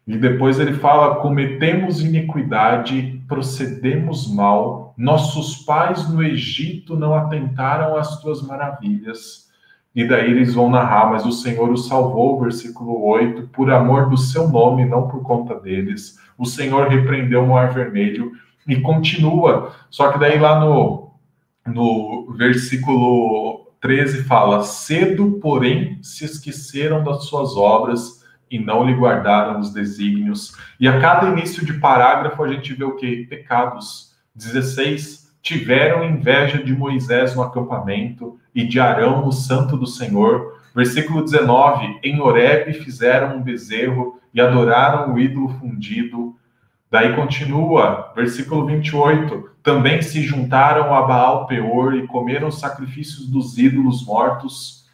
E 0.06 0.16
depois 0.16 0.58
ele 0.60 0.74
fala: 0.74 1.16
cometemos 1.16 2.02
iniquidade, 2.02 3.22
procedemos 3.26 4.32
mal. 4.32 4.94
Nossos 4.96 5.64
pais 5.64 6.08
no 6.08 6.22
Egito 6.22 6.96
não 6.96 7.14
atentaram 7.14 7.96
às 7.96 8.20
tuas 8.20 8.42
maravilhas. 8.42 9.48
E 9.94 10.06
daí 10.06 10.30
eles 10.30 10.54
vão 10.54 10.70
narrar, 10.70 11.10
mas 11.10 11.24
o 11.24 11.32
Senhor 11.32 11.70
os 11.70 11.88
salvou, 11.88 12.40
versículo 12.40 13.02
8, 13.04 13.48
por 13.48 13.70
amor 13.70 14.08
do 14.08 14.16
seu 14.16 14.48
nome, 14.48 14.84
não 14.84 15.08
por 15.08 15.22
conta 15.22 15.54
deles. 15.58 16.18
O 16.36 16.44
Senhor 16.44 16.88
repreendeu 16.88 17.42
o 17.42 17.48
mar 17.48 17.72
vermelho 17.72 18.32
e 18.66 18.76
continua. 18.80 19.72
Só 19.90 20.12
que 20.12 20.18
daí 20.18 20.38
lá 20.38 20.60
no 20.60 21.07
no 21.72 22.34
versículo 22.36 23.68
13 23.80 24.24
fala: 24.24 24.62
Cedo, 24.62 25.38
porém, 25.40 25.98
se 26.02 26.24
esqueceram 26.24 27.04
das 27.04 27.24
suas 27.24 27.56
obras 27.56 28.24
e 28.50 28.58
não 28.58 28.84
lhe 28.84 28.94
guardaram 28.94 29.60
os 29.60 29.72
desígnios. 29.72 30.56
E 30.80 30.88
a 30.88 31.00
cada 31.00 31.28
início 31.28 31.64
de 31.64 31.74
parágrafo 31.74 32.42
a 32.42 32.48
gente 32.48 32.74
vê 32.74 32.84
o 32.84 32.96
que? 32.96 33.26
Pecados. 33.26 34.16
16. 34.34 35.28
Tiveram 35.42 36.04
inveja 36.04 36.62
de 36.62 36.72
Moisés 36.72 37.34
no 37.34 37.42
acampamento 37.42 38.38
e 38.54 38.66
de 38.66 38.80
Arão 38.80 39.24
no 39.24 39.32
santo 39.32 39.76
do 39.76 39.86
Senhor. 39.86 40.58
Versículo 40.74 41.22
19: 41.22 42.00
Em 42.02 42.20
Horebe 42.20 42.72
fizeram 42.72 43.36
um 43.36 43.42
bezerro 43.42 44.20
e 44.32 44.40
adoraram 44.40 45.14
o 45.14 45.18
ídolo 45.18 45.48
fundido. 45.58 46.36
Daí 46.90 47.14
continua, 47.14 48.12
versículo 48.16 48.64
28. 48.66 49.50
Também 49.62 50.00
se 50.00 50.22
juntaram 50.22 50.94
a 50.94 51.02
Baal 51.02 51.46
Peor 51.46 51.94
e 51.94 52.06
comeram 52.06 52.48
os 52.48 52.58
sacrifícios 52.58 53.28
dos 53.28 53.58
ídolos 53.58 54.06
mortos. 54.06 54.86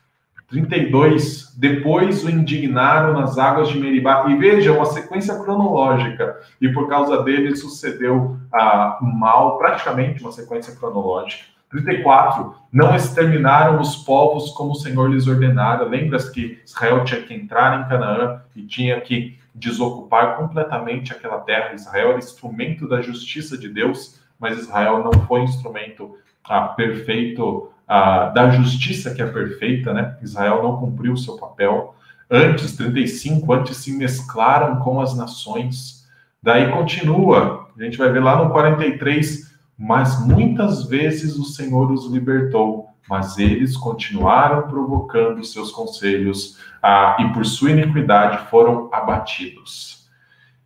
32. 0.49 1.55
Depois 1.57 2.24
o 2.24 2.30
indignaram 2.30 3.12
nas 3.12 3.38
águas 3.38 3.68
de 3.68 3.78
Meribá. 3.78 4.26
E 4.28 4.36
veja, 4.36 4.72
uma 4.72 4.84
sequência 4.84 5.38
cronológica. 5.38 6.36
E 6.61 6.68
por 6.68 6.88
causa 6.88 7.22
dele 7.22 7.55
sucedeu 7.57 8.36
ah, 8.53 8.99
mal, 9.01 9.57
praticamente 9.59 10.22
uma 10.22 10.32
sequência 10.32 10.74
cronológica. 10.74 11.53
34. 11.74 12.54
Não 12.72 12.94
exterminaram 12.94 13.80
os 13.80 13.96
povos 13.96 14.50
como 14.52 14.72
o 14.72 14.76
Senhor 14.76 15.10
lhes 15.10 15.26
ordenara. 15.26 15.84
Lembras 15.84 16.28
que 16.28 16.60
Israel 16.64 17.04
tinha 17.04 17.22
que 17.22 17.34
entrar 17.34 17.80
em 17.80 17.88
Canaã 17.88 18.42
e 18.54 18.62
tinha 18.62 19.00
que 19.00 19.36
desocupar 19.52 20.36
completamente 20.36 21.12
aquela 21.12 21.38
terra. 21.38 21.74
Israel 21.74 22.10
era 22.10 22.18
instrumento 22.18 22.88
da 22.88 23.02
justiça 23.02 23.58
de 23.58 23.68
Deus, 23.68 24.20
mas 24.38 24.58
Israel 24.58 25.02
não 25.02 25.12
foi 25.26 25.42
instrumento 25.42 26.16
ah, 26.48 26.68
perfeito 26.68 27.70
ah, 27.88 28.26
da 28.26 28.50
justiça 28.50 29.12
que 29.12 29.20
é 29.20 29.26
perfeita, 29.26 29.92
né? 29.92 30.16
Israel 30.22 30.62
não 30.62 30.76
cumpriu 30.76 31.14
o 31.14 31.18
seu 31.18 31.36
papel. 31.36 31.94
Antes, 32.30 32.76
35, 32.76 33.52
antes 33.52 33.78
se 33.78 33.96
mesclaram 33.96 34.76
com 34.80 35.00
as 35.00 35.16
nações. 35.16 36.08
Daí 36.40 36.70
continua, 36.70 37.68
a 37.76 37.82
gente 37.82 37.98
vai 37.98 38.10
ver 38.10 38.22
lá 38.22 38.42
no 38.42 38.50
43, 38.50 39.43
mas 39.76 40.24
muitas 40.26 40.84
vezes 40.84 41.36
o 41.36 41.44
Senhor 41.44 41.90
os 41.90 42.10
libertou, 42.10 42.86
mas 43.08 43.38
eles 43.38 43.76
continuaram 43.76 44.68
provocando 44.68 45.44
seus 45.44 45.70
conselhos 45.70 46.58
ah, 46.82 47.16
e 47.20 47.32
por 47.32 47.44
sua 47.44 47.70
iniquidade 47.70 48.48
foram 48.48 48.88
abatidos. 48.92 50.08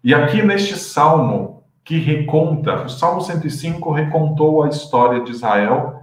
E 0.02 0.14
aqui 0.14 0.42
neste 0.42 0.76
salmo 0.76 1.64
que 1.84 1.98
reconta, 1.98 2.84
o 2.84 2.88
Salmo 2.88 3.20
105 3.20 3.90
recontou 3.92 4.62
a 4.62 4.68
história 4.68 5.24
de 5.24 5.30
Israel. 5.30 6.02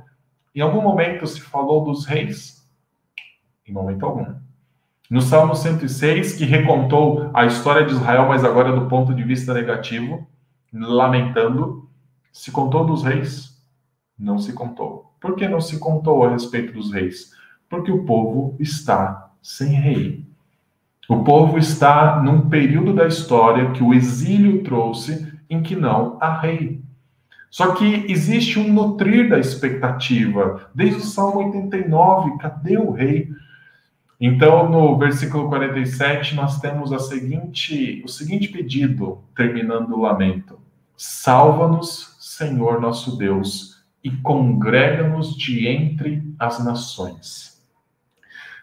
Em 0.53 0.61
algum 0.61 0.81
momento 0.81 1.27
se 1.27 1.39
falou 1.39 1.83
dos 1.83 2.05
reis? 2.05 2.67
Em 3.67 3.71
momento 3.71 4.03
algum. 4.03 4.33
No 5.09 5.21
Salmo 5.21 5.55
106, 5.55 6.33
que 6.33 6.45
recontou 6.45 7.29
a 7.33 7.45
história 7.45 7.85
de 7.85 7.93
Israel, 7.93 8.27
mas 8.27 8.43
agora 8.43 8.73
do 8.73 8.87
ponto 8.87 9.13
de 9.13 9.23
vista 9.23 9.53
negativo, 9.53 10.27
lamentando, 10.73 11.84
se 12.35 12.51
contou 12.51 12.85
dos 12.85 13.01
reis? 13.01 13.57
Não 14.19 14.37
se 14.37 14.51
contou. 14.51 15.15
Por 15.21 15.37
que 15.37 15.47
não 15.47 15.61
se 15.61 15.79
contou 15.79 16.25
a 16.25 16.31
respeito 16.31 16.73
dos 16.73 16.91
reis? 16.91 17.31
Porque 17.69 17.89
o 17.89 18.03
povo 18.03 18.57
está 18.59 19.31
sem 19.41 19.69
rei. 19.69 20.25
O 21.07 21.23
povo 21.23 21.57
está 21.57 22.21
num 22.21 22.49
período 22.49 22.93
da 22.93 23.07
história 23.07 23.71
que 23.71 23.81
o 23.81 23.93
exílio 23.93 24.63
trouxe 24.63 25.33
em 25.49 25.63
que 25.63 25.77
não 25.77 26.17
há 26.19 26.37
rei. 26.37 26.83
Só 27.49 27.73
que 27.73 28.05
existe 28.09 28.59
um 28.59 28.71
nutrir 28.71 29.29
da 29.29 29.39
expectativa. 29.39 30.69
Desde 30.75 30.97
o 30.97 31.05
Salmo 31.05 31.39
89, 31.39 32.37
cadê 32.37 32.77
o 32.77 32.91
rei? 32.91 33.29
Então, 34.19 34.69
no 34.69 34.97
versículo 34.97 35.47
47, 35.47 36.35
nós 36.35 36.59
temos 36.59 36.91
a 36.91 36.99
seguinte, 36.99 38.03
o 38.03 38.09
seguinte 38.09 38.49
pedido, 38.49 39.23
terminando 39.33 39.93
o 39.93 40.01
lamento: 40.01 40.59
Salva-nos, 40.97 42.14
Senhor 42.37 42.81
nosso 42.81 43.17
Deus, 43.17 43.81
e 44.03 44.11
congrega-nos 44.11 45.37
de 45.37 45.65
entre 45.69 46.21
as 46.37 46.61
nações. 46.61 47.63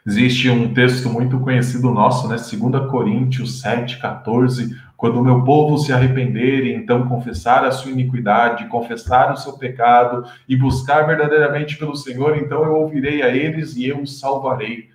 Existe 0.06 0.50
um 0.50 0.74
texto 0.74 1.08
muito 1.08 1.40
conhecido 1.40 1.90
nosso, 1.90 2.28
né? 2.28 2.36
2 2.36 2.90
Coríntios 2.90 3.62
7, 3.62 3.98
14. 3.98 4.78
Quando 4.94 5.18
o 5.18 5.24
meu 5.24 5.42
povo 5.42 5.78
se 5.78 5.90
arrepender 5.90 6.66
e 6.66 6.74
então 6.74 7.08
confessar 7.08 7.64
a 7.64 7.70
sua 7.70 7.90
iniquidade, 7.90 8.68
confessar 8.68 9.32
o 9.32 9.38
seu 9.38 9.54
pecado 9.54 10.22
e 10.46 10.54
buscar 10.54 11.06
verdadeiramente 11.06 11.78
pelo 11.78 11.96
Senhor, 11.96 12.36
então 12.36 12.62
eu 12.64 12.74
ouvirei 12.74 13.22
a 13.22 13.34
eles 13.34 13.74
e 13.74 13.86
eu 13.86 14.02
os 14.02 14.20
salvarei. 14.20 14.90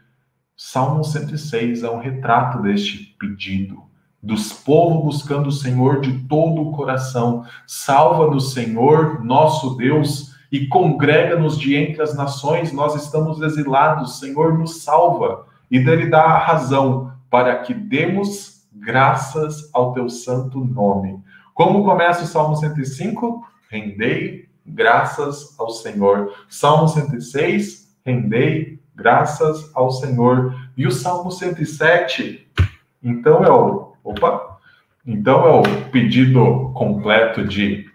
Salmo 0.56 1.04
106 1.04 1.82
é 1.82 1.90
um 1.90 2.00
retrato 2.00 2.62
deste 2.62 3.16
pedido, 3.18 3.87
dos 4.22 4.52
povos 4.52 5.04
buscando 5.04 5.48
o 5.48 5.52
Senhor 5.52 6.02
de 6.02 6.20
todo 6.28 6.62
o 6.62 6.72
coração. 6.72 7.46
Salva-nos, 7.66 8.54
Senhor, 8.54 9.24
nosso 9.24 9.76
Deus, 9.76 10.36
e 10.52 10.68
congrega-nos 10.68 11.58
de 11.58 11.76
entre 11.76 12.02
as 12.02 12.16
nações. 12.16 12.72
Nós 12.72 12.96
estamos 12.96 13.42
exilados, 13.42 14.20
Senhor, 14.20 14.58
nos 14.58 14.84
salva 14.84 15.46
e 15.70 15.80
dele 15.80 16.10
dá 16.10 16.24
a 16.24 16.40
razão 16.40 17.12
para 17.30 17.58
que 17.60 17.74
demos 17.74 18.66
graças 18.72 19.70
ao 19.74 19.94
teu 19.94 20.10
santo 20.10 20.64
nome. 20.64 21.22
Como 21.54 21.84
começa 21.84 22.24
o 22.24 22.28
Salmo 22.28 22.56
105? 22.56 23.46
Rendei 23.70 24.48
graças 24.66 25.56
ao 25.60 25.70
Senhor. 25.70 26.34
Salmo 26.48 26.88
106, 26.88 27.96
rendei 28.06 28.80
graças 28.96 29.70
ao 29.74 29.92
Senhor. 29.92 30.56
E 30.78 30.88
o 30.88 30.92
Salmo 30.92 31.32
107, 31.32 32.48
então 33.04 33.44
é 33.44 33.52
o, 33.52 33.87
opa, 34.08 34.58
então 35.06 35.46
é 35.46 35.52
o 35.52 35.64
pedido 35.92 36.72
completo 36.74 37.46
de, 37.46 37.90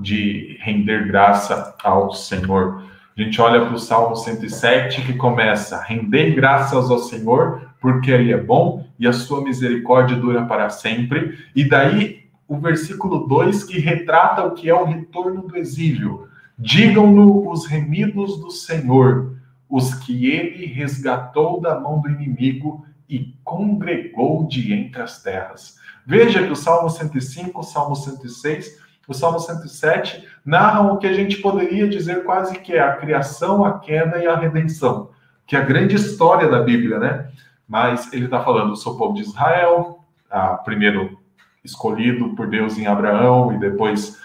de 0.00 0.58
render 0.60 1.06
graça 1.06 1.74
ao 1.82 2.12
Senhor. 2.12 2.82
A 3.16 3.22
gente 3.22 3.40
olha 3.40 3.64
para 3.64 3.74
o 3.74 3.78
Salmo 3.78 4.16
107 4.16 5.02
que 5.02 5.14
começa: 5.14 5.82
Render 5.82 6.34
graças 6.34 6.90
ao 6.90 6.98
Senhor, 6.98 7.68
porque 7.80 8.10
Ele 8.10 8.32
é 8.32 8.40
bom 8.40 8.86
e 8.98 9.06
a 9.06 9.12
sua 9.12 9.42
misericórdia 9.42 10.16
dura 10.16 10.44
para 10.46 10.70
sempre. 10.70 11.38
E 11.54 11.68
daí 11.68 12.24
o 12.48 12.58
versículo 12.58 13.26
2 13.26 13.64
que 13.64 13.78
retrata 13.78 14.44
o 14.44 14.52
que 14.52 14.68
é 14.68 14.74
o 14.74 14.84
retorno 14.84 15.42
do 15.42 15.56
exílio. 15.56 16.28
Digam-no 16.58 17.50
os 17.50 17.66
remidos 17.66 18.38
do 18.38 18.50
Senhor, 18.50 19.36
os 19.68 19.94
que 19.94 20.26
ele 20.30 20.66
resgatou 20.66 21.60
da 21.60 21.78
mão 21.78 22.00
do 22.00 22.08
inimigo 22.08 22.86
e 23.14 23.34
congregou 23.44 24.44
de 24.46 24.72
entre 24.72 25.00
as 25.00 25.22
terras. 25.22 25.76
Veja 26.04 26.42
que 26.44 26.50
o 26.52 26.56
Salmo 26.56 26.90
105, 26.90 27.60
o 27.60 27.62
Salmo 27.62 27.94
106, 27.94 28.82
o 29.06 29.14
Salmo 29.14 29.38
107 29.38 30.26
narram 30.44 30.92
o 30.92 30.98
que 30.98 31.06
a 31.06 31.12
gente 31.12 31.36
poderia 31.36 31.88
dizer 31.88 32.24
quase 32.24 32.58
que 32.58 32.72
é 32.72 32.80
a 32.80 32.96
criação, 32.96 33.64
a 33.64 33.78
queda 33.78 34.18
e 34.18 34.26
a 34.26 34.34
redenção, 34.36 35.10
que 35.46 35.54
é 35.54 35.60
a 35.60 35.64
grande 35.64 35.94
história 35.94 36.48
da 36.48 36.60
Bíblia, 36.60 36.98
né? 36.98 37.28
Mas 37.68 38.12
ele 38.12 38.24
está 38.24 38.42
falando 38.42 38.70
do 38.70 38.76
seu 38.76 38.96
povo 38.96 39.14
de 39.14 39.22
Israel, 39.22 40.00
primeiro 40.64 41.18
escolhido 41.62 42.34
por 42.34 42.48
Deus 42.48 42.76
em 42.76 42.86
Abraão 42.86 43.52
e 43.54 43.58
depois 43.58 44.18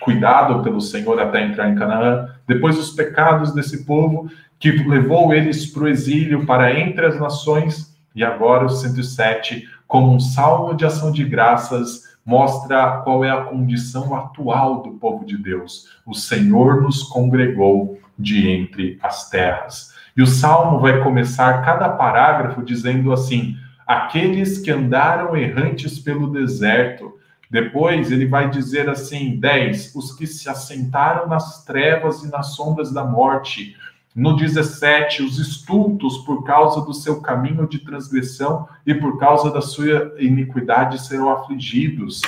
cuidado 0.00 0.62
pelo 0.62 0.80
Senhor 0.80 1.18
até 1.20 1.44
entrar 1.44 1.68
em 1.70 1.76
Canaã, 1.76 2.28
depois 2.46 2.78
os 2.78 2.90
pecados 2.90 3.54
desse 3.54 3.84
povo 3.84 4.28
que 4.70 4.88
levou 4.88 5.34
eles 5.34 5.66
para 5.66 5.82
o 5.82 5.88
exílio, 5.88 6.46
para 6.46 6.78
entre 6.78 7.04
as 7.04 7.18
nações, 7.18 7.96
e 8.14 8.22
agora 8.22 8.66
o 8.66 8.68
107, 8.68 9.68
como 9.88 10.14
um 10.14 10.20
salmo 10.20 10.76
de 10.76 10.84
ação 10.84 11.10
de 11.10 11.24
graças, 11.24 12.12
mostra 12.24 13.00
qual 13.02 13.24
é 13.24 13.30
a 13.30 13.42
condição 13.42 14.14
atual 14.14 14.82
do 14.82 14.92
povo 14.92 15.24
de 15.24 15.36
Deus. 15.36 15.88
O 16.06 16.14
Senhor 16.14 16.80
nos 16.80 17.02
congregou 17.02 17.98
de 18.16 18.48
entre 18.48 18.98
as 19.02 19.28
terras. 19.28 19.92
E 20.16 20.22
o 20.22 20.26
salmo 20.26 20.78
vai 20.78 21.02
começar 21.02 21.64
cada 21.64 21.88
parágrafo 21.88 22.62
dizendo 22.62 23.12
assim: 23.12 23.56
aqueles 23.84 24.58
que 24.58 24.70
andaram 24.70 25.36
errantes 25.36 25.98
pelo 25.98 26.30
deserto, 26.30 27.18
depois 27.50 28.12
ele 28.12 28.26
vai 28.26 28.48
dizer 28.48 28.88
assim: 28.88 29.40
10, 29.40 29.96
os 29.96 30.14
que 30.14 30.26
se 30.26 30.48
assentaram 30.48 31.26
nas 31.26 31.64
trevas 31.64 32.22
e 32.22 32.30
nas 32.30 32.54
sombras 32.54 32.92
da 32.92 33.04
morte. 33.04 33.76
No 34.14 34.36
17, 34.36 35.22
os 35.22 35.38
estultos 35.38 36.18
por 36.18 36.44
causa 36.44 36.84
do 36.84 36.92
seu 36.92 37.20
caminho 37.22 37.66
de 37.66 37.78
transgressão 37.78 38.68
e 38.86 38.94
por 38.94 39.18
causa 39.18 39.50
da 39.50 39.62
sua 39.62 40.14
iniquidade 40.18 41.02
serão 41.02 41.30
afligidos. 41.30 42.20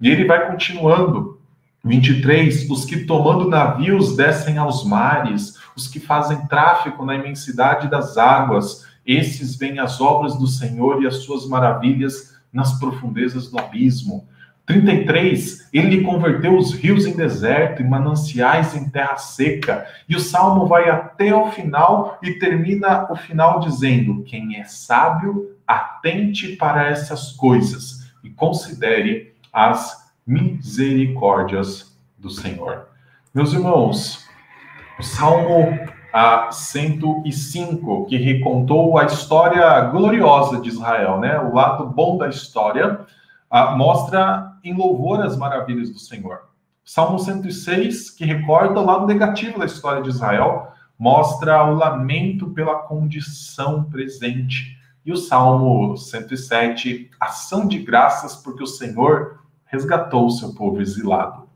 E 0.00 0.08
ele 0.08 0.26
vai 0.26 0.46
continuando. 0.46 1.38
23, 1.82 2.68
os 2.68 2.84
que 2.84 3.06
tomando 3.06 3.48
navios 3.48 4.14
descem 4.14 4.58
aos 4.58 4.84
mares, 4.84 5.58
os 5.74 5.88
que 5.88 5.98
fazem 5.98 6.46
tráfico 6.46 7.06
na 7.06 7.14
imensidade 7.14 7.88
das 7.88 8.18
águas, 8.18 8.84
esses 9.06 9.56
veem 9.56 9.78
as 9.78 9.98
obras 9.98 10.36
do 10.36 10.46
Senhor 10.46 11.02
e 11.02 11.06
as 11.06 11.22
suas 11.22 11.46
maravilhas 11.46 12.36
nas 12.52 12.78
profundezas 12.78 13.50
do 13.50 13.58
abismo. 13.58 14.28
33, 14.70 15.68
ele 15.72 16.02
converteu 16.02 16.56
os 16.56 16.72
rios 16.72 17.04
em 17.04 17.16
deserto 17.16 17.82
e 17.82 17.84
mananciais 17.84 18.76
em 18.76 18.88
terra 18.88 19.16
seca. 19.16 19.84
E 20.08 20.14
o 20.14 20.20
salmo 20.20 20.66
vai 20.66 20.88
até 20.88 21.34
o 21.34 21.50
final 21.50 22.18
e 22.22 22.34
termina 22.34 23.10
o 23.10 23.16
final 23.16 23.58
dizendo: 23.58 24.22
Quem 24.22 24.60
é 24.60 24.64
sábio, 24.64 25.56
atente 25.66 26.54
para 26.54 26.88
essas 26.88 27.32
coisas 27.32 28.12
e 28.22 28.30
considere 28.30 29.34
as 29.52 30.08
misericórdias 30.24 31.98
do 32.16 32.30
Senhor. 32.30 32.86
Meus 33.34 33.52
irmãos, 33.52 34.24
o 35.00 35.02
salmo 35.02 35.80
a 36.12 36.52
105, 36.52 38.06
que 38.06 38.16
recontou 38.16 38.98
a 38.98 39.04
história 39.04 39.80
gloriosa 39.86 40.60
de 40.60 40.68
Israel, 40.68 41.18
né? 41.18 41.40
O 41.40 41.54
lado 41.54 41.86
bom 41.86 42.16
da 42.16 42.28
história 42.28 43.00
ah, 43.50 43.76
mostra 43.76 44.49
em 44.62 44.74
louvor 44.74 45.20
as 45.20 45.36
maravilhas 45.36 45.90
do 45.90 45.98
Senhor. 45.98 46.50
Salmo 46.84 47.18
106, 47.18 48.10
que 48.10 48.24
recorda 48.24 48.80
o 48.80 48.84
lado 48.84 49.06
negativo 49.06 49.58
da 49.58 49.66
história 49.66 50.02
de 50.02 50.08
Israel, 50.08 50.72
mostra 50.98 51.64
o 51.64 51.74
lamento 51.74 52.50
pela 52.50 52.80
condição 52.80 53.84
presente. 53.84 54.76
E 55.04 55.12
o 55.12 55.16
Salmo 55.16 55.96
107, 55.96 57.10
ação 57.18 57.66
de 57.66 57.78
graças 57.78 58.36
porque 58.36 58.62
o 58.62 58.66
Senhor 58.66 59.40
resgatou 59.64 60.26
o 60.26 60.30
seu 60.30 60.52
povo 60.52 60.80
exilado. 60.80 61.48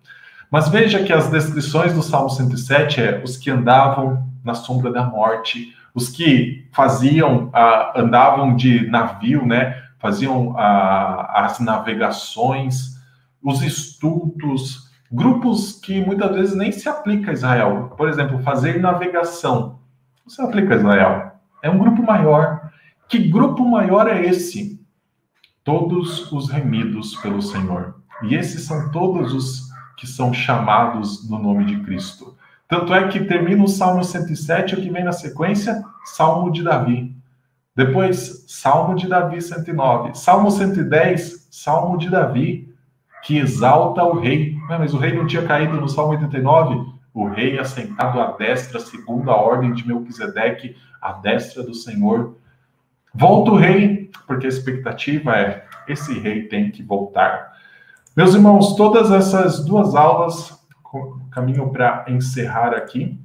Mas 0.50 0.68
veja 0.68 1.02
que 1.02 1.12
as 1.12 1.28
descrições 1.28 1.92
do 1.92 2.02
Salmo 2.02 2.30
107 2.30 3.00
é 3.00 3.22
os 3.24 3.36
que 3.36 3.50
andavam 3.50 4.26
na 4.44 4.54
sombra 4.54 4.92
da 4.92 5.02
morte, 5.04 5.74
os 5.92 6.08
que 6.08 6.68
faziam, 6.72 7.46
uh, 7.46 7.96
andavam 7.96 8.54
de 8.54 8.88
navio, 8.88 9.44
né? 9.44 9.82
Faziam 10.04 10.54
a, 10.58 11.46
as 11.46 11.60
navegações, 11.60 13.00
os 13.42 13.62
estultos, 13.62 14.90
grupos 15.10 15.80
que 15.80 16.04
muitas 16.04 16.30
vezes 16.30 16.54
nem 16.54 16.70
se 16.70 16.86
aplica 16.90 17.30
a 17.30 17.32
Israel. 17.32 17.94
Por 17.96 18.10
exemplo, 18.10 18.38
fazer 18.42 18.78
navegação. 18.78 19.78
Não 20.22 20.28
se 20.28 20.42
aplica 20.42 20.74
a 20.74 20.76
Israel. 20.76 21.32
É 21.62 21.70
um 21.70 21.78
grupo 21.78 22.02
maior. 22.02 22.70
Que 23.08 23.18
grupo 23.18 23.64
maior 23.64 24.06
é 24.06 24.26
esse? 24.26 24.78
Todos 25.64 26.30
os 26.30 26.50
remidos 26.50 27.16
pelo 27.16 27.40
Senhor. 27.40 27.94
E 28.24 28.34
esses 28.34 28.64
são 28.64 28.90
todos 28.90 29.32
os 29.32 29.70
que 29.96 30.06
são 30.06 30.34
chamados 30.34 31.26
no 31.30 31.38
nome 31.38 31.64
de 31.64 31.80
Cristo. 31.80 32.36
Tanto 32.68 32.92
é 32.92 33.08
que 33.08 33.24
termina 33.24 33.64
o 33.64 33.68
Salmo 33.68 34.04
107, 34.04 34.74
o 34.74 34.82
que 34.82 34.90
vem 34.90 35.04
na 35.04 35.12
sequência, 35.12 35.82
Salmo 36.04 36.52
de 36.52 36.62
Davi. 36.62 37.13
Depois, 37.76 38.44
Salmo 38.46 38.94
de 38.94 39.08
Davi 39.08 39.42
109. 39.42 40.14
Salmo 40.14 40.50
110, 40.50 41.48
Salmo 41.50 41.98
de 41.98 42.08
Davi, 42.08 42.72
que 43.24 43.38
exalta 43.38 44.04
o 44.04 44.20
rei. 44.20 44.56
Mas 44.68 44.94
o 44.94 44.98
rei 44.98 45.12
não 45.12 45.26
tinha 45.26 45.44
caído 45.44 45.80
no 45.80 45.88
Salmo 45.88 46.12
89? 46.12 46.92
O 47.12 47.26
rei 47.26 47.58
assentado 47.58 48.20
à 48.20 48.32
destra, 48.32 48.78
segundo 48.78 49.30
a 49.30 49.36
ordem 49.36 49.72
de 49.72 49.86
Melquisedeque, 49.86 50.76
à 51.02 51.12
destra 51.12 51.64
do 51.64 51.74
Senhor. 51.74 52.36
Volta 53.12 53.50
o 53.50 53.56
rei, 53.56 54.10
porque 54.26 54.46
a 54.46 54.48
expectativa 54.48 55.36
é: 55.36 55.66
esse 55.88 56.16
rei 56.18 56.44
tem 56.44 56.70
que 56.70 56.82
voltar. 56.82 57.54
Meus 58.16 58.34
irmãos, 58.34 58.76
todas 58.76 59.10
essas 59.10 59.64
duas 59.64 59.96
aulas, 59.96 60.56
caminho 61.32 61.70
para 61.70 62.04
encerrar 62.08 62.72
aqui, 62.72 63.18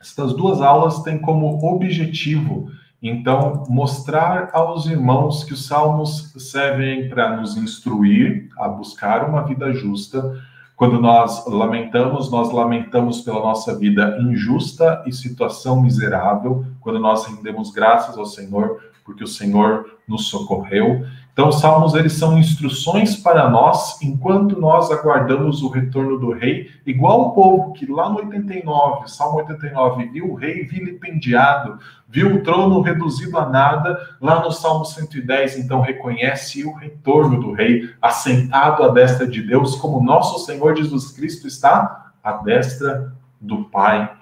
essas 0.00 0.32
duas 0.34 0.60
aulas 0.60 1.02
têm 1.02 1.18
como 1.18 1.64
objetivo 1.64 2.70
então, 3.02 3.64
mostrar 3.68 4.50
aos 4.52 4.86
irmãos 4.86 5.42
que 5.42 5.52
os 5.52 5.66
salmos 5.66 6.32
servem 6.38 7.08
para 7.08 7.36
nos 7.36 7.56
instruir 7.56 8.48
a 8.56 8.68
buscar 8.68 9.28
uma 9.28 9.42
vida 9.42 9.72
justa. 9.72 10.40
Quando 10.76 11.00
nós 11.00 11.44
lamentamos, 11.48 12.30
nós 12.30 12.52
lamentamos 12.52 13.20
pela 13.22 13.40
nossa 13.40 13.76
vida 13.76 14.18
injusta 14.20 15.02
e 15.04 15.12
situação 15.12 15.82
miserável. 15.82 16.64
Quando 16.80 17.00
nós 17.00 17.26
rendemos 17.26 17.72
graças 17.72 18.16
ao 18.16 18.24
Senhor, 18.24 18.80
porque 19.04 19.24
o 19.24 19.28
Senhor 19.28 19.98
nos 20.06 20.28
socorreu. 20.28 21.04
Então, 21.32 21.48
os 21.48 21.60
salmos 21.60 21.94
eles 21.94 22.12
são 22.12 22.38
instruções 22.38 23.16
para 23.16 23.48
nós 23.48 24.00
enquanto 24.02 24.60
nós 24.60 24.90
aguardamos 24.90 25.62
o 25.62 25.68
retorno 25.68 26.18
do 26.18 26.30
rei, 26.30 26.68
igual 26.84 27.22
o 27.22 27.30
povo 27.30 27.72
que 27.72 27.90
lá 27.90 28.10
no 28.10 28.18
89, 28.18 29.08
Salmo 29.08 29.38
89, 29.38 30.10
viu 30.10 30.30
o 30.30 30.34
rei 30.34 30.64
vilipendiado, 30.64 31.78
viu 32.06 32.36
o 32.36 32.42
trono 32.42 32.82
reduzido 32.82 33.38
a 33.38 33.48
nada, 33.48 33.98
lá 34.20 34.42
no 34.44 34.52
Salmo 34.52 34.84
110, 34.84 35.58
então 35.58 35.80
reconhece 35.80 36.64
o 36.64 36.74
retorno 36.74 37.40
do 37.40 37.52
rei, 37.52 37.88
assentado 38.02 38.82
à 38.82 38.88
destra 38.88 39.26
de 39.26 39.40
Deus, 39.40 39.74
como 39.76 40.04
nosso 40.04 40.44
Senhor 40.44 40.76
Jesus 40.76 41.12
Cristo 41.12 41.46
está 41.46 42.12
à 42.22 42.32
destra 42.32 43.10
do 43.40 43.64
Pai. 43.64 44.12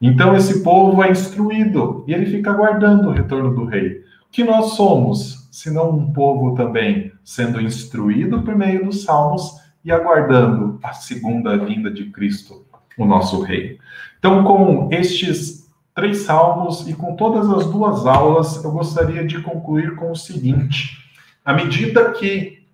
Então 0.00 0.34
esse 0.34 0.62
povo 0.62 1.02
é 1.02 1.10
instruído 1.10 2.04
e 2.06 2.14
ele 2.14 2.26
fica 2.26 2.50
aguardando 2.50 3.08
o 3.08 3.12
retorno 3.12 3.54
do 3.54 3.64
rei. 3.64 4.03
Que 4.34 4.42
nós 4.42 4.72
somos? 4.72 5.44
senão 5.54 5.90
um 5.90 6.12
povo 6.12 6.56
também 6.56 7.12
sendo 7.22 7.60
instruído 7.60 8.42
por 8.42 8.56
meio 8.56 8.84
dos 8.84 9.04
salmos 9.04 9.60
e 9.84 9.92
aguardando 9.92 10.80
a 10.82 10.92
segunda 10.92 11.56
vinda 11.56 11.88
de 11.88 12.10
Cristo, 12.10 12.66
o 12.98 13.04
nosso 13.04 13.40
Rei. 13.40 13.78
Então, 14.18 14.42
com 14.42 14.88
estes 14.90 15.72
três 15.94 16.22
salmos 16.22 16.88
e 16.88 16.92
com 16.92 17.14
todas 17.14 17.48
as 17.48 17.70
duas 17.70 18.04
aulas, 18.04 18.64
eu 18.64 18.72
gostaria 18.72 19.24
de 19.24 19.40
concluir 19.42 19.94
com 19.94 20.10
o 20.10 20.16
seguinte: 20.16 20.98
à 21.44 21.52
medida 21.52 22.10
que 22.10 22.66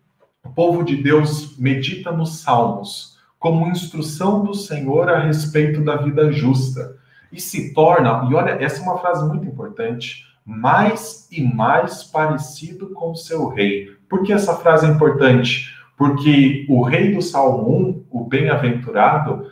o 0.43 0.49
povo 0.49 0.83
de 0.83 0.97
Deus 0.97 1.59
medita 1.59 2.11
nos 2.11 2.41
salmos 2.41 3.19
como 3.39 3.69
instrução 3.69 4.43
do 4.43 4.55
Senhor 4.55 5.11
a 5.11 5.19
respeito 5.19 5.85
da 5.85 5.97
vida 5.97 6.33
justa 6.33 6.97
e 7.31 7.39
se 7.39 7.75
torna, 7.75 8.27
e 8.31 8.35
olha, 8.35 8.53
essa 8.53 8.81
é 8.81 8.83
uma 8.83 8.97
frase 8.97 9.29
muito 9.29 9.45
importante 9.45 10.30
mais 10.51 11.29
e 11.31 11.41
mais 11.43 12.03
parecido 12.03 12.91
com 12.91 13.15
seu 13.15 13.49
rei. 13.49 13.89
Por 14.09 14.25
que 14.25 14.33
essa 14.33 14.57
frase 14.57 14.85
é 14.85 14.91
importante? 14.91 15.73
Porque 15.97 16.67
o 16.69 16.83
rei 16.83 17.15
do 17.15 17.23
Salmo 17.23 17.71
1, 17.71 18.05
o 18.11 18.25
bem-aventurado, 18.25 19.47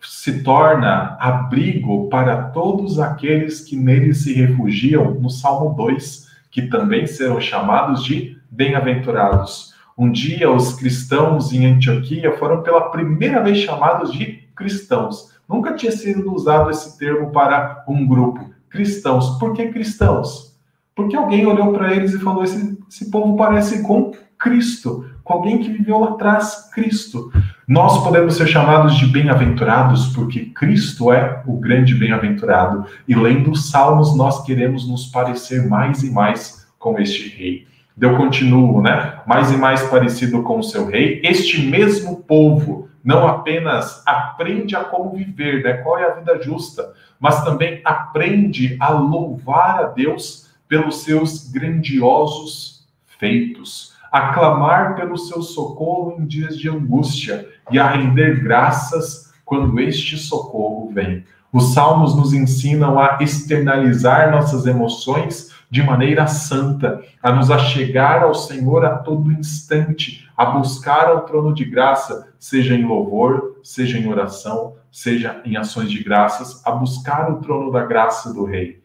se 0.00 0.42
torna 0.42 1.18
abrigo 1.20 2.08
para 2.08 2.44
todos 2.44 2.98
aqueles 2.98 3.60
que 3.60 3.76
nele 3.76 4.14
se 4.14 4.32
refugiam 4.32 5.12
no 5.14 5.28
Salmo 5.28 5.74
2, 5.74 6.28
que 6.50 6.62
também 6.62 7.06
serão 7.06 7.38
chamados 7.40 8.02
de 8.02 8.38
bem-aventurados. 8.50 9.74
Um 9.98 10.10
dia 10.10 10.50
os 10.50 10.74
cristãos 10.74 11.52
em 11.52 11.66
Antioquia 11.66 12.38
foram 12.38 12.62
pela 12.62 12.88
primeira 12.90 13.42
vez 13.42 13.58
chamados 13.58 14.12
de 14.12 14.48
cristãos. 14.56 15.36
Nunca 15.46 15.74
tinha 15.74 15.92
sido 15.92 16.32
usado 16.32 16.70
esse 16.70 16.96
termo 16.96 17.32
para 17.32 17.84
um 17.86 18.06
grupo 18.06 18.57
cristãos. 18.70 19.38
Por 19.38 19.52
que 19.52 19.68
cristãos? 19.68 20.56
Porque 20.94 21.16
alguém 21.16 21.46
olhou 21.46 21.72
para 21.72 21.94
eles 21.94 22.12
e 22.12 22.18
falou: 22.18 22.42
esse, 22.42 22.78
esse 22.90 23.10
povo 23.10 23.36
parece 23.36 23.82
com 23.82 24.12
Cristo, 24.38 25.04
com 25.24 25.34
alguém 25.34 25.58
que 25.58 25.70
viveu 25.70 25.98
lá 25.98 26.10
atrás, 26.10 26.70
Cristo. 26.72 27.30
Nós 27.66 28.02
podemos 28.02 28.36
ser 28.36 28.46
chamados 28.46 28.96
de 28.96 29.06
bem-aventurados 29.06 30.08
porque 30.08 30.46
Cristo 30.46 31.12
é 31.12 31.42
o 31.46 31.58
grande 31.58 31.94
bem-aventurado. 31.94 32.86
E 33.06 33.14
lendo 33.14 33.50
os 33.50 33.70
Salmos, 33.70 34.16
nós 34.16 34.44
queremos 34.44 34.88
nos 34.88 35.06
parecer 35.06 35.68
mais 35.68 36.02
e 36.02 36.10
mais 36.10 36.66
com 36.78 36.98
este 36.98 37.28
rei. 37.36 37.66
Eu 38.00 38.16
continuo, 38.16 38.80
né? 38.80 39.20
Mais 39.26 39.50
e 39.50 39.56
mais 39.56 39.82
parecido 39.82 40.42
com 40.42 40.60
o 40.60 40.62
seu 40.62 40.86
rei. 40.86 41.20
Este 41.24 41.60
mesmo 41.60 42.16
povo 42.22 42.87
não 43.08 43.26
apenas 43.26 44.02
aprende 44.04 44.76
a 44.76 44.84
como 44.84 45.16
viver, 45.16 45.64
né? 45.64 45.78
Qual 45.78 45.96
é 45.96 46.04
a 46.04 46.14
vida 46.16 46.42
justa, 46.42 46.92
mas 47.18 47.42
também 47.42 47.80
aprende 47.82 48.76
a 48.78 48.90
louvar 48.90 49.80
a 49.80 49.82
Deus 49.84 50.50
pelos 50.68 51.04
seus 51.04 51.50
grandiosos 51.50 52.86
feitos, 53.18 53.94
a 54.12 54.34
clamar 54.34 54.94
pelo 54.94 55.16
seu 55.16 55.40
socorro 55.40 56.16
em 56.18 56.26
dias 56.26 56.58
de 56.58 56.68
angústia 56.68 57.48
e 57.70 57.78
a 57.78 57.88
render 57.88 58.44
graças 58.44 59.32
quando 59.42 59.80
este 59.80 60.18
socorro 60.18 60.90
vem. 60.92 61.24
Os 61.50 61.72
salmos 61.72 62.14
nos 62.14 62.34
ensinam 62.34 63.00
a 63.00 63.16
externalizar 63.22 64.30
nossas 64.30 64.66
emoções 64.66 65.50
de 65.70 65.82
maneira 65.82 66.26
santa, 66.26 67.02
a 67.22 67.32
nos 67.32 67.50
achegar 67.50 68.22
ao 68.22 68.34
Senhor 68.34 68.84
a 68.84 68.96
todo 68.96 69.32
instante, 69.32 70.28
a 70.36 70.46
buscar 70.46 71.08
ao 71.08 71.22
trono 71.22 71.52
de 71.52 71.64
graça, 71.64 72.32
seja 72.38 72.74
em 72.74 72.84
louvor, 72.84 73.60
seja 73.62 73.98
em 73.98 74.08
oração, 74.08 74.76
seja 74.90 75.42
em 75.44 75.56
ações 75.56 75.90
de 75.90 76.02
graças, 76.02 76.64
a 76.66 76.70
buscar 76.70 77.30
o 77.30 77.40
trono 77.40 77.70
da 77.70 77.84
graça 77.84 78.32
do 78.32 78.44
Rei. 78.44 78.82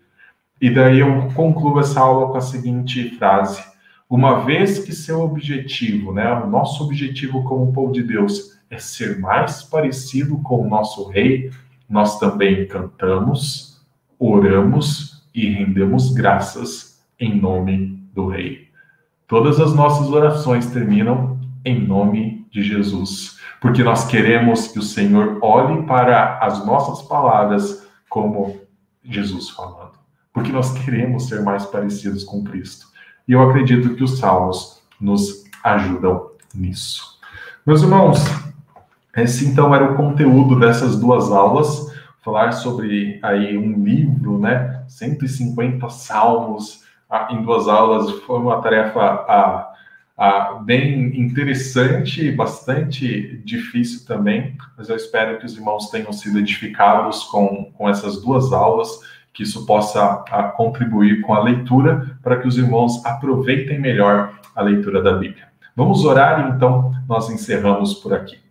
E 0.60 0.70
daí 0.70 1.00
eu 1.00 1.30
concluo 1.34 1.80
essa 1.80 2.00
aula 2.00 2.32
com 2.32 2.38
a 2.38 2.42
seguinte 2.42 3.16
frase: 3.18 3.64
uma 4.10 4.44
vez 4.44 4.80
que 4.80 4.94
seu 4.94 5.22
objetivo, 5.22 6.14
né, 6.14 6.34
o 6.34 6.48
nosso 6.48 6.84
objetivo 6.84 7.44
como 7.44 7.72
povo 7.72 7.94
de 7.94 8.04
Deus 8.04 8.60
é 8.70 8.78
ser 8.78 9.20
mais 9.20 9.64
parecido 9.64 10.38
com 10.40 10.66
o 10.66 10.70
nosso 10.70 11.08
Rei, 11.10 11.50
nós 11.90 12.20
também 12.20 12.68
cantamos, 12.68 13.82
oramos 14.18 15.13
e 15.34 15.50
rendemos 15.50 16.14
graças 16.14 17.02
em 17.20 17.40
nome 17.40 18.00
do 18.14 18.28
Rei. 18.28 18.68
Todas 19.28 19.60
as 19.60 19.74
nossas 19.74 20.10
orações 20.10 20.68
terminam 20.68 21.40
em 21.66 21.86
nome 21.86 22.46
de 22.52 22.62
Jesus, 22.62 23.40
porque 23.62 23.84
nós 23.84 24.06
queremos 24.06 24.68
que 24.68 24.80
o 24.80 24.84
Senhor 24.84 25.40
olhe 25.42 25.84
para 25.84 26.38
as 26.40 26.66
nossas 26.66 27.02
palavras 27.08 27.88
como 28.10 28.62
Jesus 29.04 29.50
falando, 29.50 29.94
porque 30.34 30.52
nós 30.52 30.72
queremos 30.74 31.28
ser 31.28 31.42
mais 31.42 31.66
parecidos 31.66 32.24
com 32.24 32.44
Cristo. 32.44 32.88
E 33.28 33.32
eu 33.32 33.42
acredito 33.42 33.96
que 33.96 34.04
os 34.04 34.20
salmos 34.20 34.84
nos 35.00 35.46
ajudam 35.64 36.32
nisso. 36.54 37.18
Meus 37.66 37.82
irmãos, 37.82 38.20
esse 39.16 39.46
então 39.46 39.74
era 39.74 39.92
o 39.92 39.96
conteúdo 39.96 40.60
dessas 40.60 41.00
duas 41.00 41.32
aulas 41.32 41.93
falar 42.24 42.54
sobre 42.54 43.20
aí 43.22 43.58
um 43.58 43.84
livro, 43.84 44.40
né? 44.40 44.84
150 44.88 45.90
salmos 45.90 46.84
ah, 47.10 47.28
em 47.30 47.44
duas 47.44 47.68
aulas 47.68 48.10
foi 48.22 48.40
uma 48.40 48.62
tarefa 48.62 49.02
ah, 49.02 49.74
ah, 50.18 50.62
bem 50.64 51.20
interessante, 51.20 52.32
bastante 52.32 53.38
difícil 53.46 54.06
também, 54.08 54.56
mas 54.78 54.90
eu 54.90 54.96
espero 54.96 55.38
que 55.38 55.46
os 55.46 55.56
irmãos 55.56 55.90
tenham 55.90 56.14
sido 56.14 56.40
edificados 56.40 57.24
com, 57.26 57.72
com 57.74 57.90
essas 57.90 58.22
duas 58.22 58.54
aulas, 58.54 58.90
que 59.34 59.44
isso 59.44 59.66
possa 59.66 60.24
contribuir 60.56 61.22
com 61.22 61.34
a 61.34 61.44
leitura 61.44 62.18
para 62.24 62.38
que 62.38 62.48
os 62.48 62.58
irmãos 62.58 63.04
aproveitem 63.06 63.80
melhor 63.80 64.40
a 64.56 64.62
leitura 64.62 65.02
da 65.02 65.14
Bíblia. 65.14 65.48
Vamos 65.76 66.06
orar 66.06 66.56
então 66.56 66.94
nós 67.08 67.30
encerramos 67.30 67.96
por 67.96 68.14
aqui. 68.14 68.43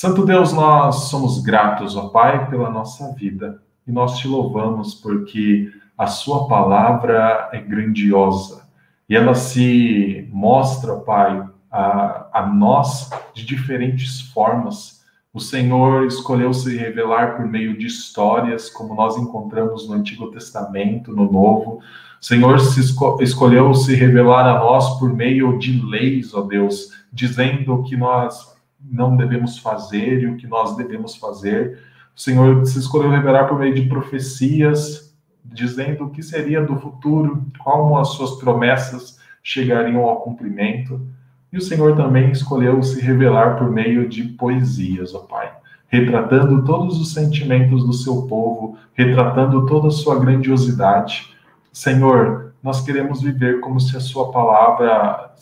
Santo 0.00 0.24
Deus, 0.24 0.52
nós 0.52 1.08
somos 1.08 1.42
gratos, 1.42 1.96
ó 1.96 2.10
Pai, 2.10 2.48
pela 2.48 2.70
nossa 2.70 3.12
vida 3.14 3.60
e 3.84 3.90
nós 3.90 4.16
te 4.16 4.28
louvamos 4.28 4.94
porque 4.94 5.72
a 5.98 6.06
Sua 6.06 6.46
palavra 6.46 7.48
é 7.52 7.60
grandiosa 7.60 8.68
e 9.08 9.16
ela 9.16 9.34
se 9.34 10.28
mostra, 10.30 10.94
Pai, 10.94 11.44
a, 11.68 12.28
a 12.32 12.46
nós 12.46 13.10
de 13.34 13.44
diferentes 13.44 14.20
formas. 14.20 15.02
O 15.34 15.40
Senhor 15.40 16.06
escolheu 16.06 16.54
se 16.54 16.76
revelar 16.76 17.36
por 17.36 17.44
meio 17.46 17.76
de 17.76 17.88
histórias, 17.88 18.70
como 18.70 18.94
nós 18.94 19.16
encontramos 19.16 19.88
no 19.88 19.96
Antigo 19.96 20.30
Testamento, 20.30 21.10
no 21.10 21.28
Novo. 21.28 21.80
O 22.22 22.24
Senhor 22.24 22.60
se 22.60 22.78
esco 22.78 23.20
escolheu 23.20 23.74
se 23.74 23.96
revelar 23.96 24.46
a 24.46 24.60
nós 24.60 24.96
por 25.00 25.12
meio 25.12 25.58
de 25.58 25.84
leis, 25.84 26.32
ó 26.34 26.42
Deus, 26.42 26.92
dizendo 27.12 27.82
que 27.82 27.96
nós 27.96 28.56
não 28.80 29.16
devemos 29.16 29.58
fazer 29.58 30.22
e 30.22 30.26
o 30.26 30.36
que 30.36 30.46
nós 30.46 30.76
devemos 30.76 31.16
fazer. 31.16 31.78
O 32.14 32.20
Senhor 32.20 32.64
se 32.66 32.78
escolheu 32.78 33.10
revelar 33.10 33.46
por 33.46 33.58
meio 33.58 33.74
de 33.74 33.82
profecias, 33.88 35.14
dizendo 35.44 36.04
o 36.04 36.10
que 36.10 36.22
seria 36.22 36.62
do 36.62 36.76
futuro, 36.76 37.46
como 37.58 37.98
as 37.98 38.08
suas 38.08 38.32
promessas 38.38 39.18
chegariam 39.42 40.04
ao 40.04 40.20
cumprimento. 40.20 41.00
E 41.52 41.56
o 41.56 41.60
Senhor 41.62 41.96
também 41.96 42.30
escolheu 42.30 42.82
se 42.82 43.00
revelar 43.00 43.56
por 43.56 43.70
meio 43.70 44.08
de 44.08 44.24
poesias, 44.24 45.14
ó 45.14 45.20
Pai, 45.20 45.50
retratando 45.88 46.64
todos 46.64 47.00
os 47.00 47.14
sentimentos 47.14 47.84
do 47.84 47.92
seu 47.92 48.26
povo, 48.26 48.76
retratando 48.92 49.64
toda 49.64 49.88
a 49.88 49.92
sua 49.92 50.18
grandiosidade. 50.18 51.34
Senhor, 51.72 52.52
nós 52.62 52.82
queremos 52.82 53.22
viver 53.22 53.60
como 53.60 53.80
se 53.80 53.96
a 53.96 54.00
sua 54.00 54.30
palavra, 54.30 55.32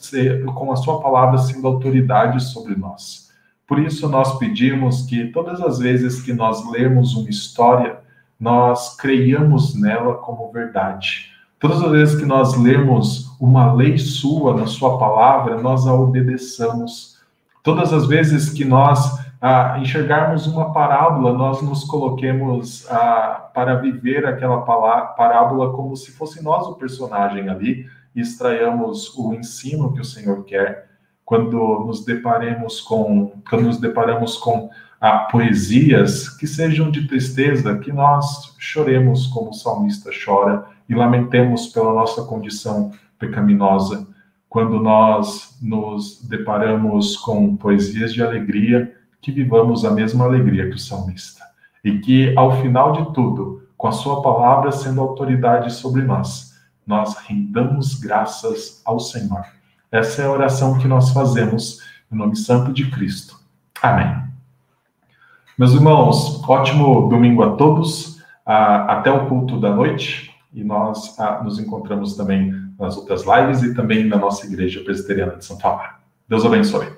com 0.54 0.72
a 0.72 0.76
sua 0.76 1.00
palavra 1.00 1.38
sendo 1.38 1.66
autoridade 1.66 2.42
sobre 2.44 2.76
nós. 2.76 3.25
Por 3.66 3.78
isso 3.78 4.08
nós 4.08 4.38
pedimos 4.38 5.02
que 5.02 5.26
todas 5.26 5.60
as 5.60 5.78
vezes 5.78 6.22
que 6.22 6.32
nós 6.32 6.68
lemos 6.70 7.14
uma 7.16 7.28
história, 7.28 7.98
nós 8.38 8.96
creiamos 8.96 9.74
nela 9.74 10.14
como 10.14 10.52
verdade 10.52 11.36
Todas 11.58 11.82
as 11.82 11.90
vezes 11.90 12.20
que 12.20 12.26
nós 12.26 12.54
lemos 12.54 13.34
uma 13.40 13.72
lei 13.72 13.96
sua 13.96 14.54
na 14.54 14.66
sua 14.66 14.98
palavra, 14.98 15.58
nós 15.60 15.86
a 15.86 15.94
obedeçamos. 15.94 17.18
Todas 17.62 17.94
as 17.94 18.06
vezes 18.06 18.50
que 18.50 18.62
nós 18.62 19.18
ah, 19.40 19.78
enxergarmos 19.80 20.46
uma 20.46 20.72
parábola, 20.74 21.32
nós 21.32 21.62
nos 21.62 21.82
coloquemos 21.84 22.86
ah, 22.90 23.50
para 23.54 23.74
viver 23.76 24.26
aquela 24.26 24.58
parábola 24.58 25.72
como 25.72 25.96
se 25.96 26.12
fosse 26.12 26.44
nós 26.44 26.66
o 26.66 26.74
personagem 26.74 27.48
ali 27.48 27.86
e 28.14 28.20
extraiamos 28.20 29.16
o 29.16 29.32
ensino 29.32 29.94
que 29.94 30.00
o 30.00 30.04
Senhor 30.04 30.44
quer. 30.44 30.90
Quando 31.26 31.84
nos 31.84 32.04
deparemos 32.04 32.80
com, 32.80 33.32
quando 33.50 33.64
nos 33.64 33.78
deparamos 33.78 34.38
com 34.38 34.70
ah, 35.00 35.26
poesias 35.28 36.28
que 36.28 36.46
sejam 36.46 36.88
de 36.88 37.08
tristeza, 37.08 37.76
que 37.78 37.92
nós 37.92 38.54
choremos 38.60 39.26
como 39.26 39.50
o 39.50 39.52
salmista 39.52 40.10
chora 40.24 40.64
e 40.88 40.94
lamentemos 40.94 41.66
pela 41.66 41.92
nossa 41.92 42.22
condição 42.22 42.92
pecaminosa. 43.18 44.06
Quando 44.48 44.78
nós 44.78 45.58
nos 45.60 46.22
deparamos 46.22 47.16
com 47.16 47.56
poesias 47.56 48.14
de 48.14 48.22
alegria, 48.22 48.94
que 49.20 49.32
vivamos 49.32 49.84
a 49.84 49.90
mesma 49.90 50.26
alegria 50.26 50.68
que 50.68 50.76
o 50.76 50.78
salmista. 50.78 51.44
E 51.82 51.98
que, 51.98 52.32
ao 52.36 52.62
final 52.62 52.92
de 52.92 53.12
tudo, 53.12 53.68
com 53.76 53.88
a 53.88 53.92
Sua 53.92 54.22
palavra 54.22 54.70
sendo 54.70 55.00
autoridade 55.00 55.72
sobre 55.72 56.02
nós, 56.02 56.54
nós 56.86 57.16
rendamos 57.16 57.98
graças 57.98 58.80
ao 58.84 59.00
Senhor. 59.00 59.55
Essa 59.96 60.20
é 60.20 60.26
a 60.26 60.30
oração 60.30 60.76
que 60.76 60.86
nós 60.86 61.08
fazemos 61.08 61.80
no 62.10 62.18
nome 62.18 62.36
santo 62.36 62.70
de 62.70 62.90
Cristo. 62.90 63.40
Amém. 63.80 64.14
Meus 65.56 65.72
irmãos, 65.72 66.46
ótimo 66.46 67.08
domingo 67.08 67.42
a 67.42 67.56
todos. 67.56 68.20
Até 68.44 69.10
o 69.10 69.26
culto 69.26 69.58
da 69.58 69.74
noite 69.74 70.30
e 70.52 70.62
nós 70.62 71.16
nos 71.42 71.58
encontramos 71.58 72.14
também 72.14 72.52
nas 72.78 72.94
outras 72.94 73.24
lives 73.24 73.62
e 73.62 73.74
também 73.74 74.04
na 74.04 74.18
nossa 74.18 74.44
igreja 74.44 74.84
presbiteriana 74.84 75.36
de 75.36 75.46
São 75.46 75.58
Amaro. 75.64 75.94
Deus 76.28 76.44
abençoe. 76.44 76.92